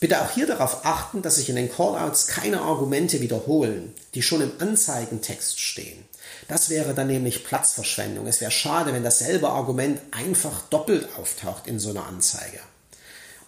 Bitte 0.00 0.22
auch 0.22 0.30
hier 0.30 0.46
darauf 0.46 0.86
achten, 0.86 1.20
dass 1.20 1.36
sich 1.36 1.50
in 1.50 1.56
den 1.56 1.70
Callouts 1.70 2.26
keine 2.26 2.62
Argumente 2.62 3.20
wiederholen, 3.20 3.94
die 4.14 4.22
schon 4.22 4.40
im 4.40 4.52
Anzeigentext 4.58 5.60
stehen. 5.60 6.04
Das 6.50 6.68
wäre 6.68 6.94
dann 6.94 7.06
nämlich 7.06 7.44
Platzverschwendung. 7.44 8.26
Es 8.26 8.40
wäre 8.40 8.50
schade, 8.50 8.92
wenn 8.92 9.04
dasselbe 9.04 9.50
Argument 9.50 10.00
einfach 10.10 10.62
doppelt 10.62 11.08
auftaucht 11.16 11.68
in 11.68 11.78
so 11.78 11.90
einer 11.90 12.06
Anzeige. 12.06 12.58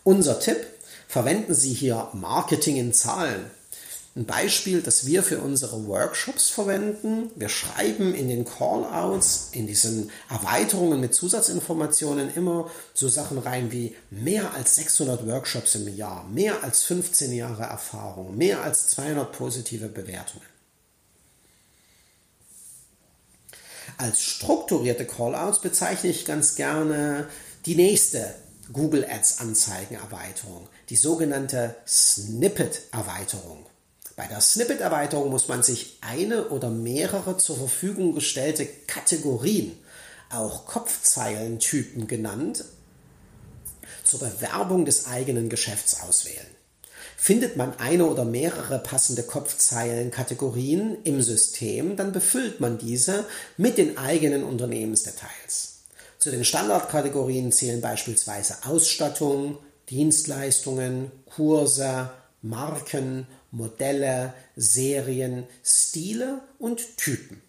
Unser 0.05 0.38
Tipp, 0.38 0.64
verwenden 1.09 1.53
Sie 1.53 1.74
hier 1.74 2.11
Marketing 2.12 2.76
in 2.76 2.94
Zahlen. 2.94 3.50
Ein 4.14 4.24
Beispiel, 4.24 4.82
das 4.82 5.05
wir 5.05 5.24
für 5.24 5.40
unsere 5.40 5.88
Workshops 5.88 6.48
verwenden. 6.48 7.32
Wir 7.34 7.48
schreiben 7.48 8.14
in 8.14 8.28
den 8.28 8.44
Callouts, 8.44 9.48
in 9.50 9.66
diesen 9.66 10.12
Erweiterungen 10.30 11.00
mit 11.00 11.12
Zusatzinformationen 11.12 12.32
immer 12.36 12.70
so 12.94 13.09
Sachen 13.09 13.38
rein 13.38 13.72
wie 13.72 13.96
mehr 14.11 14.55
als 14.55 14.76
600 14.76 15.26
Workshops 15.26 15.74
im 15.74 15.88
Jahr, 15.96 16.24
mehr 16.32 16.62
als 16.62 16.84
15 16.84 17.32
Jahre 17.32 17.64
Erfahrung, 17.64 18.36
mehr 18.36 18.62
als 18.62 18.86
200 18.86 19.32
positive 19.32 19.88
Bewertungen. 19.88 20.51
Als 24.03 24.20
strukturierte 24.20 25.07
Callouts 25.07 25.61
bezeichne 25.61 26.11
ich 26.11 26.24
ganz 26.24 26.57
gerne 26.57 27.28
die 27.66 27.76
nächste 27.76 28.34
Google 28.72 29.07
Ads 29.09 29.38
Anzeigenerweiterung, 29.38 30.68
die 30.88 30.96
sogenannte 30.96 31.76
Snippet-Erweiterung. 31.86 33.64
Bei 34.16 34.26
der 34.26 34.40
Snippet-Erweiterung 34.40 35.30
muss 35.30 35.46
man 35.46 35.62
sich 35.62 35.98
eine 36.00 36.48
oder 36.48 36.68
mehrere 36.68 37.38
zur 37.38 37.57
Verfügung 37.57 38.12
gestellte 38.12 38.66
Kategorien, 38.66 39.78
auch 40.30 40.66
Kopfzeilentypen 40.66 42.09
genannt, 42.09 42.64
zur 44.03 44.18
Bewerbung 44.18 44.84
des 44.84 45.07
eigenen 45.07 45.48
Geschäfts 45.48 46.00
auswählen. 46.00 46.61
Findet 47.16 47.56
man 47.56 47.78
eine 47.78 48.06
oder 48.06 48.24
mehrere 48.24 48.78
passende 48.78 49.22
Kopfzeilenkategorien 49.22 50.98
im 51.04 51.22
System, 51.22 51.96
dann 51.96 52.12
befüllt 52.12 52.60
man 52.60 52.78
diese 52.78 53.24
mit 53.56 53.78
den 53.78 53.98
eigenen 53.98 54.44
Unternehmensdetails. 54.44 55.72
Zu 56.18 56.30
den 56.30 56.44
Standardkategorien 56.44 57.50
zählen 57.50 57.80
beispielsweise 57.80 58.56
Ausstattung, 58.64 59.58
Dienstleistungen, 59.90 61.10
Kurse, 61.26 62.10
Marken, 62.42 63.26
Modelle, 63.50 64.32
Serien, 64.56 65.44
Stile 65.64 66.40
und 66.58 66.96
Typen. 66.96 67.42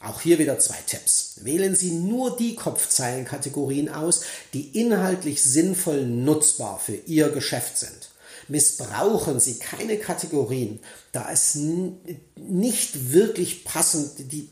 Auch 0.00 0.20
hier 0.20 0.38
wieder 0.38 0.58
zwei 0.58 0.78
Tipps. 0.86 1.40
Wählen 1.42 1.74
Sie 1.74 1.90
nur 1.90 2.36
die 2.36 2.54
Kopfzeilenkategorien 2.54 3.88
aus, 3.88 4.22
die 4.54 4.78
inhaltlich 4.78 5.42
sinnvoll 5.42 6.06
nutzbar 6.06 6.78
für 6.78 6.94
Ihr 6.94 7.28
Geschäft 7.30 7.78
sind. 7.78 8.09
Missbrauchen 8.50 9.40
Sie 9.40 9.58
keine 9.58 9.96
Kategorien, 9.96 10.80
da 11.12 11.30
es 11.30 11.54
nicht 12.36 13.12
wirklich 13.12 13.64
passend 13.64 14.32
die 14.32 14.50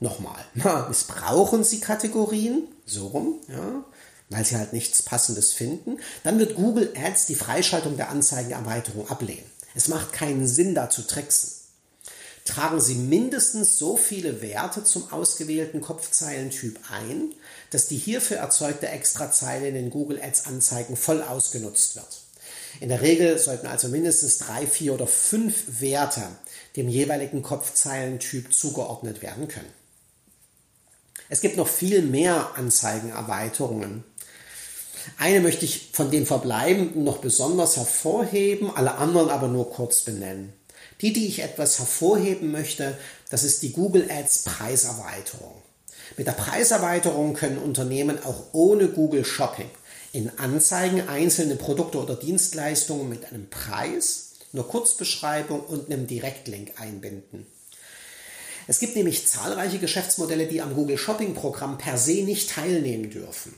nochmal 0.00 0.44
missbrauchen 0.88 1.64
Sie 1.64 1.80
Kategorien 1.80 2.68
so 2.84 3.08
rum, 3.08 3.40
ja, 3.48 3.84
weil 4.28 4.44
Sie 4.44 4.56
halt 4.56 4.72
nichts 4.72 5.02
Passendes 5.02 5.52
finden, 5.52 5.98
dann 6.24 6.38
wird 6.38 6.56
Google 6.56 6.92
Ads 6.96 7.26
die 7.26 7.34
Freischaltung 7.34 7.96
der 7.96 8.10
Anzeigenerweiterung 8.10 9.08
ablehnen. 9.08 9.50
Es 9.74 9.88
macht 9.88 10.12
keinen 10.12 10.46
Sinn, 10.46 10.74
da 10.74 10.90
zu 10.90 11.02
tricksen. 11.02 11.52
Tragen 12.44 12.80
Sie 12.80 12.94
mindestens 12.94 13.78
so 13.78 13.96
viele 13.96 14.40
Werte 14.40 14.82
zum 14.82 15.12
ausgewählten 15.12 15.80
Kopfzeilentyp 15.80 16.80
ein, 16.90 17.34
dass 17.70 17.88
die 17.88 17.98
hierfür 17.98 18.38
erzeugte 18.38 18.88
Extrazeile 18.88 19.68
in 19.68 19.74
den 19.74 19.90
Google 19.90 20.20
Ads 20.20 20.46
Anzeigen 20.46 20.96
voll 20.96 21.22
ausgenutzt 21.22 21.96
wird. 21.96 22.22
In 22.80 22.88
der 22.88 23.02
Regel 23.02 23.38
sollten 23.38 23.66
also 23.66 23.88
mindestens 23.88 24.38
drei, 24.38 24.66
vier 24.66 24.94
oder 24.94 25.06
fünf 25.06 25.80
Werte 25.80 26.22
dem 26.76 26.88
jeweiligen 26.88 27.42
Kopfzeilentyp 27.42 28.54
zugeordnet 28.54 29.20
werden 29.22 29.48
können. 29.48 29.72
Es 31.28 31.40
gibt 31.40 31.56
noch 31.56 31.68
viel 31.68 32.02
mehr 32.02 32.52
Anzeigenerweiterungen. 32.54 34.04
Eine 35.18 35.40
möchte 35.40 35.64
ich 35.64 35.90
von 35.92 36.10
den 36.10 36.26
verbleibenden 36.26 37.04
noch 37.04 37.18
besonders 37.18 37.76
hervorheben, 37.76 38.70
alle 38.74 38.94
anderen 38.94 39.30
aber 39.30 39.48
nur 39.48 39.70
kurz 39.70 40.02
benennen. 40.02 40.52
Die, 41.00 41.12
die 41.12 41.26
ich 41.26 41.40
etwas 41.40 41.78
hervorheben 41.78 42.50
möchte, 42.50 42.96
das 43.30 43.44
ist 43.44 43.62
die 43.62 43.72
Google 43.72 44.08
Ads 44.10 44.44
Preiserweiterung. 44.44 45.62
Mit 46.16 46.26
der 46.26 46.32
Preiserweiterung 46.32 47.34
können 47.34 47.58
Unternehmen 47.58 48.22
auch 48.24 48.46
ohne 48.52 48.88
Google 48.88 49.24
Shopping 49.24 49.70
in 50.12 50.38
Anzeigen 50.38 51.08
einzelne 51.08 51.56
Produkte 51.56 51.98
oder 51.98 52.16
Dienstleistungen 52.16 53.08
mit 53.08 53.26
einem 53.26 53.48
Preis, 53.50 54.32
einer 54.52 54.64
Kurzbeschreibung 54.64 55.60
und 55.60 55.90
einem 55.90 56.06
Direktlink 56.06 56.80
einbinden. 56.80 57.46
Es 58.66 58.80
gibt 58.80 58.96
nämlich 58.96 59.26
zahlreiche 59.26 59.78
Geschäftsmodelle, 59.78 60.46
die 60.46 60.60
am 60.60 60.74
Google 60.74 60.98
Shopping 60.98 61.34
Programm 61.34 61.78
per 61.78 61.96
se 61.96 62.22
nicht 62.22 62.50
teilnehmen 62.50 63.10
dürfen. 63.10 63.54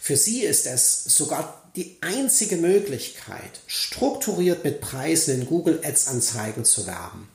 Für 0.00 0.16
sie 0.16 0.42
ist 0.42 0.66
es 0.66 1.04
sogar 1.04 1.70
die 1.76 1.96
einzige 2.00 2.56
Möglichkeit, 2.56 3.60
strukturiert 3.66 4.64
mit 4.64 4.80
Preisen 4.80 5.40
in 5.40 5.46
Google 5.46 5.80
Ads 5.84 6.08
Anzeigen 6.08 6.64
zu 6.64 6.86
werben. 6.86 7.28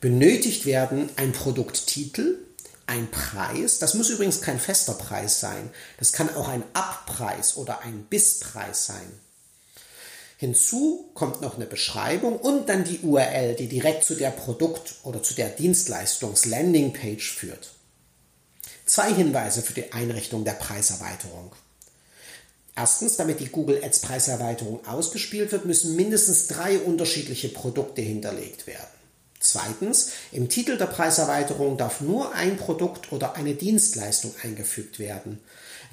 Benötigt 0.00 0.66
werden 0.66 1.08
ein 1.16 1.32
Produkttitel, 1.32 2.36
ein 2.86 3.10
Preis, 3.10 3.78
das 3.78 3.94
muss 3.94 4.10
übrigens 4.10 4.40
kein 4.40 4.60
fester 4.60 4.94
Preis 4.94 5.40
sein, 5.40 5.70
das 5.98 6.12
kann 6.12 6.34
auch 6.34 6.48
ein 6.48 6.62
Abpreis 6.72 7.56
oder 7.56 7.80
ein 7.82 8.04
Bisspreis 8.04 8.86
sein. 8.86 9.20
Hinzu 10.38 11.10
kommt 11.14 11.40
noch 11.40 11.56
eine 11.56 11.66
Beschreibung 11.66 12.36
und 12.38 12.68
dann 12.68 12.84
die 12.84 13.00
URL, 13.00 13.54
die 13.54 13.68
direkt 13.68 14.04
zu 14.04 14.14
der 14.14 14.30
Produkt- 14.30 14.96
oder 15.02 15.22
zu 15.22 15.34
der 15.34 15.48
Dienstleistungs-Landingpage 15.48 17.32
führt. 17.32 17.70
Zwei 18.84 19.12
Hinweise 19.12 19.62
für 19.62 19.72
die 19.72 19.92
Einrichtung 19.92 20.44
der 20.44 20.52
Preiserweiterung. 20.52 21.52
Erstens, 22.76 23.16
damit 23.16 23.40
die 23.40 23.48
Google 23.48 23.82
Ads 23.82 24.00
Preiserweiterung 24.00 24.86
ausgespielt 24.86 25.50
wird, 25.50 25.64
müssen 25.64 25.96
mindestens 25.96 26.46
drei 26.46 26.78
unterschiedliche 26.78 27.48
Produkte 27.48 28.02
hinterlegt 28.02 28.66
werden. 28.66 28.95
Zweitens, 29.56 30.10
im 30.32 30.48
Titel 30.50 30.76
der 30.76 30.86
Preiserweiterung 30.86 31.78
darf 31.78 32.02
nur 32.02 32.34
ein 32.34 32.58
Produkt 32.58 33.10
oder 33.12 33.36
eine 33.36 33.54
Dienstleistung 33.54 34.34
eingefügt 34.42 34.98
werden. 34.98 35.40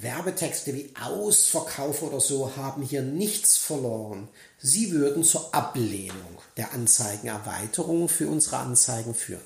Werbetexte 0.01 0.73
wie 0.73 0.91
Ausverkauf 1.01 2.01
oder 2.01 2.19
so 2.19 2.57
haben 2.57 2.81
hier 2.81 3.01
nichts 3.01 3.55
verloren. 3.55 4.27
Sie 4.59 4.91
würden 4.91 5.23
zur 5.23 5.53
Ablehnung 5.53 6.39
der 6.57 6.73
Anzeigenerweiterung 6.73 8.09
für 8.09 8.27
unsere 8.27 8.57
Anzeigen 8.57 9.13
führen. 9.13 9.41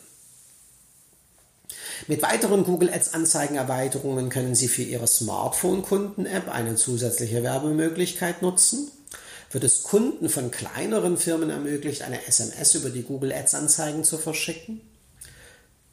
Mit 2.08 2.24
weiteren 2.24 2.64
Google 2.64 2.92
Ads 2.92 3.14
Anzeigenerweiterungen 3.14 4.30
können 4.30 4.56
Sie 4.56 4.68
für 4.68 4.84
Ihre 4.84 5.08
Smartphone-Kunden-App 5.08 6.50
eine 6.50 6.76
zusätzliche 6.76 7.44
Werbemöglichkeit 7.44 8.42
nutzen. 8.42 8.92
Wird 9.52 9.64
es 9.64 9.84
Kunden 9.84 10.30
von 10.30 10.52
kleineren 10.52 11.18
Firmen 11.18 11.50
ermöglicht, 11.50 12.02
eine 12.02 12.26
SMS 12.28 12.76
über 12.76 12.90
die 12.90 13.04
Google 13.04 13.32
Ads 13.32 13.56
Anzeigen 13.56 14.04
zu 14.04 14.18
verschicken? 14.18 14.82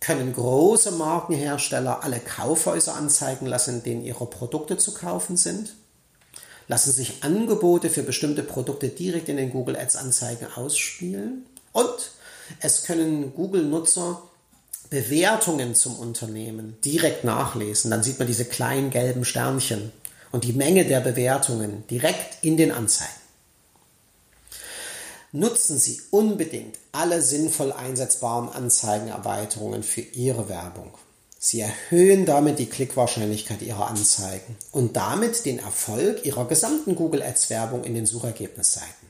Können 0.00 0.34
große 0.34 0.90
Markenhersteller 0.92 2.02
alle 2.02 2.18
Kaufhäuser 2.18 2.94
anzeigen 2.94 3.46
lassen, 3.46 3.76
in 3.76 3.82
denen 3.82 4.04
ihre 4.04 4.26
Produkte 4.26 4.76
zu 4.76 4.92
kaufen 4.92 5.36
sind? 5.36 5.74
Lassen 6.66 6.92
sich 6.92 7.22
Angebote 7.22 7.90
für 7.90 8.02
bestimmte 8.02 8.42
Produkte 8.42 8.88
direkt 8.88 9.28
in 9.28 9.36
den 9.36 9.50
Google 9.50 9.76
Ads 9.76 9.96
Anzeigen 9.96 10.46
ausspielen? 10.56 11.46
Und 11.72 12.10
es 12.60 12.84
können 12.84 13.34
Google-Nutzer 13.34 14.22
Bewertungen 14.90 15.74
zum 15.74 15.96
Unternehmen 15.96 16.76
direkt 16.84 17.24
nachlesen. 17.24 17.90
Dann 17.90 18.02
sieht 18.02 18.18
man 18.18 18.28
diese 18.28 18.44
kleinen 18.44 18.90
gelben 18.90 19.24
Sternchen 19.24 19.92
und 20.32 20.44
die 20.44 20.52
Menge 20.52 20.84
der 20.84 21.00
Bewertungen 21.00 21.86
direkt 21.88 22.44
in 22.44 22.56
den 22.56 22.72
Anzeigen. 22.72 23.23
Nutzen 25.36 25.78
Sie 25.78 26.00
unbedingt 26.12 26.78
alle 26.92 27.20
sinnvoll 27.20 27.72
einsetzbaren 27.72 28.50
Anzeigenerweiterungen 28.50 29.82
für 29.82 30.00
Ihre 30.00 30.48
Werbung. 30.48 30.94
Sie 31.40 31.58
erhöhen 31.58 32.24
damit 32.24 32.60
die 32.60 32.68
Klickwahrscheinlichkeit 32.68 33.60
Ihrer 33.60 33.88
Anzeigen 33.88 34.56
und 34.70 34.94
damit 34.94 35.44
den 35.44 35.58
Erfolg 35.58 36.24
Ihrer 36.24 36.46
gesamten 36.46 36.94
Google 36.94 37.20
Ads 37.20 37.50
Werbung 37.50 37.82
in 37.82 37.94
den 37.94 38.06
Suchergebnisseiten. 38.06 39.08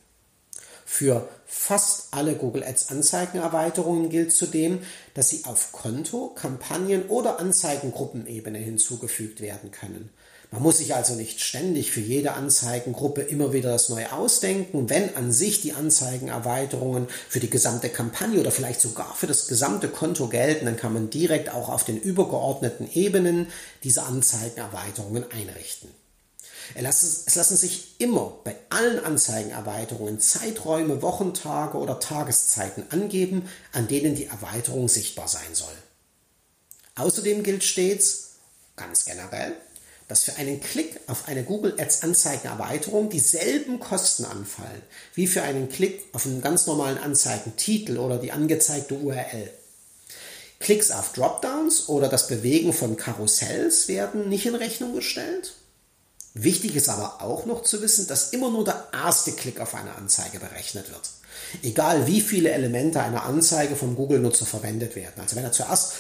Für 0.87 1.29
fast 1.45 2.09
alle 2.13 2.37
Google 2.37 2.65
Ads 2.65 2.89
Anzeigenerweiterungen 2.89 4.09
gilt 4.09 4.33
zudem, 4.33 4.79
dass 5.13 5.29
sie 5.29 5.45
auf 5.45 5.73
Konto, 5.73 6.29
Kampagnen 6.29 7.07
oder 7.09 7.39
Anzeigengruppenebene 7.39 8.57
hinzugefügt 8.57 9.43
werden 9.43 9.71
können. 9.73 10.09
Man 10.55 10.63
muss 10.63 10.79
sich 10.79 10.95
also 10.95 11.17
nicht 11.17 11.41
ständig 11.41 11.91
für 11.91 11.99
jede 11.99 12.35
Anzeigengruppe 12.35 13.23
immer 13.23 13.53
wieder 13.53 13.73
das 13.73 13.89
Neue 13.89 14.13
ausdenken. 14.13 14.89
Wenn 14.89 15.17
an 15.17 15.33
sich 15.33 15.61
die 15.61 15.73
Anzeigenerweiterungen 15.73 17.09
für 17.29 17.41
die 17.41 17.51
gesamte 17.51 17.89
Kampagne 17.89 18.39
oder 18.39 18.53
vielleicht 18.53 18.81
sogar 18.81 19.17
für 19.17 19.27
das 19.27 19.49
gesamte 19.49 19.89
Konto 19.89 20.29
gelten, 20.29 20.67
dann 20.67 20.77
kann 20.77 20.93
man 20.93 21.11
direkt 21.11 21.53
auch 21.53 21.71
auf 21.71 21.83
den 21.83 22.01
übergeordneten 22.01 22.89
Ebenen 22.95 23.49
diese 23.83 24.05
Anzeigenerweiterungen 24.05 25.25
einrichten. 25.33 25.91
Es 26.77 27.35
lassen 27.35 27.57
sich 27.57 27.97
immer 27.99 28.39
bei 28.45 28.55
allen 28.71 29.05
Anzeigenerweiterungen 29.05 30.21
Zeiträume, 30.21 31.03
Wochentage 31.03 31.79
oder 31.79 31.99
Tageszeiten 31.99 32.85
angeben, 32.91 33.49
an 33.73 33.89
denen 33.89 34.15
die 34.15 34.27
Erweiterung 34.27 34.89
sichtbar 34.89 35.27
sein 35.27 35.53
soll. 35.53 35.75
Außerdem 36.95 37.43
gilt 37.43 37.65
stets, 37.65 38.37
ganz 38.77 39.05
generell, 39.05 39.57
dass 40.09 40.23
für 40.23 40.37
einen 40.37 40.61
Klick 40.61 41.01
auf 41.07 41.29
eine 41.29 41.45
Google 41.45 41.75
Ads 41.79 42.03
Anzeigenerweiterung 42.03 43.09
dieselben 43.09 43.81
Kosten 43.81 44.25
anfallen 44.25 44.83
wie 45.15 45.27
für 45.27 45.43
einen 45.43 45.69
Klick 45.69 46.03
auf 46.13 46.27
einen 46.27 46.43
ganz 46.43 46.67
normalen 46.67 46.99
Anzeigentitel 46.99 47.99
oder 47.99 48.19
die 48.19 48.33
angezeigte 48.33 48.95
URL. 48.95 49.51
Klicks 50.61 50.91
auf 50.91 51.13
Dropdowns 51.13 51.89
oder 51.89 52.09
das 52.09 52.27
Bewegen 52.27 52.73
von 52.73 52.97
Karussells 52.97 53.89
werden 53.89 54.29
nicht 54.29 54.47
in 54.47 54.55
Rechnung 54.55 54.95
gestellt 54.95 55.55
Wichtig 56.35 56.75
ist 56.75 56.89
aber 56.89 57.23
auch 57.23 57.47
noch 57.47 57.63
zu 57.63 57.81
wissen, 57.81 58.09
dass 58.09 58.31
immer 58.31 58.51
nur 58.51 58.65
der 58.65 58.89
erste 58.93 59.31
Klick 59.33 59.61
auf 59.61 59.77
eine 59.77 59.95
Anzeige 59.95 60.41
berechnet 60.41 60.91
wird. 60.91 61.09
Egal 61.63 62.09
wie 62.09 62.21
viele 62.21 62.51
Elemente 62.51 63.01
einer 63.01 63.23
Anzeige 63.23 63.77
vom 63.77 63.95
Google-Nutzer 63.95 64.45
verwendet 64.45 64.97
werden. 64.97 65.21
Also 65.21 65.37
wenn 65.37 65.45
er 65.45 65.53
zuerst 65.53 65.93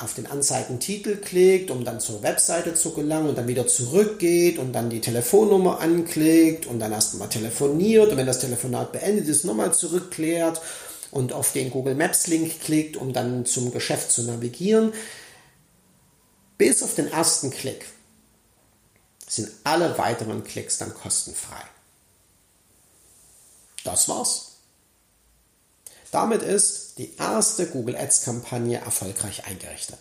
auf 0.00 0.14
den 0.14 0.26
Anzeigentitel 0.26 1.16
klickt, 1.16 1.70
um 1.70 1.84
dann 1.84 2.00
zur 2.00 2.22
Webseite 2.22 2.74
zu 2.74 2.92
gelangen 2.92 3.30
und 3.30 3.38
dann 3.38 3.48
wieder 3.48 3.66
zurückgeht 3.66 4.58
und 4.58 4.72
dann 4.72 4.90
die 4.90 5.00
Telefonnummer 5.00 5.80
anklickt 5.80 6.66
und 6.66 6.78
dann 6.78 6.92
erstmal 6.92 7.28
telefoniert 7.28 8.10
und 8.10 8.16
wenn 8.16 8.26
das 8.26 8.38
Telefonat 8.38 8.92
beendet 8.92 9.26
ist, 9.28 9.44
nochmal 9.44 9.74
zurückklärt 9.74 10.60
und 11.10 11.32
auf 11.32 11.52
den 11.52 11.70
Google 11.70 11.94
Maps 11.94 12.26
Link 12.26 12.60
klickt, 12.60 12.96
um 12.96 13.12
dann 13.12 13.44
zum 13.44 13.72
Geschäft 13.72 14.10
zu 14.10 14.22
navigieren. 14.22 14.92
Bis 16.58 16.82
auf 16.82 16.94
den 16.94 17.10
ersten 17.10 17.50
Klick 17.50 17.86
sind 19.26 19.50
alle 19.64 19.96
weiteren 19.98 20.44
Klicks 20.44 20.78
dann 20.78 20.94
kostenfrei. 20.94 21.62
Das 23.84 24.08
war's. 24.08 24.47
Damit 26.10 26.42
ist 26.42 26.98
die 26.98 27.16
erste 27.16 27.66
Google 27.66 27.96
Ads 27.96 28.24
Kampagne 28.24 28.78
erfolgreich 28.78 29.46
eingerichtet. 29.46 29.98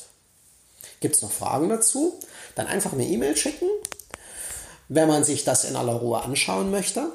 Gibt 0.99 1.15
es 1.15 1.21
noch 1.21 1.31
Fragen 1.31 1.69
dazu? 1.69 2.19
Dann 2.55 2.67
einfach 2.67 2.93
eine 2.93 3.05
E-Mail 3.05 3.35
schicken. 3.35 3.67
Wenn 4.89 5.07
man 5.07 5.23
sich 5.23 5.43
das 5.43 5.65
in 5.65 5.75
aller 5.75 5.93
Ruhe 5.93 6.21
anschauen 6.21 6.71
möchte, 6.71 7.11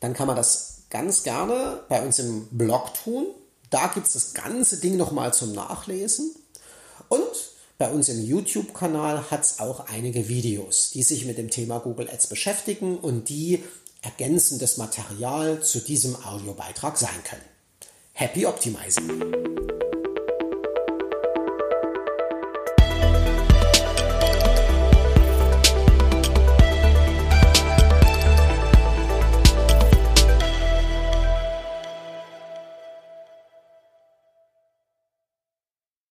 dann 0.00 0.12
kann 0.12 0.26
man 0.26 0.36
das 0.36 0.82
ganz 0.90 1.22
gerne 1.22 1.80
bei 1.88 2.04
uns 2.04 2.18
im 2.18 2.46
Blog 2.48 2.92
tun. 3.02 3.26
Da 3.70 3.86
gibt 3.88 4.06
es 4.06 4.12
das 4.12 4.34
ganze 4.34 4.76
Ding 4.76 4.96
nochmal 4.96 5.32
zum 5.32 5.52
Nachlesen. 5.52 6.34
Und 7.08 7.22
bei 7.78 7.90
uns 7.90 8.08
im 8.08 8.22
YouTube-Kanal 8.22 9.30
hat 9.30 9.42
es 9.42 9.58
auch 9.58 9.88
einige 9.88 10.28
Videos, 10.28 10.90
die 10.90 11.02
sich 11.02 11.24
mit 11.24 11.38
dem 11.38 11.50
Thema 11.50 11.80
Google 11.80 12.08
Ads 12.10 12.28
beschäftigen 12.28 12.98
und 12.98 13.28
die 13.28 13.64
ergänzendes 14.02 14.76
Material 14.76 15.62
zu 15.62 15.80
diesem 15.80 16.14
Audiobeitrag 16.24 16.98
sein 16.98 17.24
können. 17.24 17.53
happy 18.14 18.42
optimizing. 18.42 20.03